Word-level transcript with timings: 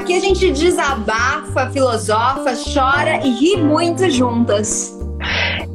Aqui 0.00 0.14
a 0.14 0.20
gente 0.20 0.50
desabafa, 0.50 1.68
filosofa, 1.70 2.54
chora 2.72 3.20
e 3.22 3.32
ri 3.32 3.58
muito 3.58 4.08
juntas. 4.10 4.98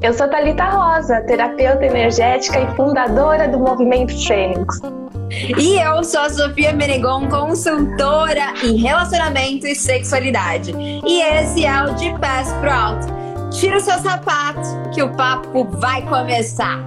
Eu 0.01 0.13
sou 0.15 0.27
Talita 0.27 0.65
Rosa, 0.65 1.21
terapeuta 1.21 1.85
energética 1.85 2.59
e 2.59 2.75
fundadora 2.75 3.47
do 3.47 3.59
Movimento 3.59 4.11
Fênix. 4.25 4.81
E 5.59 5.75
eu 5.79 6.03
sou 6.03 6.21
a 6.21 6.29
Sofia 6.31 6.73
Menegon, 6.73 7.29
consultora 7.29 8.55
em 8.63 8.77
relacionamento 8.77 9.67
e 9.67 9.75
sexualidade. 9.75 10.73
E 11.05 11.21
esse 11.21 11.63
é 11.63 11.83
o 11.83 11.93
De 11.93 12.11
Pés 12.17 12.51
Pro 12.53 12.71
Alto. 12.71 13.07
Tira 13.51 13.77
o 13.77 13.79
seu 13.79 13.99
sapato 13.99 14.89
que 14.91 15.03
o 15.03 15.15
papo 15.15 15.65
vai 15.77 16.01
começar. 16.01 16.83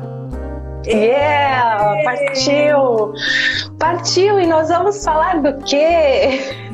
Yeah, 0.84 2.02
partiu! 2.02 3.12
Partiu 3.78 4.40
e 4.40 4.46
nós 4.46 4.68
vamos 4.68 5.04
falar 5.04 5.40
do 5.40 5.56
quê? 5.64 6.67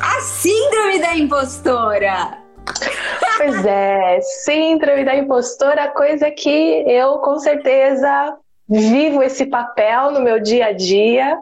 A 0.00 0.20
síndrome 0.20 0.98
da 0.98 1.16
impostora. 1.16 2.38
Pois 3.36 3.64
é, 3.64 4.20
síndrome 4.20 5.04
da 5.04 5.14
impostora, 5.14 5.88
coisa 5.88 6.30
que 6.30 6.84
eu 6.86 7.18
com 7.18 7.38
certeza 7.38 8.36
vivo 8.68 9.22
esse 9.22 9.46
papel 9.46 10.10
no 10.10 10.20
meu 10.20 10.40
dia 10.40 10.66
a 10.66 10.72
dia. 10.72 11.38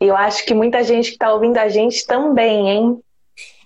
E 0.00 0.06
eu 0.06 0.16
acho 0.16 0.44
que 0.44 0.54
muita 0.54 0.82
gente 0.82 1.08
que 1.08 1.12
está 1.12 1.32
ouvindo 1.32 1.58
a 1.58 1.68
gente 1.68 2.06
também, 2.06 2.68
hein? 2.68 3.00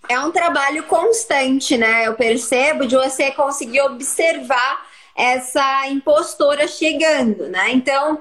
É 0.08 0.18
um 0.20 0.30
trabalho 0.30 0.82
constante, 0.84 1.76
né? 1.76 2.06
Eu 2.06 2.14
percebo 2.14 2.86
de 2.86 2.96
você 2.96 3.30
conseguir 3.30 3.80
observar 3.80 4.86
essa 5.16 5.88
impostora 5.88 6.68
chegando, 6.68 7.48
né? 7.48 7.70
Então, 7.70 8.20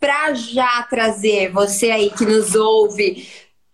para 0.00 0.34
já 0.34 0.82
trazer 0.88 1.50
você 1.52 1.90
aí 1.90 2.10
que 2.10 2.24
nos 2.24 2.54
ouve 2.54 3.28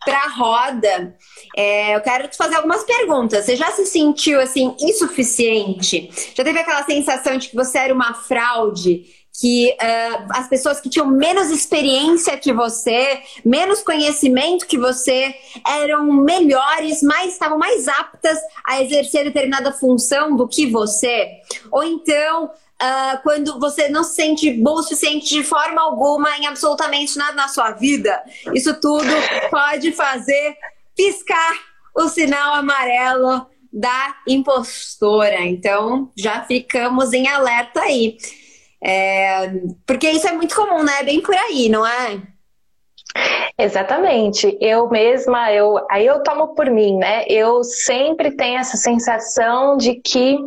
para 0.04 0.24
a 0.24 0.28
roda, 0.28 1.16
é, 1.56 1.96
eu 1.96 2.00
quero 2.00 2.28
te 2.28 2.36
fazer 2.36 2.56
algumas 2.56 2.84
perguntas. 2.84 3.44
Você 3.44 3.56
já 3.56 3.70
se 3.72 3.86
sentiu 3.86 4.40
assim 4.40 4.74
insuficiente? 4.80 6.10
Já 6.34 6.44
teve 6.44 6.58
aquela 6.58 6.84
sensação 6.84 7.36
de 7.36 7.48
que 7.48 7.56
você 7.56 7.78
era 7.78 7.94
uma 7.94 8.14
fraude? 8.14 9.04
Que 9.40 9.70
uh, 9.70 10.26
as 10.30 10.48
pessoas 10.48 10.80
que 10.80 10.88
tinham 10.88 11.06
menos 11.06 11.50
experiência 11.50 12.36
que 12.36 12.52
você, 12.52 13.22
menos 13.44 13.82
conhecimento 13.82 14.66
que 14.66 14.76
você, 14.76 15.32
eram 15.64 16.12
melhores, 16.12 17.02
mais 17.02 17.34
estavam 17.34 17.56
mais 17.56 17.86
aptas 17.86 18.36
a 18.64 18.82
exercer 18.82 19.24
determinada 19.24 19.70
função 19.70 20.34
do 20.34 20.48
que 20.48 20.66
você? 20.66 21.28
Ou 21.70 21.84
então 21.84 22.50
uh, 22.82 23.22
quando 23.22 23.58
você 23.58 23.88
não 23.88 24.04
se 24.04 24.14
sente 24.14 24.50
bom 24.52 24.74
o 24.74 24.82
suficiente 24.82 25.28
de 25.28 25.42
forma 25.42 25.80
alguma 25.80 26.36
em 26.38 26.46
absolutamente 26.46 27.16
nada 27.16 27.34
na 27.34 27.48
sua 27.48 27.72
vida, 27.72 28.22
isso 28.54 28.78
tudo 28.80 29.10
pode 29.50 29.92
fazer 29.92 30.56
piscar 30.96 31.52
o 31.94 32.08
sinal 32.08 32.54
amarelo 32.54 33.46
da 33.72 34.16
impostora. 34.26 35.40
Então, 35.42 36.10
já 36.16 36.42
ficamos 36.42 37.12
em 37.12 37.28
alerta 37.28 37.80
aí. 37.80 38.16
É, 38.82 39.50
porque 39.84 40.08
isso 40.10 40.26
é 40.28 40.32
muito 40.32 40.54
comum, 40.54 40.82
né? 40.82 41.00
É 41.00 41.04
bem 41.04 41.20
por 41.20 41.34
aí, 41.34 41.68
não 41.68 41.86
é? 41.86 42.22
Exatamente. 43.58 44.56
Eu 44.60 44.88
mesma, 44.88 45.52
eu, 45.52 45.78
aí 45.90 46.06
eu 46.06 46.22
tomo 46.22 46.54
por 46.54 46.70
mim, 46.70 46.96
né? 46.96 47.24
Eu 47.26 47.64
sempre 47.64 48.30
tenho 48.36 48.58
essa 48.58 48.76
sensação 48.76 49.76
de 49.76 49.96
que 49.96 50.38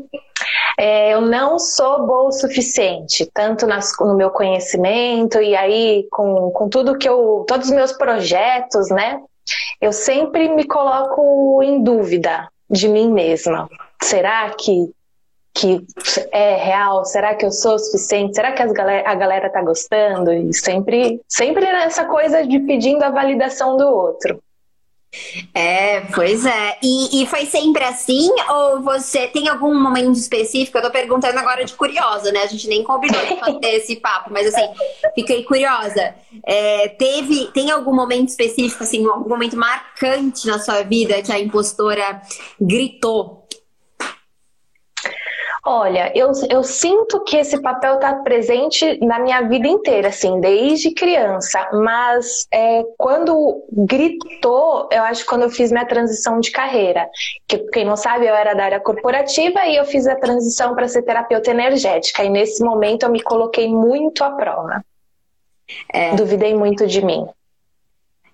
é, 0.77 1.14
eu 1.14 1.22
não 1.22 1.59
sou 1.59 2.05
boa 2.05 2.30
o 2.30 2.31
suficiente, 2.31 3.30
tanto 3.33 3.67
nas, 3.67 3.92
no 3.99 4.16
meu 4.16 4.30
conhecimento 4.30 5.42
e 5.42 5.55
aí 5.55 6.08
com, 6.11 6.52
com 6.52 6.69
tudo 6.69 6.97
que 6.97 7.08
eu, 7.08 7.45
todos 7.47 7.67
os 7.67 7.73
meus 7.73 7.92
projetos, 7.92 8.89
né? 8.89 9.19
Eu 9.81 9.92
sempre 9.92 10.47
me 10.49 10.66
coloco 10.66 11.61
em 11.61 11.83
dúvida 11.83 12.47
de 12.69 12.88
mim 12.88 13.11
mesma. 13.11 13.69
Será 14.02 14.49
que 14.52 14.89
que 15.54 15.86
é 16.32 16.56
real? 16.56 17.04
Será 17.06 17.36
que 17.36 17.45
eu 17.45 17.52
sou 17.52 17.76
o 17.76 17.80
suficiente? 17.80 18.36
Será 18.36 18.52
que 18.52 18.66
galera, 18.73 19.10
a 19.10 19.16
galera 19.16 19.50
tá 19.50 19.62
gostando? 19.62 20.32
E 20.32 20.54
sempre, 20.54 21.22
sempre 21.28 21.66
nessa 21.66 22.06
coisa 22.06 22.45
de 22.45 22.60
pedindo 22.60 23.04
a 23.04 23.10
validação 23.10 23.78
do 23.78 23.88
outro. 23.88 24.42
É, 25.54 26.02
pois 26.16 26.45
é. 26.45 26.78
E, 26.82 27.22
e, 27.22 27.28
foi 27.28 27.45
sempre 27.45 27.84
assim? 27.84 28.30
Ou 28.50 28.82
você 28.82 29.28
tem 29.28 29.50
algum 29.50 29.78
momento 29.78 30.16
específico? 30.16 30.78
Eu 30.78 30.84
tô 30.84 30.90
perguntando 30.90 31.38
agora 31.38 31.66
de 31.66 31.73
curiosa, 31.73 32.32
né? 32.32 32.44
A 32.44 32.48
gente 32.48 32.67
nem 32.70 32.82
combinou 32.82 33.20
de 33.26 33.36
fazer 33.38 33.76
esse 33.76 33.98
papo, 33.98 34.30
mas 34.32 34.48
assim, 34.48 34.66
fiquei 35.14 35.44
curiosa. 35.44 36.16
É, 36.45 36.88
teve, 36.88 37.48
tem 37.48 37.72
algum 37.72 37.94
momento 37.94 38.30
específico, 38.30 38.84
assim, 38.84 39.06
algum 39.06 39.28
momento 39.28 39.58
marcante 39.58 40.48
na 40.48 40.60
sua 40.60 40.82
vida 40.84 41.22
que 41.22 41.32
a 41.32 41.40
impostora 41.40 42.22
gritou? 42.60 43.42
Olha, 45.64 46.11
eu, 46.16 46.32
eu 46.49 46.64
sinto 46.64 47.23
que 47.23 47.38
esse 47.38 47.61
papel 47.61 47.95
está 47.95 48.16
presente 48.16 48.98
na 49.05 49.20
minha 49.20 49.42
vida 49.42 49.67
inteira, 49.67 50.08
assim, 50.08 50.39
desde 50.39 50.92
criança. 50.92 51.70
Mas 51.72 52.48
é, 52.52 52.83
quando 52.98 53.64
gritou, 53.72 54.89
eu 54.92 55.04
acho 55.04 55.22
que 55.22 55.30
quando 55.30 55.44
eu 55.44 55.52
fiz 55.52 55.72
minha 55.72 55.86
transição 55.86 56.39
de 56.39 56.49
carreira. 56.49 57.08
Que, 57.48 57.60
quem 57.70 57.86
não 57.86 57.95
sabe, 57.95 58.26
eu 58.26 58.33
era 58.33 58.55
da 58.55 58.64
área 58.64 58.80
corporativa 58.80 59.64
e 59.67 59.76
eu 59.76 59.86
fiz 59.86 60.08
a 60.08 60.16
transição 60.16 60.73
para 60.73 60.88
ser 60.88 61.04
terapeuta 61.04 61.52
energética. 61.52 62.23
E 62.23 62.30
nesse 62.30 62.64
momento 62.64 63.04
eu 63.04 63.11
me 63.11 63.22
coloquei 63.22 63.67
muito 63.67 64.23
à 64.23 64.32
prova. 64.32 64.83
É. 65.93 66.16
Duvidei 66.16 66.55
muito 66.55 66.88
de 66.88 67.05
mim. 67.05 67.28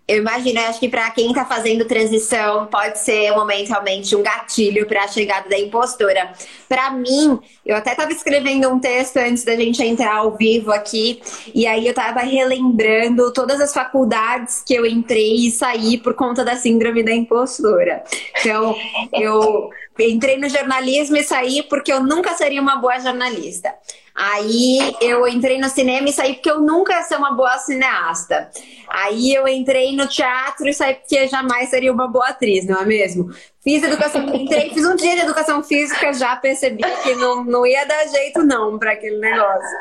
Eu 0.08 0.20
imagino, 0.20 0.62
acho 0.62 0.80
que 0.80 0.88
para 0.88 1.12
quem 1.12 1.28
está 1.28 1.44
fazendo 1.44 1.84
transição, 1.84 2.66
pode 2.68 2.98
ser 2.98 3.30
um 3.34 3.36
momento 3.36 3.68
realmente 3.68 4.16
um 4.16 4.24
gatilho 4.24 4.88
para 4.88 5.04
a 5.04 5.08
chegada 5.08 5.50
da 5.50 5.60
impostora. 5.60 6.32
Para 6.70 6.92
mim, 6.92 7.38
eu 7.66 7.76
até 7.76 7.92
estava 7.92 8.10
escrevendo 8.14 8.70
um 8.70 8.80
texto 8.80 9.18
antes 9.18 9.44
da 9.44 9.54
gente 9.58 9.84
entrar 9.84 10.16
ao 10.16 10.38
vivo 10.38 10.72
aqui, 10.72 11.22
e 11.54 11.68
aí 11.68 11.86
eu 11.86 11.90
estava 11.90 12.22
relembrando 12.22 13.34
todas 13.34 13.60
as 13.60 13.74
faculdades 13.74 14.64
que 14.66 14.74
eu 14.74 14.86
entrei 14.86 15.46
e 15.46 15.52
saí 15.52 15.98
por 15.98 16.14
conta 16.14 16.46
da 16.46 16.56
síndrome 16.56 17.04
da 17.04 17.12
impostora. 17.12 18.02
Então, 18.40 18.78
eu 19.12 19.70
entrei 20.00 20.38
no 20.38 20.48
jornalismo 20.48 21.18
e 21.18 21.24
saí 21.24 21.64
porque 21.64 21.92
eu 21.92 22.02
nunca 22.02 22.34
seria 22.34 22.62
uma 22.62 22.78
boa 22.78 22.98
jornalista. 23.00 23.74
Aí 24.18 24.96
eu 25.00 25.28
entrei 25.28 25.60
no 25.60 25.70
cinema 25.70 26.10
e 26.10 26.12
saí 26.12 26.34
porque 26.34 26.50
eu 26.50 26.60
nunca 26.60 26.94
ia 26.94 27.04
ser 27.04 27.18
uma 27.18 27.34
boa 27.34 27.56
cineasta. 27.60 28.50
Aí 28.90 29.32
eu 29.32 29.48
entrei 29.48 29.96
no 29.96 30.08
teatro 30.08 30.68
e 30.68 30.74
saí 30.74 30.96
porque 30.96 31.28
jamais 31.28 31.70
seria 31.70 31.94
uma 31.94 32.08
boa 32.08 32.30
atriz, 32.30 32.66
não 32.66 32.82
é 32.82 32.86
mesmo? 32.86 33.30
Fiz 33.68 33.84
educação, 33.84 34.34
entrei, 34.34 34.70
fiz 34.70 34.86
um 34.86 34.96
dia 34.96 35.14
de 35.14 35.24
educação 35.24 35.62
física, 35.62 36.14
já 36.14 36.38
percebi 36.38 36.86
que 37.04 37.14
não, 37.16 37.44
não 37.44 37.66
ia 37.68 37.84
dar 37.84 38.08
jeito 38.08 38.42
não 38.42 38.80
para 38.80 38.94
aquele 38.94 39.18
negócio. 39.20 39.78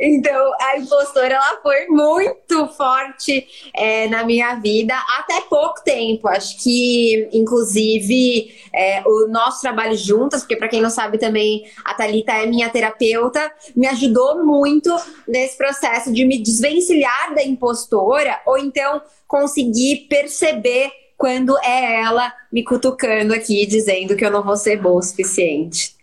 Então, 0.00 0.52
a 0.58 0.78
impostora 0.78 1.34
ela 1.34 1.60
foi 1.60 1.86
muito 1.86 2.66
forte 2.68 3.46
é, 3.74 4.08
na 4.08 4.24
minha 4.24 4.54
vida 4.54 4.94
até 5.18 5.42
pouco 5.42 5.84
tempo. 5.84 6.26
Acho 6.28 6.56
que, 6.62 7.28
inclusive, 7.30 8.54
é, 8.74 9.02
o 9.04 9.28
nosso 9.28 9.60
trabalho 9.60 9.98
juntas, 9.98 10.40
porque 10.40 10.56
para 10.56 10.68
quem 10.68 10.80
não 10.80 10.88
sabe 10.88 11.18
também, 11.18 11.70
a 11.84 11.92
Thalita 11.92 12.32
é 12.32 12.46
minha 12.46 12.70
terapeuta, 12.70 13.52
me 13.76 13.86
ajudou 13.86 14.46
muito 14.46 14.96
nesse 15.28 15.58
processo 15.58 16.10
de 16.10 16.24
me 16.24 16.42
desvencilhar 16.42 17.34
da 17.34 17.44
impostora 17.44 18.40
ou 18.46 18.56
então 18.56 19.02
conseguir 19.28 20.06
perceber 20.08 20.90
quando 21.16 21.58
é 21.58 22.02
ela 22.02 22.32
me 22.52 22.62
cutucando 22.64 23.34
aqui, 23.34 23.66
dizendo 23.66 24.16
que 24.16 24.24
eu 24.24 24.30
não 24.30 24.42
vou 24.42 24.56
ser 24.56 24.76
boa 24.76 24.98
o 24.98 25.02
suficiente. 25.02 25.96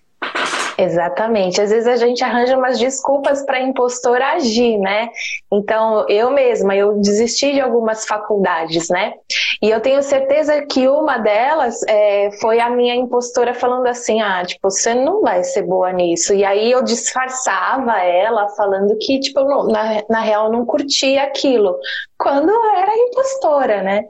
Exatamente. 0.77 1.61
Às 1.61 1.69
vezes 1.69 1.87
a 1.87 1.95
gente 1.95 2.23
arranja 2.23 2.57
umas 2.57 2.79
desculpas 2.79 3.45
para 3.45 3.61
impostor 3.61 4.21
agir, 4.21 4.77
né? 4.79 5.09
Então, 5.51 6.05
eu 6.09 6.31
mesma, 6.31 6.75
eu 6.75 6.99
desisti 6.99 7.53
de 7.53 7.61
algumas 7.61 8.05
faculdades, 8.05 8.89
né? 8.89 9.13
E 9.61 9.69
eu 9.69 9.79
tenho 9.79 10.01
certeza 10.01 10.65
que 10.65 10.87
uma 10.87 11.17
delas 11.17 11.81
é, 11.87 12.31
foi 12.41 12.59
a 12.59 12.69
minha 12.69 12.95
impostora 12.95 13.53
falando 13.53 13.87
assim: 13.87 14.21
ah, 14.21 14.43
tipo, 14.45 14.69
você 14.69 14.93
não 14.93 15.21
vai 15.21 15.43
ser 15.43 15.63
boa 15.63 15.91
nisso. 15.91 16.33
E 16.33 16.43
aí 16.43 16.71
eu 16.71 16.83
disfarçava 16.83 17.99
ela 17.99 18.49
falando 18.49 18.97
que, 18.99 19.19
tipo, 19.19 19.41
na, 19.71 20.03
na 20.09 20.21
real, 20.21 20.51
não 20.51 20.65
curtia 20.65 21.23
aquilo. 21.23 21.77
Quando 22.17 22.49
eu 22.49 22.65
era 22.77 22.91
impostora, 22.95 23.83
né? 23.83 24.05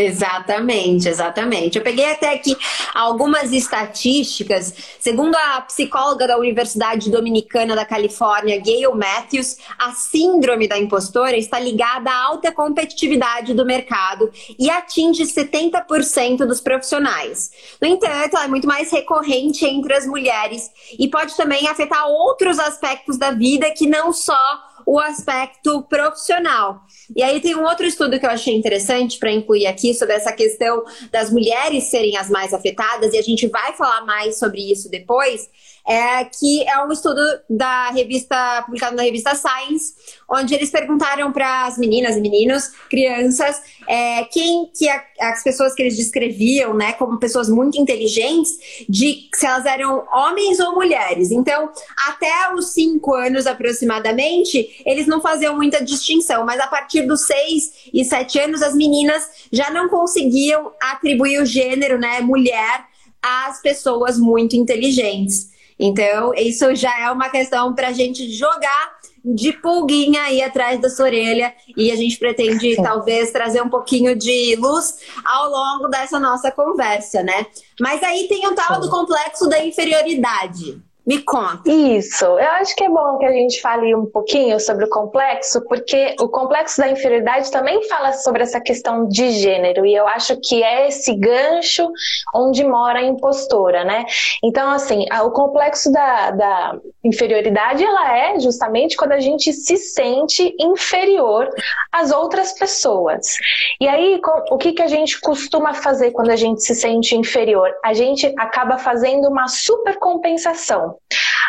Exatamente, 0.00 1.08
exatamente. 1.08 1.76
Eu 1.76 1.82
peguei 1.82 2.04
até 2.04 2.32
aqui 2.32 2.56
algumas 2.94 3.52
estatísticas. 3.52 4.72
Segundo 5.00 5.34
a 5.34 5.60
psicóloga 5.62 6.24
da 6.24 6.38
Universidade 6.38 7.10
Dominicana 7.10 7.74
da 7.74 7.84
Califórnia, 7.84 8.60
Gail 8.60 8.94
Matthews, 8.94 9.56
a 9.76 9.90
síndrome 9.90 10.68
da 10.68 10.78
impostora 10.78 11.36
está 11.36 11.58
ligada 11.58 12.12
à 12.12 12.26
alta 12.26 12.52
competitividade 12.52 13.52
do 13.54 13.66
mercado 13.66 14.30
e 14.56 14.70
atinge 14.70 15.24
70% 15.24 16.46
dos 16.46 16.60
profissionais. 16.60 17.50
No 17.82 17.88
entanto, 17.88 18.36
ela 18.36 18.44
é 18.44 18.48
muito 18.48 18.68
mais 18.68 18.92
recorrente 18.92 19.66
entre 19.66 19.94
as 19.94 20.06
mulheres 20.06 20.70
e 20.96 21.08
pode 21.08 21.36
também 21.36 21.66
afetar 21.66 22.06
outros 22.06 22.60
aspectos 22.60 23.18
da 23.18 23.32
vida 23.32 23.68
que 23.72 23.88
não 23.88 24.12
só 24.12 24.67
o 24.90 24.98
aspecto 24.98 25.82
profissional. 25.82 26.80
E 27.14 27.22
aí 27.22 27.42
tem 27.42 27.54
um 27.54 27.64
outro 27.64 27.84
estudo 27.84 28.18
que 28.18 28.24
eu 28.24 28.30
achei 28.30 28.56
interessante 28.56 29.18
para 29.18 29.30
incluir 29.30 29.66
aqui 29.66 29.92
sobre 29.92 30.14
essa 30.14 30.32
questão 30.32 30.82
das 31.12 31.30
mulheres 31.30 31.90
serem 31.90 32.16
as 32.16 32.30
mais 32.30 32.54
afetadas, 32.54 33.12
e 33.12 33.18
a 33.18 33.22
gente 33.22 33.46
vai 33.48 33.74
falar 33.74 34.06
mais 34.06 34.38
sobre 34.38 34.72
isso 34.72 34.90
depois 34.90 35.46
é, 35.88 36.22
que 36.26 36.68
é 36.68 36.84
um 36.84 36.92
estudo 36.92 37.22
da 37.48 37.88
revista, 37.88 38.62
publicado 38.66 38.94
na 38.94 39.02
revista 39.02 39.34
Science, 39.34 39.94
onde 40.28 40.54
eles 40.54 40.70
perguntaram 40.70 41.32
para 41.32 41.64
as 41.64 41.78
meninas 41.78 42.14
e 42.14 42.20
meninos, 42.20 42.68
crianças, 42.90 43.62
é, 43.88 44.24
quem 44.24 44.70
que 44.76 44.86
a, 44.86 45.02
as 45.22 45.42
pessoas 45.42 45.74
que 45.74 45.80
eles 45.80 45.96
descreviam, 45.96 46.74
né, 46.74 46.92
como 46.92 47.18
pessoas 47.18 47.48
muito 47.48 47.80
inteligentes, 47.80 48.50
de 48.86 49.30
se 49.34 49.46
elas 49.46 49.64
eram 49.64 50.06
homens 50.12 50.60
ou 50.60 50.74
mulheres. 50.74 51.30
Então, 51.30 51.70
até 52.06 52.52
os 52.52 52.74
cinco 52.74 53.14
anos 53.14 53.46
aproximadamente, 53.46 54.82
eles 54.84 55.06
não 55.06 55.22
faziam 55.22 55.56
muita 55.56 55.82
distinção, 55.82 56.44
mas 56.44 56.60
a 56.60 56.66
partir 56.66 57.06
dos 57.06 57.22
seis 57.22 57.88
e 57.94 58.04
sete 58.04 58.38
anos, 58.38 58.60
as 58.60 58.74
meninas 58.74 59.26
já 59.50 59.70
não 59.70 59.88
conseguiam 59.88 60.70
atribuir 60.82 61.40
o 61.40 61.46
gênero, 61.46 61.98
né, 61.98 62.20
mulher, 62.20 62.84
às 63.22 63.62
pessoas 63.62 64.18
muito 64.18 64.54
inteligentes. 64.54 65.56
Então, 65.78 66.34
isso 66.34 66.74
já 66.74 66.98
é 67.00 67.10
uma 67.10 67.28
questão 67.28 67.74
para 67.74 67.88
a 67.88 67.92
gente 67.92 68.30
jogar 68.32 68.98
de 69.24 69.52
pulguinha 69.52 70.22
aí 70.22 70.42
atrás 70.42 70.80
da 70.80 70.88
sua 70.88 71.06
orelha 71.06 71.54
e 71.76 71.90
a 71.90 71.96
gente 71.96 72.18
pretende 72.18 72.74
Sim. 72.74 72.82
talvez 72.82 73.30
trazer 73.30 73.62
um 73.62 73.68
pouquinho 73.68 74.16
de 74.16 74.56
luz 74.56 75.00
ao 75.24 75.50
longo 75.50 75.88
dessa 75.88 76.18
nossa 76.18 76.50
conversa, 76.50 77.22
né? 77.22 77.46
Mas 77.80 78.02
aí 78.02 78.26
tem 78.28 78.46
o 78.46 78.54
tal 78.54 78.80
do 78.80 78.88
complexo 78.88 79.48
da 79.48 79.64
inferioridade. 79.64 80.82
Me 81.08 81.22
conta. 81.22 81.62
Isso. 81.64 82.26
Eu 82.26 82.50
acho 82.60 82.76
que 82.76 82.84
é 82.84 82.88
bom 82.90 83.16
que 83.16 83.24
a 83.24 83.32
gente 83.32 83.62
fale 83.62 83.94
um 83.94 84.04
pouquinho 84.04 84.60
sobre 84.60 84.84
o 84.84 84.90
complexo, 84.90 85.64
porque 85.66 86.14
o 86.20 86.28
complexo 86.28 86.78
da 86.78 86.90
inferioridade 86.90 87.50
também 87.50 87.82
fala 87.88 88.12
sobre 88.12 88.42
essa 88.42 88.60
questão 88.60 89.08
de 89.08 89.30
gênero, 89.30 89.86
e 89.86 89.94
eu 89.94 90.06
acho 90.06 90.38
que 90.38 90.62
é 90.62 90.86
esse 90.86 91.14
gancho 91.14 91.90
onde 92.34 92.62
mora 92.62 92.98
a 92.98 93.02
impostora, 93.02 93.84
né? 93.84 94.04
Então, 94.44 94.70
assim, 94.70 95.06
o 95.24 95.30
complexo 95.30 95.90
da, 95.90 96.30
da 96.30 96.78
inferioridade, 97.08 97.84
ela 97.84 98.16
é 98.16 98.38
justamente 98.38 98.96
quando 98.96 99.12
a 99.12 99.20
gente 99.20 99.52
se 99.52 99.76
sente 99.76 100.54
inferior 100.58 101.48
às 101.92 102.10
outras 102.10 102.52
pessoas. 102.58 103.36
E 103.80 103.88
aí, 103.88 104.20
o 104.50 104.58
que, 104.58 104.72
que 104.72 104.82
a 104.82 104.86
gente 104.86 105.20
costuma 105.20 105.74
fazer 105.74 106.10
quando 106.12 106.30
a 106.30 106.36
gente 106.36 106.62
se 106.62 106.74
sente 106.74 107.16
inferior? 107.16 107.70
A 107.84 107.92
gente 107.92 108.32
acaba 108.38 108.78
fazendo 108.78 109.28
uma 109.28 109.48
supercompensação 109.48 110.96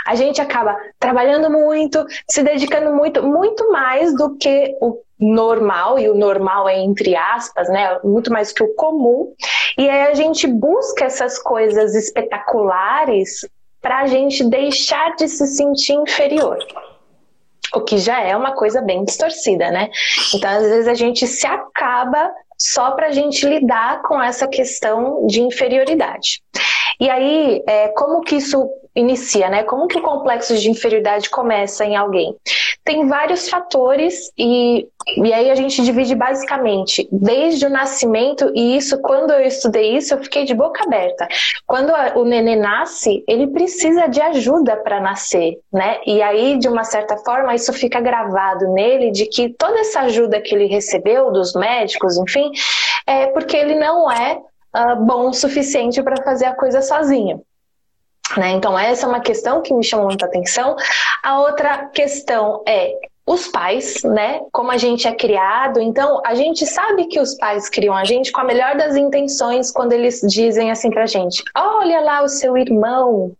a 0.05 0.15
gente 0.15 0.41
acaba 0.41 0.75
trabalhando 0.97 1.51
muito, 1.51 2.03
se 2.27 2.41
dedicando 2.41 2.91
muito, 2.95 3.21
muito 3.21 3.71
mais 3.71 4.15
do 4.15 4.35
que 4.37 4.75
o 4.81 4.99
normal, 5.19 5.99
e 5.99 6.09
o 6.09 6.15
normal 6.15 6.67
é 6.67 6.79
entre 6.79 7.15
aspas, 7.15 7.67
né? 7.69 7.99
Muito 8.03 8.31
mais 8.31 8.53
que 8.53 8.63
o 8.63 8.73
comum. 8.73 9.33
E 9.77 9.89
aí 9.89 10.07
a 10.07 10.13
gente 10.13 10.47
busca 10.47 11.05
essas 11.05 11.37
coisas 11.37 11.93
espetaculares 11.93 13.47
para 13.81 13.99
a 13.99 14.07
gente 14.07 14.43
deixar 14.43 15.15
de 15.15 15.27
se 15.27 15.47
sentir 15.47 15.93
inferior. 15.93 16.57
O 17.73 17.81
que 17.81 17.97
já 17.97 18.21
é 18.21 18.35
uma 18.35 18.53
coisa 18.53 18.81
bem 18.81 19.05
distorcida, 19.05 19.69
né? 19.69 19.89
Então, 20.33 20.49
às 20.49 20.63
vezes, 20.63 20.87
a 20.87 20.93
gente 20.93 21.27
se 21.27 21.45
acaba 21.45 22.31
só 22.59 22.91
para 22.91 23.07
a 23.07 23.11
gente 23.11 23.45
lidar 23.47 24.01
com 24.01 24.21
essa 24.21 24.47
questão 24.47 25.25
de 25.25 25.41
inferioridade. 25.41 26.41
E 26.99 27.09
aí, 27.09 27.63
é, 27.65 27.87
como 27.89 28.21
que 28.21 28.35
isso 28.35 28.69
inicia, 28.93 29.49
né? 29.49 29.63
Como 29.63 29.87
que 29.87 29.97
o 29.97 30.01
complexo 30.01 30.57
de 30.57 30.69
inferioridade 30.69 31.29
começa 31.29 31.85
em 31.85 31.95
alguém? 31.95 32.35
Tem 32.83 33.07
vários 33.07 33.47
fatores 33.47 34.31
e, 34.37 34.87
e 35.17 35.33
aí 35.33 35.49
a 35.51 35.55
gente 35.55 35.81
divide 35.81 36.15
basicamente 36.15 37.07
desde 37.11 37.65
o 37.65 37.69
nascimento, 37.69 38.51
e 38.55 38.75
isso, 38.75 38.99
quando 39.01 39.31
eu 39.31 39.41
estudei 39.41 39.95
isso, 39.95 40.13
eu 40.13 40.23
fiquei 40.23 40.43
de 40.43 40.53
boca 40.53 40.83
aberta. 40.83 41.27
Quando 41.65 41.93
o 42.15 42.25
nenê 42.25 42.55
nasce, 42.55 43.23
ele 43.27 43.47
precisa 43.47 44.07
de 44.07 44.19
ajuda 44.21 44.75
para 44.77 44.99
nascer, 44.99 45.59
né? 45.71 45.99
E 46.05 46.21
aí, 46.21 46.57
de 46.57 46.67
uma 46.67 46.83
certa 46.83 47.15
forma, 47.17 47.55
isso 47.55 47.71
fica 47.71 48.01
gravado 48.01 48.73
nele 48.73 49.11
de 49.11 49.25
que 49.25 49.49
toda 49.49 49.79
essa 49.79 50.01
ajuda 50.01 50.41
que 50.41 50.53
ele 50.53 50.65
recebeu 50.65 51.31
dos 51.31 51.53
médicos, 51.53 52.17
enfim, 52.17 52.48
é 53.05 53.27
porque 53.27 53.55
ele 53.55 53.75
não 53.75 54.11
é 54.11 54.41
uh, 54.75 54.95
bom 55.05 55.29
o 55.29 55.33
suficiente 55.33 56.01
para 56.03 56.23
fazer 56.23 56.45
a 56.45 56.55
coisa 56.55 56.81
sozinho. 56.81 57.43
Né? 58.37 58.51
Então, 58.51 58.77
essa 58.77 59.05
é 59.05 59.09
uma 59.09 59.19
questão 59.19 59.61
que 59.61 59.73
me 59.73 59.83
chamou 59.83 60.05
muita 60.07 60.25
atenção. 60.25 60.75
A 61.23 61.39
outra 61.39 61.87
questão 61.87 62.63
é 62.67 62.93
os 63.29 63.47
pais, 63.47 64.01
né? 64.03 64.41
Como 64.51 64.71
a 64.71 64.77
gente 64.77 65.07
é 65.07 65.13
criado, 65.13 65.79
então 65.79 66.19
a 66.25 66.33
gente 66.33 66.65
sabe 66.65 67.05
que 67.05 67.19
os 67.19 67.35
pais 67.35 67.69
criam 67.69 67.93
a 67.93 68.03
gente 68.03 68.31
com 68.31 68.41
a 68.41 68.43
melhor 68.43 68.75
das 68.75 68.95
intenções 68.95 69.71
quando 69.71 69.93
eles 69.93 70.19
dizem 70.21 70.71
assim 70.71 70.89
pra 70.89 71.05
gente: 71.05 71.43
olha 71.55 72.01
lá 72.01 72.23
o 72.23 72.27
seu 72.27 72.57
irmão 72.57 73.31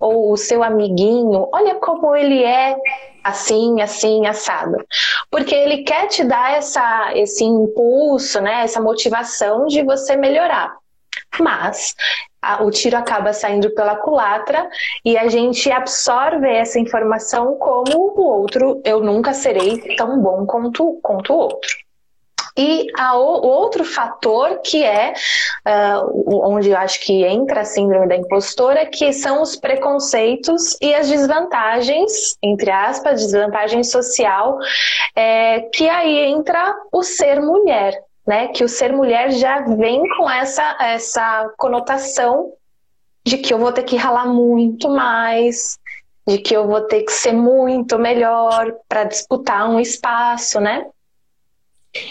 ou 0.00 0.32
o 0.32 0.36
seu 0.36 0.64
amiguinho, 0.64 1.48
olha 1.52 1.76
como 1.76 2.16
ele 2.16 2.42
é 2.42 2.76
assim, 3.22 3.80
assim, 3.80 4.26
assado. 4.26 4.84
Porque 5.30 5.54
ele 5.54 5.84
quer 5.84 6.08
te 6.08 6.24
dar 6.24 6.56
essa, 6.56 7.12
esse 7.14 7.44
impulso, 7.44 8.40
né? 8.40 8.64
Essa 8.64 8.80
motivação 8.80 9.66
de 9.66 9.80
você 9.84 10.16
melhorar. 10.16 10.74
Mas 11.38 11.94
a, 12.46 12.62
o 12.62 12.70
tiro 12.70 12.96
acaba 12.96 13.32
saindo 13.32 13.70
pela 13.70 13.96
culatra 13.96 14.68
e 15.04 15.18
a 15.18 15.28
gente 15.28 15.70
absorve 15.70 16.48
essa 16.48 16.78
informação 16.78 17.56
como 17.56 18.14
o 18.16 18.20
outro, 18.20 18.80
eu 18.84 19.00
nunca 19.00 19.34
serei 19.34 19.96
tão 19.96 20.20
bom 20.20 20.46
quanto, 20.46 21.00
quanto 21.02 21.32
o 21.32 21.36
outro. 21.36 21.86
E 22.58 22.86
a, 22.96 23.16
o 23.18 23.46
outro 23.46 23.84
fator 23.84 24.60
que 24.64 24.82
é 24.82 25.12
uh, 25.68 26.48
onde 26.48 26.70
eu 26.70 26.76
acho 26.78 27.00
que 27.00 27.22
entra 27.24 27.60
a 27.60 27.64
síndrome 27.64 28.08
da 28.08 28.16
impostora, 28.16 28.86
que 28.86 29.12
são 29.12 29.42
os 29.42 29.56
preconceitos 29.56 30.76
e 30.80 30.94
as 30.94 31.08
desvantagens, 31.08 32.36
entre 32.42 32.70
aspas, 32.70 33.20
desvantagem 33.20 33.84
social, 33.84 34.56
é, 35.14 35.60
que 35.72 35.86
aí 35.86 36.30
entra 36.30 36.74
o 36.90 37.02
ser 37.02 37.42
mulher 37.42 37.92
né? 38.26 38.48
Que 38.48 38.64
o 38.64 38.68
ser 38.68 38.92
mulher 38.92 39.30
já 39.30 39.60
vem 39.60 40.02
com 40.16 40.28
essa, 40.28 40.76
essa 40.80 41.52
conotação 41.56 42.52
de 43.24 43.38
que 43.38 43.52
eu 43.52 43.58
vou 43.58 43.72
ter 43.72 43.84
que 43.84 43.96
ralar 43.96 44.26
muito 44.26 44.88
mais, 44.88 45.78
de 46.26 46.38
que 46.38 46.56
eu 46.56 46.66
vou 46.66 46.80
ter 46.82 47.02
que 47.02 47.12
ser 47.12 47.32
muito 47.32 47.98
melhor 47.98 48.74
para 48.88 49.04
disputar 49.04 49.68
um 49.68 49.78
espaço, 49.78 50.60
né? 50.60 50.86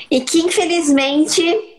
E 0.09 0.21
que 0.21 0.39
infelizmente 0.39 1.74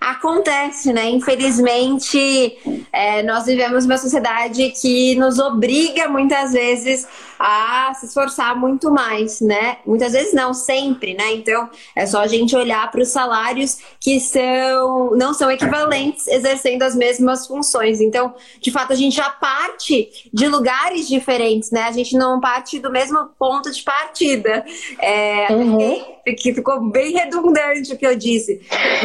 acontece, 0.00 0.92
né? 0.92 1.10
Infelizmente, 1.10 2.58
é, 2.90 3.22
nós 3.22 3.44
vivemos 3.44 3.84
uma 3.84 3.98
sociedade 3.98 4.70
que 4.70 5.14
nos 5.16 5.38
obriga 5.38 6.08
muitas 6.08 6.52
vezes 6.52 7.06
a 7.38 7.92
se 7.94 8.06
esforçar 8.06 8.56
muito 8.56 8.90
mais, 8.90 9.40
né? 9.40 9.78
Muitas 9.86 10.12
vezes 10.12 10.32
não, 10.32 10.54
sempre, 10.54 11.14
né? 11.14 11.32
Então 11.32 11.68
é 11.94 12.06
só 12.06 12.20
a 12.20 12.26
gente 12.26 12.56
olhar 12.56 12.90
para 12.90 13.02
os 13.02 13.08
salários 13.08 13.78
que 14.00 14.18
são 14.20 15.10
não 15.16 15.34
são 15.34 15.50
equivalentes 15.50 16.26
exercendo 16.28 16.82
as 16.82 16.94
mesmas 16.94 17.46
funções. 17.46 18.00
Então, 18.00 18.34
de 18.60 18.70
fato, 18.70 18.92
a 18.92 18.96
gente 18.96 19.16
já 19.16 19.28
parte 19.28 20.30
de 20.32 20.48
lugares 20.48 21.08
diferentes, 21.08 21.70
né? 21.70 21.82
A 21.84 21.92
gente 21.92 22.16
não 22.16 22.40
parte 22.40 22.78
do 22.78 22.90
mesmo 22.90 23.26
ponto 23.38 23.70
de 23.70 23.82
partida. 23.82 24.64
É, 24.98 25.48
uhum. 25.50 26.20
que 26.36 26.54
ficou 26.54 26.80
bem 26.90 27.12
redundante 27.12 27.92
o 27.92 27.96
que 27.96 28.06
eu 28.06 28.16
disse. 28.16 28.60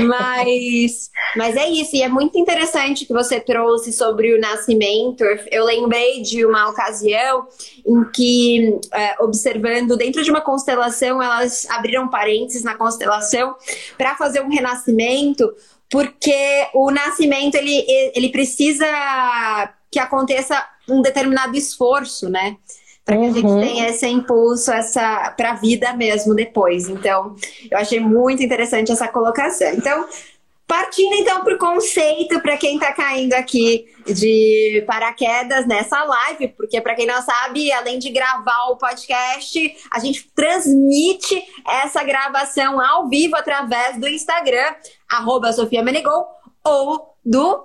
Mas, 0.07 0.84
mas 1.35 1.55
é 1.55 1.67
isso, 1.69 1.95
e 1.95 2.01
é 2.01 2.09
muito 2.09 2.37
interessante 2.37 3.05
que 3.05 3.13
você 3.13 3.39
trouxe 3.39 3.91
sobre 3.91 4.33
o 4.33 4.39
nascimento. 4.39 5.23
Eu 5.51 5.65
lembrei 5.65 6.21
de 6.21 6.45
uma 6.45 6.69
ocasião 6.69 7.47
em 7.85 8.03
que, 8.11 8.79
é, 8.93 9.15
observando 9.21 9.97
dentro 9.97 10.23
de 10.23 10.29
uma 10.31 10.41
constelação, 10.41 11.21
elas 11.21 11.67
abriram 11.69 12.09
parênteses 12.09 12.63
na 12.63 12.75
constelação 12.75 13.55
para 13.97 14.15
fazer 14.15 14.41
um 14.41 14.49
renascimento, 14.49 15.53
porque 15.89 16.67
o 16.73 16.91
nascimento 16.91 17.55
ele, 17.55 17.85
ele 18.13 18.29
precisa 18.29 18.85
que 19.91 19.99
aconteça 19.99 20.61
um 20.89 21.01
determinado 21.01 21.55
esforço, 21.55 22.29
né? 22.29 22.57
Para 23.05 23.17
que 23.17 23.21
uhum. 23.21 23.29
a 23.29 23.33
gente 23.33 23.45
uhum. 23.45 23.61
tenha 23.61 23.87
esse 23.87 24.07
impulso 24.07 24.71
essa 24.71 25.31
para 25.37 25.51
a 25.51 25.55
vida 25.55 25.93
mesmo 25.93 26.33
depois. 26.33 26.89
Então, 26.89 27.35
eu 27.69 27.77
achei 27.77 27.99
muito 27.99 28.41
interessante 28.41 28.91
essa 28.91 29.07
colocação. 29.07 29.71
Então, 29.73 30.07
Partindo 30.67 31.13
então 31.13 31.43
para 31.43 31.53
o 31.53 31.59
conceito, 31.59 32.39
para 32.41 32.57
quem 32.57 32.75
está 32.75 32.91
caindo 32.91 33.33
aqui 33.33 33.85
de 34.05 34.83
paraquedas 34.87 35.67
nessa 35.67 36.03
live, 36.03 36.47
porque 36.49 36.81
para 36.81 36.95
quem 36.95 37.05
não 37.05 37.21
sabe, 37.21 37.71
além 37.71 37.99
de 37.99 38.09
gravar 38.09 38.71
o 38.71 38.77
podcast, 38.77 39.77
a 39.91 39.99
gente 39.99 40.27
transmite 40.35 41.39
essa 41.67 42.03
gravação 42.03 42.81
ao 42.81 43.07
vivo 43.07 43.35
através 43.35 43.99
do 43.99 44.07
Instagram, 44.07 44.73
arroba 45.07 45.53
Sofia 45.53 45.83
Menegol, 45.83 46.25
ou 46.63 47.15
do 47.23 47.63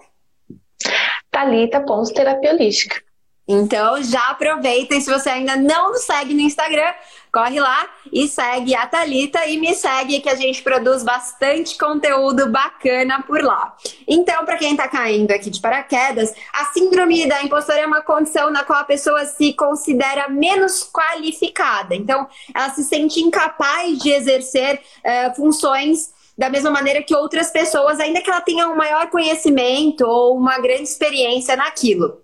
Thalita.terapia 1.30 2.52
holística. 2.52 3.02
Então 3.48 4.02
já 4.02 4.28
aproveita 4.28 4.94
e 4.94 5.00
se 5.00 5.10
você 5.10 5.28
ainda 5.28 5.56
não 5.56 5.90
nos 5.90 6.02
segue 6.02 6.34
no 6.34 6.40
Instagram, 6.40 6.92
corre 7.32 7.60
lá 7.60 7.88
e 8.12 8.26
segue 8.28 8.74
a 8.74 8.86
Talita 8.86 9.46
e 9.46 9.58
me 9.58 9.74
segue 9.74 10.20
que 10.20 10.28
a 10.28 10.34
gente 10.34 10.62
produz 10.62 11.02
bastante 11.02 11.78
conteúdo 11.78 12.48
bacana 12.48 13.22
por 13.22 13.42
lá. 13.42 13.74
Então, 14.06 14.44
para 14.44 14.56
quem 14.56 14.72
está 14.72 14.88
caindo 14.88 15.30
aqui 15.30 15.50
de 15.50 15.60
paraquedas, 15.60 16.34
a 16.52 16.66
síndrome 16.66 17.28
da 17.28 17.42
impostora 17.42 17.80
é 17.80 17.86
uma 17.86 18.02
condição 18.02 18.50
na 18.50 18.64
qual 18.64 18.80
a 18.80 18.84
pessoa 18.84 19.24
se 19.24 19.52
considera 19.52 20.28
menos 20.28 20.88
qualificada. 20.90 21.94
Então, 21.94 22.26
ela 22.54 22.70
se 22.70 22.84
sente 22.84 23.20
incapaz 23.20 23.98
de 23.98 24.10
exercer 24.10 24.80
uh, 25.04 25.34
funções 25.34 26.10
da 26.36 26.48
mesma 26.48 26.70
maneira 26.70 27.02
que 27.02 27.14
outras 27.14 27.50
pessoas, 27.50 28.00
ainda 28.00 28.22
que 28.22 28.30
ela 28.30 28.40
tenha 28.40 28.66
um 28.66 28.74
maior 28.74 29.10
conhecimento 29.10 30.06
ou 30.06 30.36
uma 30.38 30.58
grande 30.58 30.84
experiência 30.84 31.54
naquilo. 31.54 32.19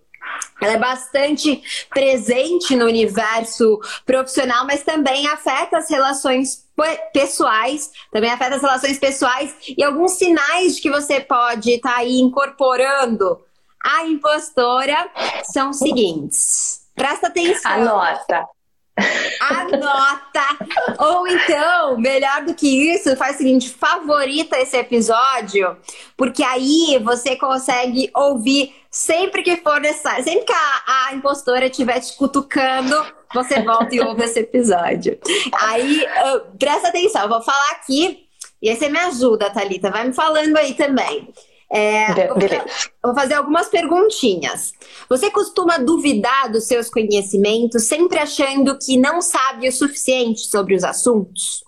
Ela 0.60 0.72
é 0.72 0.78
bastante 0.78 1.62
presente 1.90 2.74
no 2.74 2.86
universo 2.86 3.78
profissional, 4.04 4.66
mas 4.66 4.82
também 4.82 5.26
afeta 5.26 5.78
as 5.78 5.90
relações 5.90 6.66
pessoais, 7.12 7.90
também 8.10 8.30
afeta 8.30 8.56
as 8.56 8.62
relações 8.62 8.98
pessoais 8.98 9.54
e 9.76 9.82
alguns 9.82 10.12
sinais 10.12 10.76
de 10.76 10.82
que 10.82 10.90
você 10.90 11.20
pode 11.20 11.72
estar 11.72 11.90
tá 11.92 11.96
aí 11.98 12.20
incorporando 12.20 13.38
a 13.86 14.04
impostora 14.04 15.08
são 15.44 15.70
os 15.70 15.78
seguintes. 15.78 16.86
Presta 16.94 17.28
atenção. 17.28 17.70
Anota. 17.70 18.44
Anota! 19.40 20.46
Ou 20.98 21.26
então, 21.26 21.98
melhor 21.98 22.44
do 22.44 22.54
que 22.54 22.92
isso, 22.92 23.16
faz 23.16 23.36
o 23.36 23.38
seguinte: 23.38 23.70
favorita 23.70 24.58
esse 24.58 24.76
episódio, 24.76 25.76
porque 26.16 26.42
aí 26.42 26.98
você 27.02 27.36
consegue 27.36 28.10
ouvir 28.14 28.74
sempre 28.90 29.42
que 29.42 29.56
for 29.58 29.80
necessário. 29.80 30.24
Sempre 30.24 30.44
que 30.46 30.52
a, 30.52 31.08
a 31.08 31.14
impostora 31.14 31.66
estiver 31.66 32.00
te 32.00 32.16
cutucando, 32.16 32.96
você 33.34 33.62
volta 33.62 33.94
e 33.94 34.00
ouve 34.00 34.24
esse 34.24 34.40
episódio. 34.40 35.18
Aí, 35.60 36.04
uh, 36.04 36.56
presta 36.58 36.88
atenção, 36.88 37.22
eu 37.22 37.28
vou 37.28 37.42
falar 37.42 37.72
aqui 37.72 38.26
e 38.60 38.70
aí 38.70 38.76
você 38.76 38.88
me 38.88 38.98
ajuda, 38.98 39.50
Thalita. 39.50 39.90
Vai 39.90 40.06
me 40.08 40.14
falando 40.14 40.56
aí 40.56 40.74
também. 40.74 41.28
É, 41.68 42.28
vou, 43.02 43.14
fazer 43.14 43.34
algumas 43.34 43.68
perguntinhas. 43.68 44.72
Você 45.08 45.30
costuma 45.30 45.78
duvidar 45.78 46.50
dos 46.50 46.64
seus 46.64 46.88
conhecimentos, 46.88 47.84
sempre 47.84 48.18
achando 48.18 48.78
que 48.78 48.96
não 48.96 49.20
sabe 49.20 49.68
o 49.68 49.72
suficiente 49.72 50.40
sobre 50.42 50.74
os 50.74 50.84
assuntos? 50.84 51.64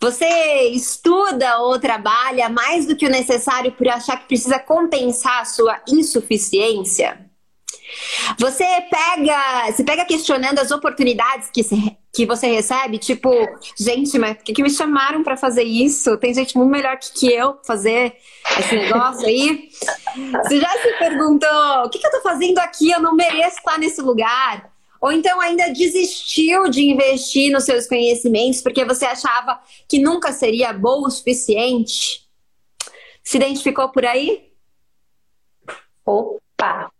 Você 0.00 0.26
estuda 0.70 1.58
ou 1.58 1.78
trabalha 1.78 2.48
mais 2.48 2.86
do 2.86 2.96
que 2.96 3.04
o 3.04 3.10
necessário 3.10 3.72
por 3.72 3.86
achar 3.88 4.18
que 4.18 4.28
precisa 4.28 4.58
compensar 4.58 5.42
a 5.42 5.44
sua 5.44 5.82
insuficiência? 5.86 7.29
Você 8.38 8.64
pega, 8.90 9.72
se 9.72 9.84
pega 9.84 10.04
questionando 10.04 10.58
as 10.58 10.70
oportunidades 10.70 11.50
que, 11.50 11.62
se, 11.62 11.96
que 12.12 12.26
você 12.26 12.46
recebe, 12.48 12.98
tipo, 12.98 13.30
gente, 13.78 14.18
mas 14.18 14.36
por 14.36 14.44
que, 14.44 14.52
que 14.52 14.62
me 14.62 14.70
chamaram 14.70 15.22
para 15.22 15.36
fazer 15.36 15.62
isso? 15.62 16.16
Tem 16.18 16.32
gente 16.34 16.56
muito 16.56 16.70
melhor 16.70 16.98
que, 16.98 17.12
que 17.12 17.32
eu 17.32 17.58
fazer 17.66 18.16
esse 18.58 18.76
negócio 18.76 19.26
aí. 19.26 19.68
Você 20.42 20.60
já 20.60 20.70
se 20.70 20.92
perguntou, 20.98 21.84
o 21.84 21.90
que, 21.90 21.98
que 21.98 22.06
eu 22.06 22.10
tô 22.10 22.20
fazendo 22.22 22.58
aqui? 22.58 22.90
Eu 22.90 23.00
não 23.00 23.14
mereço 23.14 23.58
estar 23.58 23.78
nesse 23.78 24.00
lugar. 24.00 24.70
Ou 25.00 25.10
então 25.10 25.40
ainda 25.40 25.72
desistiu 25.72 26.68
de 26.68 26.82
investir 26.82 27.50
nos 27.50 27.64
seus 27.64 27.86
conhecimentos 27.86 28.60
porque 28.60 28.84
você 28.84 29.06
achava 29.06 29.58
que 29.88 29.98
nunca 29.98 30.30
seria 30.30 30.72
bom 30.74 31.06
o 31.06 31.10
suficiente? 31.10 32.28
Se 33.22 33.38
identificou 33.38 33.88
por 33.88 34.04
aí? 34.04 34.50
Opa! 36.04 36.92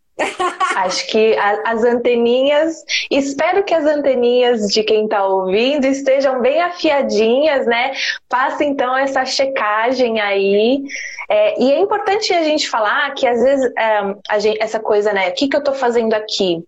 Acho 0.77 1.07
que 1.09 1.37
a, 1.37 1.73
as 1.73 1.85
anteninhas, 1.85 2.85
espero 3.11 3.63
que 3.65 3.75
as 3.75 3.85
anteninhas 3.85 4.69
de 4.69 4.83
quem 4.83 5.05
está 5.05 5.25
ouvindo 5.25 5.85
estejam 5.87 6.41
bem 6.41 6.61
afiadinhas, 6.61 7.67
né? 7.67 7.93
Faça 8.29 8.65
então 8.65 8.97
essa 8.97 9.25
checagem 9.25 10.21
aí. 10.21 10.83
É, 11.31 11.63
e 11.63 11.73
é 11.73 11.79
importante 11.79 12.33
a 12.35 12.43
gente 12.43 12.69
falar 12.69 13.15
que 13.15 13.27
às 13.27 13.41
vezes 13.41 13.73
é, 13.79 14.41
gente, 14.41 14.61
essa 14.61 14.81
coisa, 14.81 15.13
né? 15.13 15.29
O 15.29 15.35
que, 15.35 15.49
que 15.49 15.57
eu 15.57 15.61
estou 15.61 15.75
fazendo 15.75 16.13
aqui? 16.15 16.65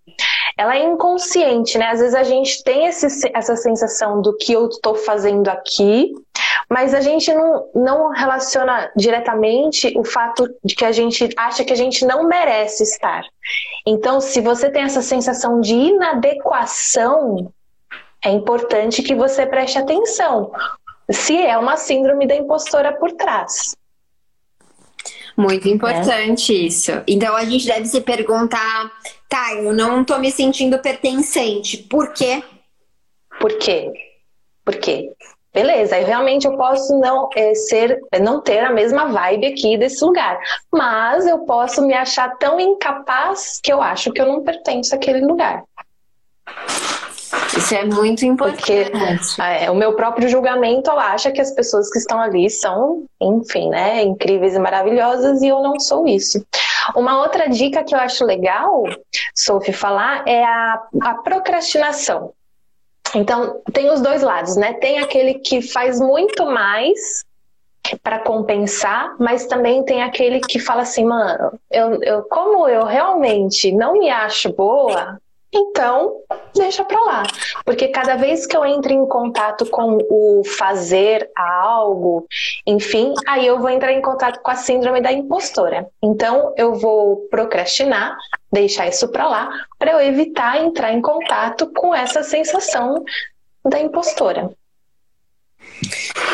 ela 0.57 0.77
é 0.77 0.83
inconsciente, 0.83 1.79
né? 1.79 1.87
Às 1.87 2.01
vezes 2.01 2.15
a 2.15 2.23
gente 2.23 2.63
tem 2.63 2.87
esse, 2.87 3.31
essa 3.35 3.57
sensação 3.57 4.21
do 4.21 4.37
que 4.37 4.53
eu 4.53 4.69
estou 4.69 4.95
fazendo 4.95 5.49
aqui, 5.49 6.13
mas 6.69 6.95
a 6.95 7.01
gente 7.01 7.33
não, 7.33 7.69
não 7.75 8.09
relaciona 8.11 8.91
diretamente 8.97 9.93
o 9.97 10.05
fato 10.05 10.49
de 10.65 10.75
que 10.75 10.85
a 10.85 10.93
gente 10.93 11.29
acha 11.37 11.65
que 11.65 11.73
a 11.73 11.77
gente 11.77 12.05
não 12.05 12.29
merece 12.29 12.83
estar. 12.83 13.23
Então, 13.87 14.21
se 14.21 14.41
você 14.41 14.71
tem 14.71 14.83
essa 14.83 15.03
sensação 15.03 15.61
de 15.61 15.75
inadequação, 15.75 17.53
é 18.25 18.31
importante 18.31 19.03
que 19.03 19.15
você 19.15 19.47
preste 19.47 19.79
atenção 19.79 20.53
se 21.11 21.43
é 21.45 21.59
uma 21.59 21.77
síndrome 21.77 22.27
da 22.27 22.35
impostora 22.35 22.93
por 22.93 23.13
trás. 23.13 23.77
Muito 25.37 25.69
importante 25.69 26.53
é. 26.53 26.67
isso. 26.67 26.93
Então 27.07 27.35
a 27.37 27.45
gente 27.45 27.67
deve 27.67 27.87
se 27.87 28.01
perguntar, 28.01 28.91
tá, 29.29 29.55
eu 29.55 29.73
não 29.73 30.05
tô 30.05 30.19
me 30.19 30.31
sentindo 30.31 30.79
pertencente. 30.79 31.79
Por 31.79 32.13
quê? 32.13 32.43
Por 33.41 33.59
quê? 33.59 33.93
Por 34.65 34.77
quê? 34.77 35.11
Beleza, 35.53 35.99
eu 35.99 36.07
realmente 36.07 36.47
eu 36.47 36.57
posso 36.57 36.99
não 36.99 37.29
é, 37.37 37.55
ser, 37.55 38.01
não 38.23 38.41
ter 38.41 38.61
a 38.61 38.73
mesma 38.73 39.07
vibe 39.13 39.49
aqui 39.49 39.77
desse 39.77 40.03
lugar, 40.03 40.41
mas 40.73 41.27
eu 41.27 41.41
posso 41.41 41.83
me 41.83 41.93
achar 41.93 42.39
tão 42.39 42.59
incapaz 42.59 43.61
que 43.63 43.71
eu 43.71 43.83
acho 43.83 44.13
que 44.13 44.23
eu 44.23 44.27
não 44.27 44.43
pertenço 44.43 44.95
àquele 44.95 45.21
lugar. 45.21 45.63
Isso 47.57 47.75
é 47.75 47.85
muito 47.85 48.25
importante. 48.25 48.57
Porque 48.57 49.43
é, 49.43 49.71
o 49.71 49.75
meu 49.75 49.95
próprio 49.95 50.29
julgamento 50.29 50.91
acha 50.91 51.31
que 51.31 51.41
as 51.41 51.51
pessoas 51.51 51.91
que 51.91 51.99
estão 51.99 52.21
ali 52.21 52.49
são, 52.49 53.05
enfim, 53.21 53.69
né, 53.69 54.03
incríveis 54.03 54.55
e 54.55 54.59
maravilhosas 54.59 55.43
e 55.43 55.49
eu 55.49 55.63
não 55.63 55.79
sou 55.79 56.07
isso. 56.07 56.45
Uma 56.97 57.21
outra 57.21 57.49
dica 57.49 57.85
que 57.85 57.95
eu 57.95 57.99
acho 57.99 58.25
legal, 58.25 58.85
Sophie, 59.35 59.73
falar 59.73 60.27
é 60.27 60.43
a, 60.45 60.83
a 61.03 61.15
procrastinação. 61.15 62.33
Então, 63.15 63.61
tem 63.73 63.91
os 63.91 64.01
dois 64.01 64.23
lados, 64.23 64.57
né? 64.57 64.73
Tem 64.75 64.99
aquele 64.99 65.35
que 65.35 65.61
faz 65.61 66.01
muito 66.01 66.47
mais 66.47 67.25
para 68.03 68.21
compensar, 68.21 69.15
mas 69.19 69.47
também 69.47 69.85
tem 69.85 70.03
aquele 70.03 70.41
que 70.41 70.59
fala 70.59 70.83
assim, 70.83 71.05
mano, 71.05 71.59
eu, 71.71 72.03
eu, 72.03 72.23
como 72.23 72.67
eu 72.69 72.85
realmente 72.85 73.73
não 73.73 73.95
me 73.95 74.09
acho 74.09 74.53
boa, 74.53 75.19
então, 75.53 76.23
deixa 76.55 76.83
para 76.85 77.01
lá. 77.05 77.23
Porque 77.65 77.89
cada 77.89 78.17
vez 78.17 78.47
que 78.47 78.57
eu 78.57 78.65
entro 78.65 78.93
em 78.93 79.07
contato 79.07 79.67
com 79.67 79.99
o 80.09 80.43
fazer 80.45 81.31
algo, 81.37 82.27
enfim, 82.67 83.13
aí 83.27 83.47
eu 83.47 83.59
vou 83.59 83.69
entrar 83.69 83.93
em 83.93 84.01
contato 84.01 84.41
com 84.41 84.51
a 84.51 84.57
síndrome 84.57 85.03
da 85.03 85.13
impostora. 85.13 85.87
Então, 86.03 86.55
eu 86.57 86.75
vou 86.75 87.29
procrastinar, 87.31 88.17
deixar 88.51 88.89
isso 88.89 89.09
para 89.09 89.29
lá, 89.29 89.51
para 89.79 89.93
eu 89.93 90.01
evitar 90.01 90.59
entrar 90.59 90.93
em 90.93 91.03
contato 91.03 91.71
com 91.75 91.95
essa 91.95 92.23
sensação 92.23 93.05
da 93.65 93.79
impostora. 93.79 94.51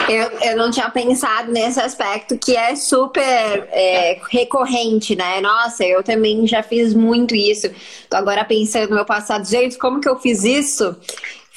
Eu, 0.09 0.31
eu 0.41 0.57
não 0.57 0.71
tinha 0.71 0.89
pensado 0.91 1.53
nesse 1.53 1.79
aspecto 1.81 2.39
que 2.39 2.57
é 2.57 2.75
super 2.75 3.69
é, 3.71 4.21
recorrente, 4.31 5.15
né? 5.15 5.41
Nossa, 5.41 5.85
eu 5.85 6.03
também 6.03 6.47
já 6.47 6.63
fiz 6.63 6.95
muito 6.95 7.35
isso. 7.35 7.71
Tô 8.09 8.17
agora 8.17 8.45
pensando 8.45 8.89
no 8.89 8.97
meu 8.97 9.05
passado, 9.05 9.47
gente, 9.47 9.77
como 9.77 10.01
que 10.01 10.09
eu 10.09 10.19
fiz 10.19 10.45
isso? 10.45 10.97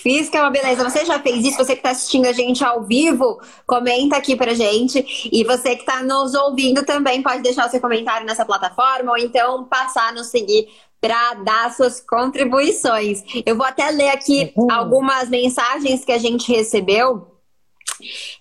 Fiz 0.01 0.29
que 0.29 0.35
é 0.35 0.41
uma 0.41 0.49
beleza. 0.49 0.83
Você 0.83 1.05
já 1.05 1.19
fez 1.19 1.45
isso? 1.45 1.57
Você 1.57 1.73
que 1.73 1.79
está 1.79 1.91
assistindo 1.91 2.25
a 2.25 2.31
gente 2.31 2.63
ao 2.63 2.83
vivo, 2.83 3.39
comenta 3.67 4.17
aqui 4.17 4.35
pra 4.35 4.53
gente. 4.53 5.29
E 5.31 5.43
você 5.43 5.75
que 5.75 5.81
está 5.81 6.01
nos 6.01 6.33
ouvindo 6.33 6.83
também 6.83 7.21
pode 7.21 7.43
deixar 7.43 7.67
o 7.67 7.69
seu 7.69 7.79
comentário 7.79 8.25
nessa 8.25 8.43
plataforma 8.43 9.11
ou 9.11 9.17
então 9.17 9.63
passar 9.65 10.09
a 10.09 10.11
nos 10.11 10.27
seguir 10.27 10.67
para 10.99 11.35
dar 11.35 11.71
suas 11.71 11.99
contribuições. 11.99 13.23
Eu 13.45 13.55
vou 13.55 13.65
até 13.65 13.89
ler 13.91 14.09
aqui 14.09 14.51
uhum. 14.55 14.71
algumas 14.71 15.29
mensagens 15.29 16.03
que 16.03 16.11
a 16.11 16.17
gente 16.17 16.51
recebeu. 16.51 17.30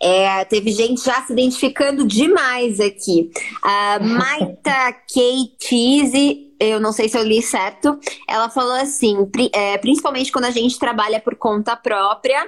É, 0.01 0.45
teve 0.47 0.73
gente 0.73 1.05
já 1.05 1.23
se 1.23 1.33
identificando 1.33 2.07
demais 2.07 2.81
aqui. 2.81 3.31
A 3.63 3.99
Maita 3.99 4.93
Kate 5.13 6.51
eu 6.61 6.79
não 6.79 6.93
sei 6.93 7.09
se 7.09 7.17
eu 7.17 7.25
li 7.25 7.41
certo, 7.41 7.99
ela 8.29 8.51
falou 8.51 8.75
assim, 8.75 9.17
é, 9.55 9.79
principalmente 9.79 10.31
quando 10.31 10.45
a 10.45 10.51
gente 10.51 10.79
trabalha 10.79 11.19
por 11.19 11.35
conta 11.35 11.75
própria, 11.75 12.47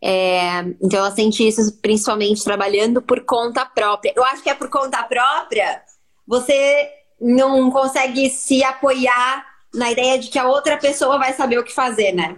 é, 0.00 0.60
então 0.80 1.00
ela 1.00 1.10
sente 1.10 1.46
isso 1.46 1.76
principalmente 1.82 2.44
trabalhando 2.44 3.02
por 3.02 3.24
conta 3.24 3.66
própria. 3.66 4.12
Eu 4.14 4.24
acho 4.24 4.44
que 4.44 4.48
é 4.48 4.54
por 4.54 4.70
conta 4.70 5.02
própria, 5.02 5.82
você 6.24 6.88
não 7.20 7.68
consegue 7.70 8.30
se 8.30 8.62
apoiar 8.62 9.44
na 9.74 9.90
ideia 9.90 10.18
de 10.18 10.28
que 10.28 10.38
a 10.38 10.48
outra 10.48 10.76
pessoa 10.76 11.18
vai 11.18 11.32
saber 11.32 11.58
o 11.58 11.64
que 11.64 11.74
fazer, 11.74 12.12
né? 12.12 12.36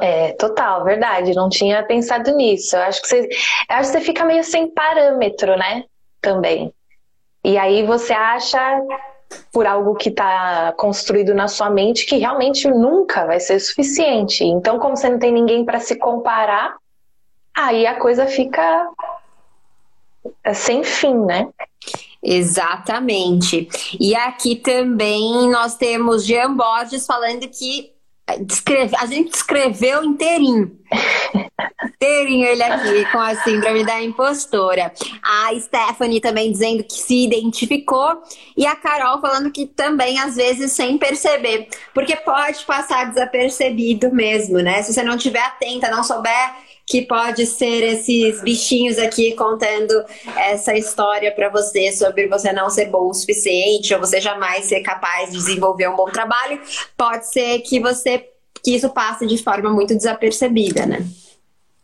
É, 0.00 0.32
total, 0.32 0.84
verdade. 0.84 1.34
Não 1.34 1.48
tinha 1.48 1.82
pensado 1.82 2.34
nisso. 2.34 2.76
Eu 2.76 2.82
acho 2.82 3.02
que 3.02 3.08
você, 3.08 3.28
acho 3.68 3.92
que 3.92 3.98
você 3.98 4.00
fica 4.00 4.24
meio 4.24 4.44
sem 4.44 4.68
parâmetro, 4.68 5.56
né? 5.56 5.84
Também. 6.20 6.72
E 7.44 7.58
aí 7.58 7.84
você 7.84 8.12
acha 8.12 8.60
por 9.52 9.66
algo 9.66 9.94
que 9.94 10.08
está 10.08 10.72
construído 10.76 11.34
na 11.34 11.48
sua 11.48 11.70
mente 11.70 12.04
que 12.04 12.16
realmente 12.16 12.68
nunca 12.68 13.26
vai 13.26 13.40
ser 13.40 13.58
suficiente. 13.60 14.44
Então, 14.44 14.78
como 14.78 14.96
você 14.96 15.08
não 15.08 15.18
tem 15.18 15.32
ninguém 15.32 15.64
para 15.64 15.80
se 15.80 15.96
comparar, 15.96 16.76
aí 17.54 17.86
a 17.86 17.94
coisa 17.94 18.26
fica 18.26 18.88
sem 20.54 20.84
fim, 20.84 21.14
né? 21.14 21.48
Exatamente. 22.22 23.68
E 23.98 24.14
aqui 24.14 24.56
também 24.56 25.48
nós 25.50 25.76
temos 25.76 26.26
Jean 26.26 26.54
Borges 26.54 27.06
falando 27.06 27.48
que 27.48 27.92
a 28.98 29.06
gente 29.06 29.34
escreveu 29.34 30.04
inteirinho. 30.04 30.78
inteirinho 31.84 32.46
ele 32.46 32.62
aqui 32.62 33.04
com 33.12 33.18
a 33.18 33.34
síndrome 33.36 33.84
da 33.84 34.02
impostora. 34.02 34.92
A 35.22 35.50
Stephanie 35.58 36.20
também 36.20 36.50
dizendo 36.50 36.82
que 36.84 36.94
se 36.94 37.24
identificou. 37.24 38.22
E 38.56 38.66
a 38.66 38.74
Carol 38.76 39.20
falando 39.20 39.50
que 39.50 39.66
também, 39.66 40.18
às 40.18 40.36
vezes, 40.36 40.72
sem 40.72 40.98
perceber. 40.98 41.68
Porque 41.92 42.16
pode 42.16 42.64
passar 42.64 43.06
desapercebido 43.06 44.12
mesmo, 44.12 44.58
né? 44.58 44.82
Se 44.82 44.92
você 44.92 45.02
não 45.02 45.16
estiver 45.16 45.42
atenta, 45.42 45.90
não 45.90 46.02
souber 46.02 46.69
que 46.90 47.02
pode 47.02 47.46
ser 47.46 47.84
esses 47.84 48.42
bichinhos 48.42 48.98
aqui 48.98 49.32
contando 49.36 49.94
essa 50.36 50.74
história 50.74 51.32
para 51.32 51.48
você 51.48 51.92
sobre 51.92 52.26
você 52.26 52.52
não 52.52 52.68
ser 52.68 52.86
bom 52.86 53.08
o 53.08 53.14
suficiente 53.14 53.94
ou 53.94 54.00
você 54.00 54.20
jamais 54.20 54.64
ser 54.64 54.80
capaz 54.80 55.30
de 55.30 55.36
desenvolver 55.36 55.88
um 55.88 55.94
bom 55.94 56.06
trabalho, 56.06 56.60
pode 56.98 57.30
ser 57.30 57.60
que 57.60 57.78
você 57.78 58.26
que 58.62 58.74
isso 58.74 58.90
passe 58.90 59.24
de 59.24 59.38
forma 59.38 59.70
muito 59.70 59.96
desapercebida, 59.96 60.84
né? 60.84 61.06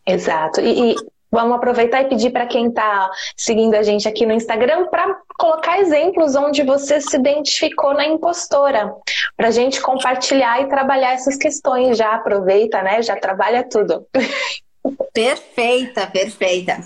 Exato. 0.05 0.61
E, 0.61 0.91
e 0.91 0.97
vamos 1.31 1.57
aproveitar 1.57 2.03
e 2.03 2.09
pedir 2.09 2.31
para 2.31 2.47
quem 2.47 2.67
está 2.67 3.09
seguindo 3.37 3.75
a 3.77 3.85
gente 3.85 4.09
aqui 4.09 4.27
no 4.27 4.33
Instagram 4.33 4.89
para 4.89 5.19
colocar 5.39 5.79
exemplos 5.79 6.35
onde 6.35 6.65
você 6.65 7.01
se 7.01 7.17
identificou 7.17 7.95
na 7.95 8.07
impostora, 8.07 8.93
para 9.37 9.49
a 9.49 9.53
gente 9.53 9.81
compartilhar 9.81 10.61
e 10.63 10.69
trabalhar 10.69 11.13
essas 11.13 11.37
questões. 11.37 11.97
Já 11.97 12.15
aproveita, 12.17 12.83
né? 12.83 13.01
Já 13.03 13.17
trabalha 13.17 13.67
tudo. 13.67 14.05
Perfeita, 15.13 16.07
perfeita. 16.07 16.81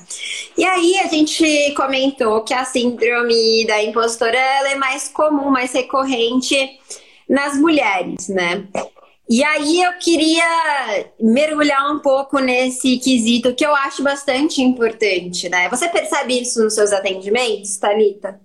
E 0.57 0.65
aí 0.65 0.99
a 0.99 1.09
gente 1.09 1.75
comentou 1.75 2.43
que 2.43 2.55
a 2.55 2.65
síndrome 2.65 3.67
da 3.67 3.83
impostora 3.83 4.39
é 4.39 4.75
mais 4.77 5.09
comum, 5.09 5.51
mais 5.51 5.73
recorrente 5.73 6.57
nas 7.29 7.57
mulheres, 7.57 8.29
né? 8.29 8.67
E 9.29 9.45
aí 9.45 9.81
eu 9.81 9.93
queria 9.99 10.45
mergulhar 11.21 11.93
um 11.93 12.01
pouco 12.01 12.41
nesse 12.41 12.99
quesito 12.99 13.55
que 13.55 13.65
eu 13.65 13.73
acho 13.75 14.03
bastante 14.03 14.61
importante, 14.61 15.49
né? 15.49 15.69
Você 15.69 15.89
percebe 15.89 16.41
isso 16.41 16.61
nos 16.61 16.75
seus 16.75 16.93
atendimentos, 16.93 17.77
Thalita? 17.77 18.41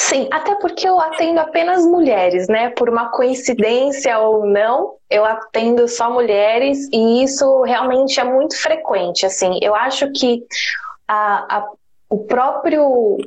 Sim, 0.00 0.28
até 0.30 0.54
porque 0.54 0.88
eu 0.88 0.98
atendo 1.00 1.40
apenas 1.40 1.84
mulheres, 1.84 2.48
né? 2.48 2.70
Por 2.70 2.88
uma 2.88 3.10
coincidência 3.10 4.18
ou 4.18 4.46
não, 4.46 4.94
eu 5.10 5.24
atendo 5.24 5.88
só 5.88 6.10
mulheres 6.10 6.88
e 6.92 7.24
isso 7.24 7.62
realmente 7.62 8.20
é 8.20 8.24
muito 8.24 8.56
frequente. 8.56 9.26
Assim, 9.26 9.58
eu 9.60 9.74
acho 9.74 10.10
que 10.12 10.44
a, 11.06 11.58
a, 11.58 11.68
o 12.08 12.24
próprio 12.24 13.18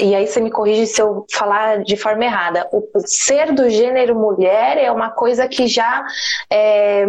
e 0.00 0.14
aí 0.14 0.26
você 0.26 0.40
me 0.40 0.50
corrige 0.50 0.86
se 0.86 1.00
eu 1.00 1.24
falar 1.32 1.82
de 1.82 1.96
forma 1.96 2.24
errada. 2.24 2.68
O 2.72 3.00
ser 3.06 3.52
do 3.52 3.70
gênero 3.70 4.14
mulher 4.14 4.76
é 4.76 4.90
uma 4.90 5.10
coisa 5.10 5.48
que 5.48 5.66
já 5.66 6.04
é, 6.50 7.06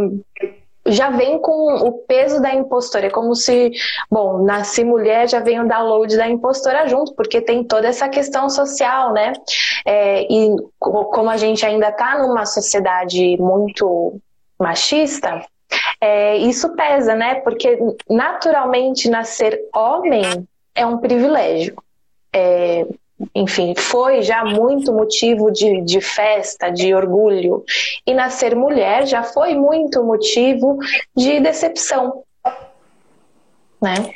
já 0.85 1.09
vem 1.09 1.39
com 1.39 1.75
o 1.75 1.91
peso 1.91 2.41
da 2.41 2.53
impostora. 2.53 3.07
É 3.07 3.09
como 3.09 3.35
se, 3.35 3.71
bom, 4.09 4.43
nasci 4.43 4.83
mulher, 4.83 5.29
já 5.29 5.39
vem 5.39 5.59
o 5.59 5.67
download 5.67 6.15
da 6.17 6.27
impostora 6.27 6.87
junto, 6.87 7.13
porque 7.15 7.41
tem 7.41 7.63
toda 7.63 7.87
essa 7.87 8.09
questão 8.09 8.49
social, 8.49 9.13
né? 9.13 9.33
É, 9.85 10.23
e 10.23 10.55
como 10.79 11.29
a 11.29 11.37
gente 11.37 11.65
ainda 11.65 11.89
está 11.89 12.19
numa 12.19 12.45
sociedade 12.45 13.37
muito 13.37 14.19
machista, 14.59 15.45
é, 15.99 16.37
isso 16.37 16.75
pesa, 16.75 17.15
né? 17.15 17.35
Porque 17.35 17.79
naturalmente 18.09 19.09
nascer 19.09 19.59
homem 19.73 20.23
é 20.75 20.85
um 20.85 20.97
privilégio. 20.97 21.75
É, 22.33 22.85
enfim, 23.33 23.73
foi 23.75 24.21
já 24.21 24.43
muito 24.43 24.93
motivo 24.93 25.51
de, 25.51 25.81
de 25.81 26.01
festa, 26.01 26.69
de 26.69 26.93
orgulho. 26.93 27.63
E 28.05 28.13
nascer 28.13 28.55
mulher 28.55 29.05
já 29.05 29.23
foi 29.23 29.55
muito 29.55 30.03
motivo 30.03 30.77
de 31.15 31.39
decepção. 31.39 32.23
Né? 33.81 34.13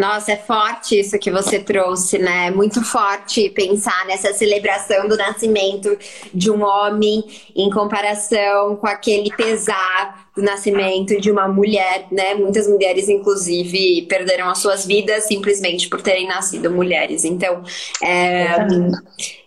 Nossa, 0.00 0.32
é 0.32 0.36
forte 0.36 0.98
isso 0.98 1.18
que 1.18 1.30
você 1.30 1.58
trouxe, 1.58 2.16
né? 2.16 2.50
Muito 2.50 2.82
forte 2.82 3.50
pensar 3.50 4.06
nessa 4.06 4.32
celebração 4.32 5.06
do 5.06 5.14
nascimento 5.14 5.94
de 6.32 6.50
um 6.50 6.62
homem 6.62 7.22
em 7.54 7.68
comparação 7.68 8.76
com 8.76 8.86
aquele 8.86 9.30
pesar 9.36 10.30
do 10.34 10.40
nascimento 10.40 11.20
de 11.20 11.30
uma 11.30 11.46
mulher, 11.46 12.06
né? 12.10 12.32
Muitas 12.32 12.66
mulheres, 12.66 13.10
inclusive, 13.10 14.06
perderam 14.08 14.48
as 14.48 14.56
suas 14.56 14.86
vidas 14.86 15.24
simplesmente 15.24 15.86
por 15.86 16.00
terem 16.00 16.26
nascido 16.26 16.70
mulheres. 16.70 17.26
Então, 17.26 17.62
é, 18.02 18.56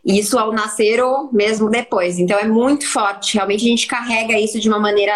isso 0.06 0.38
ao 0.38 0.52
nascer 0.52 1.04
ou 1.04 1.34
mesmo 1.34 1.68
depois. 1.68 2.20
Então, 2.20 2.38
é 2.38 2.46
muito 2.46 2.88
forte. 2.88 3.34
Realmente, 3.34 3.66
a 3.66 3.70
gente 3.70 3.88
carrega 3.88 4.40
isso 4.40 4.60
de 4.60 4.70
uma 4.70 4.78
maneira 4.78 5.16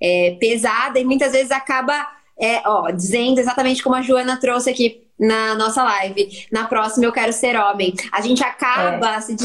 é, 0.00 0.36
pesada 0.38 1.00
e 1.00 1.04
muitas 1.04 1.32
vezes 1.32 1.50
acaba 1.50 2.16
é, 2.40 2.62
ó, 2.66 2.90
dizendo 2.90 3.40
exatamente 3.40 3.82
como 3.82 3.96
a 3.96 4.02
Joana 4.02 4.38
trouxe 4.38 4.70
aqui 4.70 5.02
na 5.18 5.54
nossa 5.54 5.82
live. 5.82 6.46
Na 6.52 6.66
próxima 6.66 7.04
eu 7.04 7.12
quero 7.12 7.32
ser 7.32 7.56
homem. 7.56 7.94
A 8.12 8.20
gente 8.20 8.42
acaba 8.42 9.16
é. 9.16 9.20
se 9.20 9.36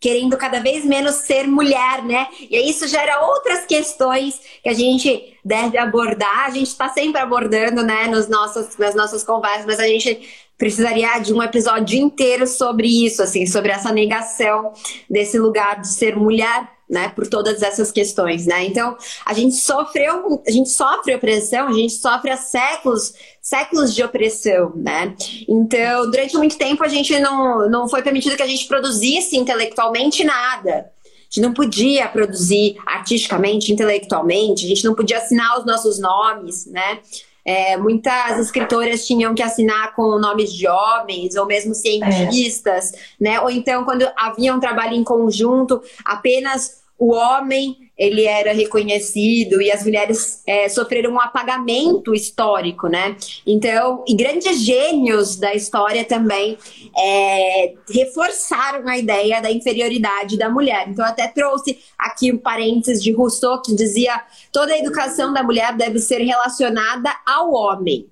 querendo 0.00 0.36
cada 0.36 0.60
vez 0.60 0.84
menos 0.84 1.16
ser 1.16 1.46
mulher, 1.46 2.02
né? 2.02 2.26
E 2.48 2.56
aí 2.56 2.70
isso 2.70 2.88
gera 2.88 3.20
outras 3.20 3.66
questões 3.66 4.40
que 4.62 4.68
a 4.68 4.72
gente 4.72 5.36
deve 5.44 5.76
abordar. 5.76 6.46
A 6.46 6.50
gente 6.50 6.68
está 6.68 6.88
sempre 6.88 7.20
abordando, 7.20 7.82
né, 7.82 8.06
nos 8.06 8.26
nossos, 8.26 8.78
nas 8.78 8.94
nossas 8.94 9.22
conversas, 9.22 9.66
mas 9.66 9.78
a 9.78 9.86
gente 9.86 10.26
precisaria 10.56 11.18
de 11.18 11.32
um 11.32 11.42
episódio 11.42 11.98
inteiro 11.98 12.46
sobre 12.46 13.06
isso, 13.06 13.22
assim, 13.22 13.46
sobre 13.46 13.72
essa 13.72 13.92
negação 13.92 14.72
desse 15.08 15.38
lugar 15.38 15.80
de 15.80 15.88
ser 15.88 16.16
mulher 16.16 16.68
né, 16.90 17.08
por 17.10 17.28
todas 17.28 17.62
essas 17.62 17.92
questões, 17.92 18.46
né? 18.46 18.64
Então, 18.64 18.96
a 19.24 19.32
gente 19.32 19.54
sofreu, 19.54 20.42
a 20.44 20.50
gente 20.50 20.68
sofre 20.70 21.14
opressão, 21.14 21.68
a 21.68 21.72
gente 21.72 21.92
sofre 21.92 22.30
há 22.30 22.36
séculos, 22.36 23.14
séculos 23.40 23.94
de 23.94 24.02
opressão, 24.02 24.72
né? 24.74 25.14
Então, 25.48 26.10
durante 26.10 26.36
muito 26.36 26.58
tempo 26.58 26.82
a 26.82 26.88
gente 26.88 27.16
não, 27.20 27.70
não 27.70 27.88
foi 27.88 28.02
permitido 28.02 28.36
que 28.36 28.42
a 28.42 28.46
gente 28.46 28.66
produzisse 28.66 29.36
intelectualmente 29.36 30.24
nada. 30.24 30.90
A 31.04 31.32
gente 31.32 31.42
não 31.42 31.54
podia 31.54 32.08
produzir 32.08 32.76
artisticamente, 32.84 33.72
intelectualmente, 33.72 34.66
a 34.66 34.68
gente 34.68 34.84
não 34.84 34.96
podia 34.96 35.18
assinar 35.18 35.60
os 35.60 35.64
nossos 35.64 36.00
nomes, 36.00 36.66
né? 36.66 36.98
É, 37.44 37.76
muitas 37.76 38.38
escritoras 38.38 39.06
tinham 39.06 39.34
que 39.34 39.42
assinar 39.42 39.94
com 39.94 40.18
nomes 40.18 40.52
de 40.52 40.68
homens, 40.68 41.36
ou 41.36 41.46
mesmo 41.46 41.74
cientistas, 41.74 42.92
é. 42.92 42.96
né? 43.18 43.40
Ou 43.40 43.48
então, 43.48 43.84
quando 43.84 44.06
havia 44.16 44.54
um 44.54 44.60
trabalho 44.60 44.94
em 44.94 45.04
conjunto, 45.04 45.80
apenas 46.04 46.79
o 47.00 47.14
homem 47.14 47.90
ele 47.96 48.24
era 48.24 48.52
reconhecido 48.52 49.60
e 49.60 49.70
as 49.70 49.82
mulheres 49.82 50.42
é, 50.46 50.68
sofreram 50.68 51.12
um 51.12 51.20
apagamento 51.20 52.14
histórico, 52.14 52.88
né? 52.88 53.16
Então, 53.46 54.04
grandes 54.16 54.62
gênios 54.62 55.36
da 55.36 55.54
história 55.54 56.04
também 56.04 56.58
é, 56.96 57.74
reforçaram 57.90 58.86
a 58.86 58.98
ideia 58.98 59.40
da 59.40 59.50
inferioridade 59.50 60.38
da 60.38 60.50
mulher. 60.50 60.88
Então, 60.88 61.04
até 61.04 61.26
trouxe 61.28 61.78
aqui 61.98 62.32
um 62.32 62.38
parênteses 62.38 63.02
de 63.02 63.12
Rousseau 63.12 63.62
que 63.62 63.74
dizia: 63.74 64.22
toda 64.52 64.72
a 64.72 64.78
educação 64.78 65.32
da 65.32 65.42
mulher 65.42 65.74
deve 65.74 65.98
ser 65.98 66.18
relacionada 66.18 67.10
ao 67.26 67.52
homem 67.52 68.08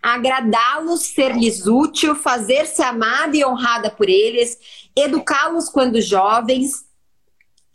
agradá-los, 0.00 1.02
ser-lhes 1.02 1.66
útil, 1.66 2.14
fazer-se 2.14 2.80
amada 2.82 3.36
e 3.36 3.44
honrada 3.44 3.90
por 3.90 4.08
eles, 4.08 4.56
educá-los 4.94 5.68
quando 5.68 6.00
jovens, 6.00 6.87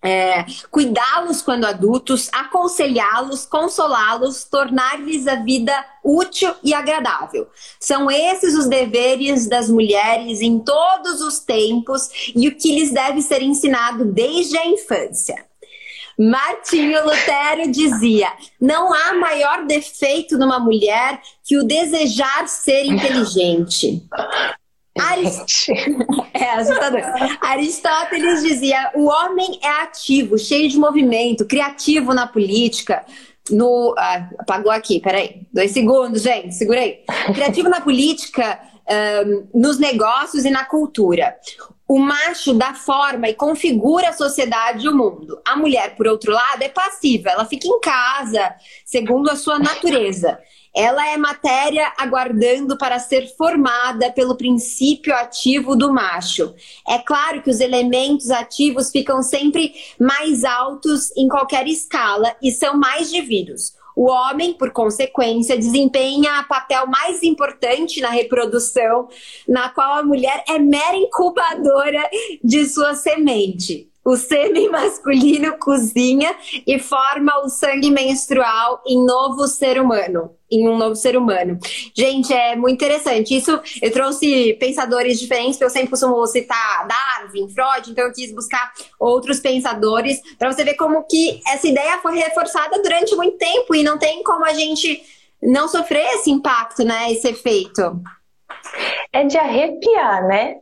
é, 0.04 0.46
cuidá-los 0.70 1.42
quando 1.42 1.66
adultos, 1.66 2.30
aconselhá-los, 2.34 3.46
consolá-los, 3.46 4.44
tornar-lhes 4.44 5.28
a 5.28 5.36
vida 5.36 5.74
útil 6.04 6.54
e 6.62 6.74
agradável. 6.74 7.48
São 7.80 8.12
esses 8.12 8.54
os 8.54 8.68
deveres 8.68 9.48
das 9.48 9.70
mulheres 9.70 10.42
em 10.42 10.60
todos 10.60 11.22
os 11.22 11.40
tempos 11.40 12.34
e 12.36 12.50
o 12.50 12.56
que 12.56 12.76
lhes 12.78 12.92
deve 12.92 13.22
ser 13.22 13.42
ensinado 13.42 14.04
desde 14.04 14.58
a 14.58 14.68
infância. 14.68 15.46
Martinho 16.20 17.04
Lutero 17.04 17.72
dizia: 17.72 18.28
não 18.60 18.94
há 18.94 19.14
maior 19.14 19.66
defeito 19.66 20.38
numa 20.38 20.60
mulher 20.60 21.20
que 21.44 21.58
o 21.58 21.64
desejar 21.64 22.48
ser 22.48 22.86
inteligente. 22.86 24.04
Arist... 25.00 25.70
é 26.34 26.50
assustador. 26.52 27.02
Aristóteles 27.42 28.44
dizia: 28.44 28.92
o 28.96 29.06
homem 29.06 29.60
é 29.62 29.82
ativo, 29.82 30.38
cheio 30.38 30.70
de 30.70 30.78
movimento, 30.78 31.46
criativo 31.46 32.14
na 32.14 32.28
política. 32.28 33.04
No. 33.50 33.94
Ah, 33.98 34.30
apagou 34.40 34.72
aqui, 34.72 35.00
peraí. 35.00 35.42
Dois 35.52 35.72
segundos, 35.72 36.22
gente, 36.22 36.54
segurei. 36.54 37.04
Criativo 37.34 37.70
na 37.70 37.82
política, 37.82 38.60
um, 39.26 39.60
nos 39.60 39.80
negócios 39.80 40.46
e 40.46 40.50
na 40.50 40.64
cultura. 40.64 41.36
O 41.94 42.00
macho 42.00 42.56
dá 42.56 42.74
forma 42.74 43.30
e 43.30 43.36
configura 43.36 44.10
a 44.10 44.14
sociedade 44.14 44.84
e 44.84 44.90
o 44.90 44.98
mundo. 44.98 45.40
A 45.46 45.56
mulher, 45.56 45.96
por 45.96 46.08
outro 46.08 46.32
lado, 46.32 46.64
é 46.64 46.68
passiva, 46.68 47.30
ela 47.30 47.46
fica 47.46 47.68
em 47.68 47.80
casa, 47.80 48.56
segundo 48.84 49.30
a 49.30 49.36
sua 49.36 49.60
natureza. 49.60 50.40
Ela 50.76 51.08
é 51.08 51.18
matéria 51.18 51.94
aguardando 51.96 52.80
para 52.80 52.98
ser 52.98 53.28
formada 53.38 54.12
pelo 54.12 54.36
princípio 54.36 55.14
ativo 55.14 55.76
do 55.76 55.94
macho. 55.94 56.56
É 56.88 56.98
claro 56.98 57.44
que 57.44 57.52
os 57.52 57.60
elementos 57.60 58.32
ativos 58.32 58.90
ficam 58.90 59.22
sempre 59.22 59.72
mais 60.00 60.44
altos 60.44 61.16
em 61.16 61.28
qualquer 61.28 61.68
escala 61.68 62.36
e 62.42 62.52
são 62.52 62.76
mais 62.76 63.12
divididos. 63.12 63.74
O 63.96 64.10
homem, 64.10 64.54
por 64.54 64.72
consequência, 64.72 65.58
desempenha 65.58 66.44
papel 66.50 66.88
mais 66.88 67.24
importante 67.24 68.02
na 68.02 68.10
reprodução, 68.10 69.08
na 69.48 69.70
qual 69.70 70.00
a 70.00 70.04
mulher 70.04 70.44
é 70.48 70.58
mera 70.58 70.98
incubadora 70.98 72.10
de 72.44 72.66
sua 72.66 72.96
semente. 72.96 73.93
O 74.06 74.18
sêmen 74.18 74.70
masculino 74.70 75.58
cozinha 75.58 76.36
e 76.68 76.78
forma 76.78 77.40
o 77.44 77.50
sangue 77.50 77.90
menstrual 77.90 78.82
em 78.86 79.04
novo 79.06 79.48
ser 79.48 79.80
humano, 79.80 80.36
em 80.52 80.68
um 80.68 80.78
novo 80.78 80.96
ser 80.96 81.16
humano. 81.16 81.58
Gente, 81.96 82.34
é 82.34 82.56
muito 82.56 82.76
interessante. 82.76 83.36
Isso 83.36 83.62
eu 83.82 83.92
trouxe 83.92 84.54
pensadores 84.60 85.20
diferentes, 85.20 85.58
que 85.58 85.64
eu 85.64 85.70
sempre 85.70 85.90
costumo 85.90 86.26
citar 86.28 86.86
Darwin, 86.86 87.48
Freud, 87.50 87.92
então 87.92 88.06
eu 88.06 88.14
quis 88.14 88.34
buscar 88.34 88.74
outros 89.00 89.40
pensadores 89.40 90.22
para 90.38 90.52
você 90.52 90.64
ver 90.66 90.76
como 90.76 91.04
que 91.08 91.42
essa 91.48 91.68
ideia 91.68 91.98
foi 92.00 92.18
reforçada 92.18 92.82
durante 92.82 93.16
muito 93.16 93.38
tempo 93.38 93.74
e 93.74 93.84
não 93.84 93.98
tem 93.98 94.22
como 94.24 94.46
a 94.46 94.54
gente 94.54 95.02
não 95.42 95.68
sofrer 95.68 96.06
esse 96.16 96.30
impacto, 96.30 96.84
né, 96.84 97.12
esse 97.12 97.28
efeito. 97.28 98.02
É 99.12 99.24
de 99.24 99.38
arrepiar, 99.38 100.28
né? 100.28 100.56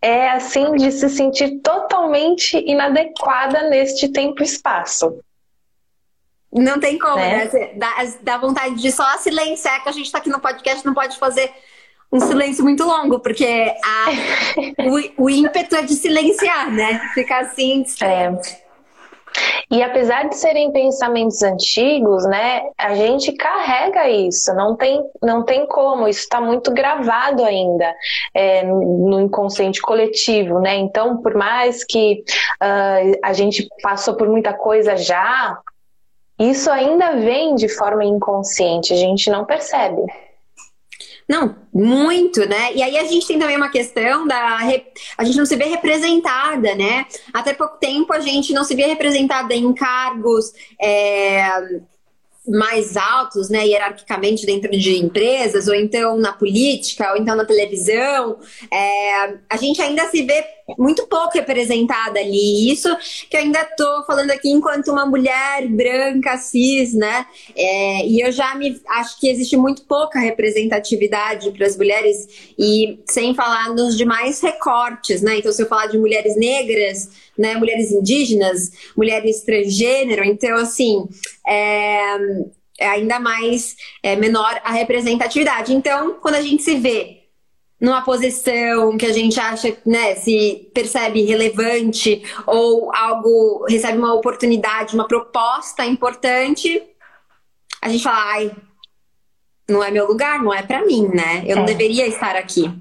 É 0.00 0.30
assim 0.30 0.72
de 0.72 0.92
se 0.92 1.08
sentir 1.08 1.60
totalmente 1.60 2.56
inadequada 2.56 3.68
neste 3.68 4.08
tempo 4.08 4.42
e 4.42 4.46
espaço. 4.46 5.20
Não 6.52 6.80
tem 6.80 6.98
como, 6.98 7.16
né? 7.16 7.44
né? 7.52 7.72
Dá, 7.74 7.94
dá 8.22 8.38
vontade 8.38 8.76
de 8.76 8.90
só 8.90 9.04
silenciar, 9.18 9.82
que 9.82 9.88
a 9.88 9.92
gente 9.92 10.06
está 10.06 10.18
aqui 10.18 10.30
no 10.30 10.40
podcast, 10.40 10.84
não 10.86 10.94
pode 10.94 11.18
fazer 11.18 11.52
um 12.10 12.20
silêncio 12.20 12.64
muito 12.64 12.84
longo, 12.84 13.20
porque 13.20 13.74
a, 13.84 14.06
o, 15.18 15.24
o 15.24 15.30
ímpeto 15.30 15.76
é 15.76 15.82
de 15.82 15.94
silenciar, 15.94 16.70
né? 16.70 17.10
Ficar 17.12 17.42
assim. 17.42 17.84
É. 18.00 18.67
E 19.70 19.82
apesar 19.82 20.28
de 20.28 20.36
serem 20.36 20.72
pensamentos 20.72 21.42
antigos, 21.42 22.24
né, 22.24 22.62
a 22.78 22.94
gente 22.94 23.32
carrega 23.32 24.08
isso, 24.08 24.54
não 24.54 24.74
tem, 24.74 25.02
não 25.22 25.44
tem 25.44 25.66
como, 25.66 26.08
isso 26.08 26.20
está 26.20 26.40
muito 26.40 26.72
gravado 26.72 27.44
ainda 27.44 27.94
é, 28.34 28.62
no 28.64 29.20
inconsciente 29.20 29.80
coletivo, 29.82 30.58
né? 30.60 30.76
Então, 30.76 31.18
por 31.18 31.34
mais 31.34 31.84
que 31.84 32.22
uh, 32.62 33.18
a 33.22 33.32
gente 33.32 33.68
passou 33.82 34.14
por 34.14 34.28
muita 34.28 34.54
coisa 34.54 34.96
já, 34.96 35.58
isso 36.38 36.70
ainda 36.70 37.16
vem 37.16 37.54
de 37.54 37.68
forma 37.68 38.04
inconsciente, 38.04 38.92
a 38.92 38.96
gente 38.96 39.28
não 39.28 39.44
percebe. 39.44 40.00
Não, 41.28 41.56
muito, 41.74 42.48
né? 42.48 42.72
E 42.74 42.82
aí 42.82 42.96
a 42.96 43.04
gente 43.04 43.26
tem 43.26 43.38
também 43.38 43.56
uma 43.56 43.68
questão 43.68 44.26
da. 44.26 44.58
A 45.18 45.24
gente 45.24 45.36
não 45.36 45.44
se 45.44 45.56
vê 45.56 45.64
representada, 45.64 46.74
né? 46.74 47.06
Até 47.34 47.52
pouco 47.52 47.76
tempo 47.78 48.12
a 48.14 48.20
gente 48.20 48.54
não 48.54 48.64
se 48.64 48.74
vê 48.74 48.86
representada 48.86 49.54
em 49.54 49.72
cargos. 49.74 50.52
É 50.80 51.42
mais 52.48 52.96
altos, 52.96 53.50
né, 53.50 53.66
hierarquicamente 53.66 54.46
dentro 54.46 54.70
de 54.70 54.96
empresas, 54.96 55.68
ou 55.68 55.74
então 55.74 56.16
na 56.16 56.32
política, 56.32 57.12
ou 57.12 57.18
então 57.18 57.36
na 57.36 57.44
televisão, 57.44 58.38
é, 58.72 59.34
a 59.50 59.56
gente 59.58 59.82
ainda 59.82 60.06
se 60.08 60.22
vê 60.22 60.42
muito 60.76 61.06
pouco 61.06 61.34
representada 61.34 62.18
ali. 62.18 62.70
Isso 62.70 62.88
que 63.30 63.36
eu 63.36 63.40
ainda 63.40 63.64
tô 63.76 64.04
falando 64.04 64.30
aqui 64.30 64.50
enquanto 64.50 64.90
uma 64.90 65.06
mulher 65.06 65.66
branca, 65.68 66.36
cis, 66.36 66.92
né? 66.92 67.26
É, 67.56 68.06
e 68.06 68.20
eu 68.20 68.32
já 68.32 68.54
me 68.54 68.80
acho 68.88 69.18
que 69.18 69.28
existe 69.28 69.56
muito 69.56 69.82
pouca 69.82 70.18
representatividade 70.18 71.50
para 71.52 71.66
as 71.66 71.76
mulheres, 71.76 72.52
e 72.58 72.98
sem 73.08 73.34
falar 73.34 73.70
nos 73.74 73.96
demais 73.96 74.40
recortes, 74.40 75.22
né? 75.22 75.38
Então, 75.38 75.52
se 75.52 75.62
eu 75.62 75.66
falar 75.66 75.86
de 75.86 75.98
mulheres 75.98 76.36
negras, 76.36 77.08
né, 77.36 77.54
mulheres 77.54 77.92
indígenas, 77.92 78.70
mulheres 78.96 79.42
transgênero, 79.42 80.24
então 80.24 80.56
assim, 80.56 81.06
é, 81.46 82.16
é 82.78 82.88
ainda 82.88 83.20
mais 83.20 83.76
é, 84.02 84.16
menor 84.16 84.60
a 84.64 84.72
representatividade. 84.72 85.72
Então, 85.72 86.14
quando 86.20 86.34
a 86.34 86.42
gente 86.42 86.62
se 86.62 86.74
vê 86.76 87.17
numa 87.80 88.02
posição 88.02 88.96
que 88.96 89.06
a 89.06 89.12
gente 89.12 89.38
acha, 89.38 89.76
né, 89.86 90.14
se 90.16 90.70
percebe 90.74 91.24
relevante 91.24 92.22
ou 92.46 92.94
algo 92.94 93.64
recebe 93.68 93.98
uma 93.98 94.14
oportunidade, 94.14 94.94
uma 94.94 95.06
proposta 95.06 95.84
importante, 95.84 96.82
a 97.80 97.88
gente 97.88 98.02
fala, 98.02 98.32
ai, 98.32 98.56
não 99.68 99.84
é 99.84 99.90
meu 99.90 100.06
lugar, 100.06 100.42
não 100.42 100.52
é 100.52 100.62
para 100.62 100.84
mim, 100.84 101.08
né? 101.08 101.44
Eu 101.46 101.52
é. 101.52 101.54
não 101.56 101.64
deveria 101.64 102.06
estar 102.06 102.34
aqui. 102.34 102.72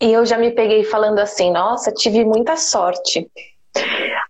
E 0.00 0.12
eu 0.12 0.26
já 0.26 0.36
me 0.36 0.50
peguei 0.50 0.82
falando 0.82 1.18
assim, 1.18 1.52
nossa, 1.52 1.92
tive 1.92 2.24
muita 2.24 2.56
sorte. 2.56 3.30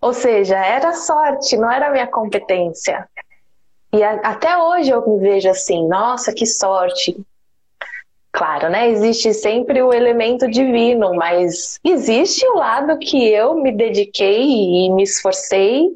Ou 0.00 0.12
seja, 0.12 0.57
era 0.57 0.92
sorte, 0.92 1.57
não 1.57 1.70
era 1.70 1.90
minha 1.90 2.07
competência. 2.07 3.09
E 3.92 4.03
a, 4.03 4.14
até 4.16 4.59
hoje 4.59 4.90
eu 4.90 5.09
me 5.09 5.18
vejo 5.18 5.48
assim, 5.48 5.87
nossa, 5.88 6.35
que 6.35 6.44
sorte. 6.44 7.16
Claro, 8.35 8.68
né? 8.68 8.90
Existe 8.90 9.33
sempre 9.33 9.81
o 9.81 9.94
elemento 9.94 10.51
divino, 10.51 11.14
mas 11.14 11.79
existe 11.85 12.44
o 12.49 12.57
lado 12.57 12.99
que 12.99 13.29
eu 13.29 13.55
me 13.55 13.70
dediquei 13.70 14.42
e 14.42 14.90
me 14.90 15.05
esforcei 15.05 15.87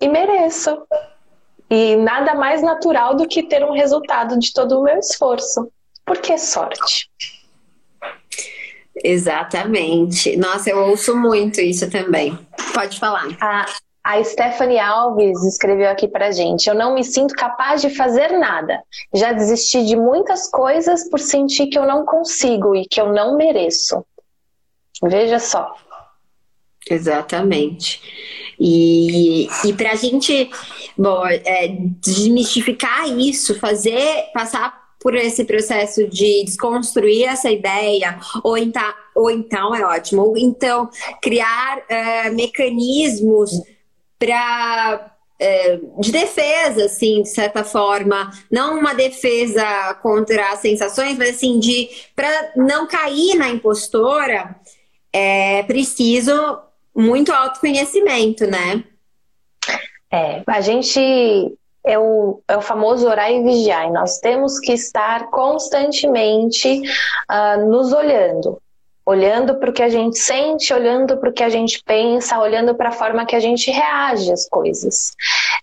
e 0.00 0.08
mereço. 0.08 0.76
E 1.70 1.94
nada 1.94 2.34
mais 2.34 2.62
natural 2.62 3.14
do 3.14 3.28
que 3.28 3.44
ter 3.44 3.64
um 3.64 3.70
resultado 3.70 4.36
de 4.40 4.52
todo 4.52 4.80
o 4.80 4.82
meu 4.82 4.98
esforço. 4.98 5.70
Por 6.04 6.18
que 6.18 6.36
sorte? 6.36 7.08
Exatamente. 9.04 10.36
Nossa, 10.36 10.70
eu 10.70 10.78
ouço 10.80 11.16
muito 11.16 11.60
isso 11.60 11.88
também. 11.88 12.36
Pode 12.74 12.98
falar. 12.98 13.28
A, 13.40 13.66
a 14.08 14.24
Stephanie 14.24 14.78
Alves 14.78 15.44
escreveu 15.44 15.90
aqui 15.90 16.08
pra 16.08 16.30
gente: 16.30 16.66
Eu 16.66 16.74
não 16.74 16.94
me 16.94 17.04
sinto 17.04 17.34
capaz 17.34 17.82
de 17.82 17.90
fazer 17.90 18.38
nada. 18.38 18.82
Já 19.14 19.32
desisti 19.32 19.84
de 19.84 19.96
muitas 19.96 20.50
coisas 20.50 21.06
por 21.10 21.20
sentir 21.20 21.66
que 21.66 21.78
eu 21.78 21.86
não 21.86 22.06
consigo 22.06 22.74
e 22.74 22.86
que 22.86 22.98
eu 22.98 23.12
não 23.12 23.36
mereço. 23.36 24.02
Veja 25.02 25.38
só. 25.38 25.74
Exatamente. 26.90 28.00
E, 28.58 29.46
e 29.66 29.72
para 29.74 29.92
a 29.92 29.94
gente, 29.94 30.50
bom, 30.96 31.26
é, 31.26 31.68
desmistificar 32.00 33.06
isso, 33.06 33.60
fazer, 33.60 34.30
passar 34.32 34.88
por 34.98 35.14
esse 35.14 35.44
processo 35.44 36.08
de 36.08 36.44
desconstruir 36.44 37.24
essa 37.24 37.50
ideia, 37.50 38.18
ou 38.42 38.56
então, 38.56 38.94
ou 39.14 39.30
então 39.30 39.74
é 39.74 39.84
ótimo, 39.84 40.22
ou 40.22 40.38
então 40.38 40.88
criar 41.20 41.78
uh, 41.78 42.34
mecanismos 42.34 43.50
para 44.18 45.14
é, 45.40 45.78
de 45.98 46.10
defesa, 46.10 46.86
assim, 46.86 47.22
de 47.22 47.28
certa 47.28 47.62
forma, 47.62 48.30
não 48.50 48.78
uma 48.78 48.94
defesa 48.94 49.94
contra 50.02 50.50
as 50.50 50.60
sensações, 50.60 51.16
mas 51.16 51.36
assim 51.36 51.58
de 51.58 51.88
para 52.14 52.52
não 52.56 52.86
cair 52.88 53.36
na 53.36 53.48
impostora, 53.48 54.56
é 55.12 55.62
preciso 55.62 56.32
muito 56.94 57.32
autoconhecimento, 57.32 58.46
né? 58.46 58.82
É, 60.10 60.42
a 60.46 60.60
gente 60.60 61.00
é 61.84 61.98
o, 61.98 62.42
é 62.48 62.56
o 62.56 62.60
famoso 62.60 63.06
orar 63.06 63.30
e 63.30 63.42
vigiar. 63.42 63.86
E 63.86 63.92
nós 63.92 64.18
temos 64.18 64.58
que 64.58 64.72
estar 64.72 65.30
constantemente 65.30 66.82
uh, 67.30 67.66
nos 67.66 67.92
olhando. 67.92 68.60
Olhando 69.10 69.54
para 69.58 69.70
o 69.70 69.72
que 69.72 69.82
a 69.82 69.88
gente 69.88 70.18
sente, 70.18 70.74
olhando 70.74 71.16
para 71.16 71.30
o 71.30 71.32
que 71.32 71.42
a 71.42 71.48
gente 71.48 71.82
pensa, 71.82 72.38
olhando 72.38 72.74
para 72.74 72.90
a 72.90 72.92
forma 72.92 73.24
que 73.24 73.34
a 73.34 73.40
gente 73.40 73.70
reage 73.70 74.30
às 74.30 74.46
coisas. 74.46 75.14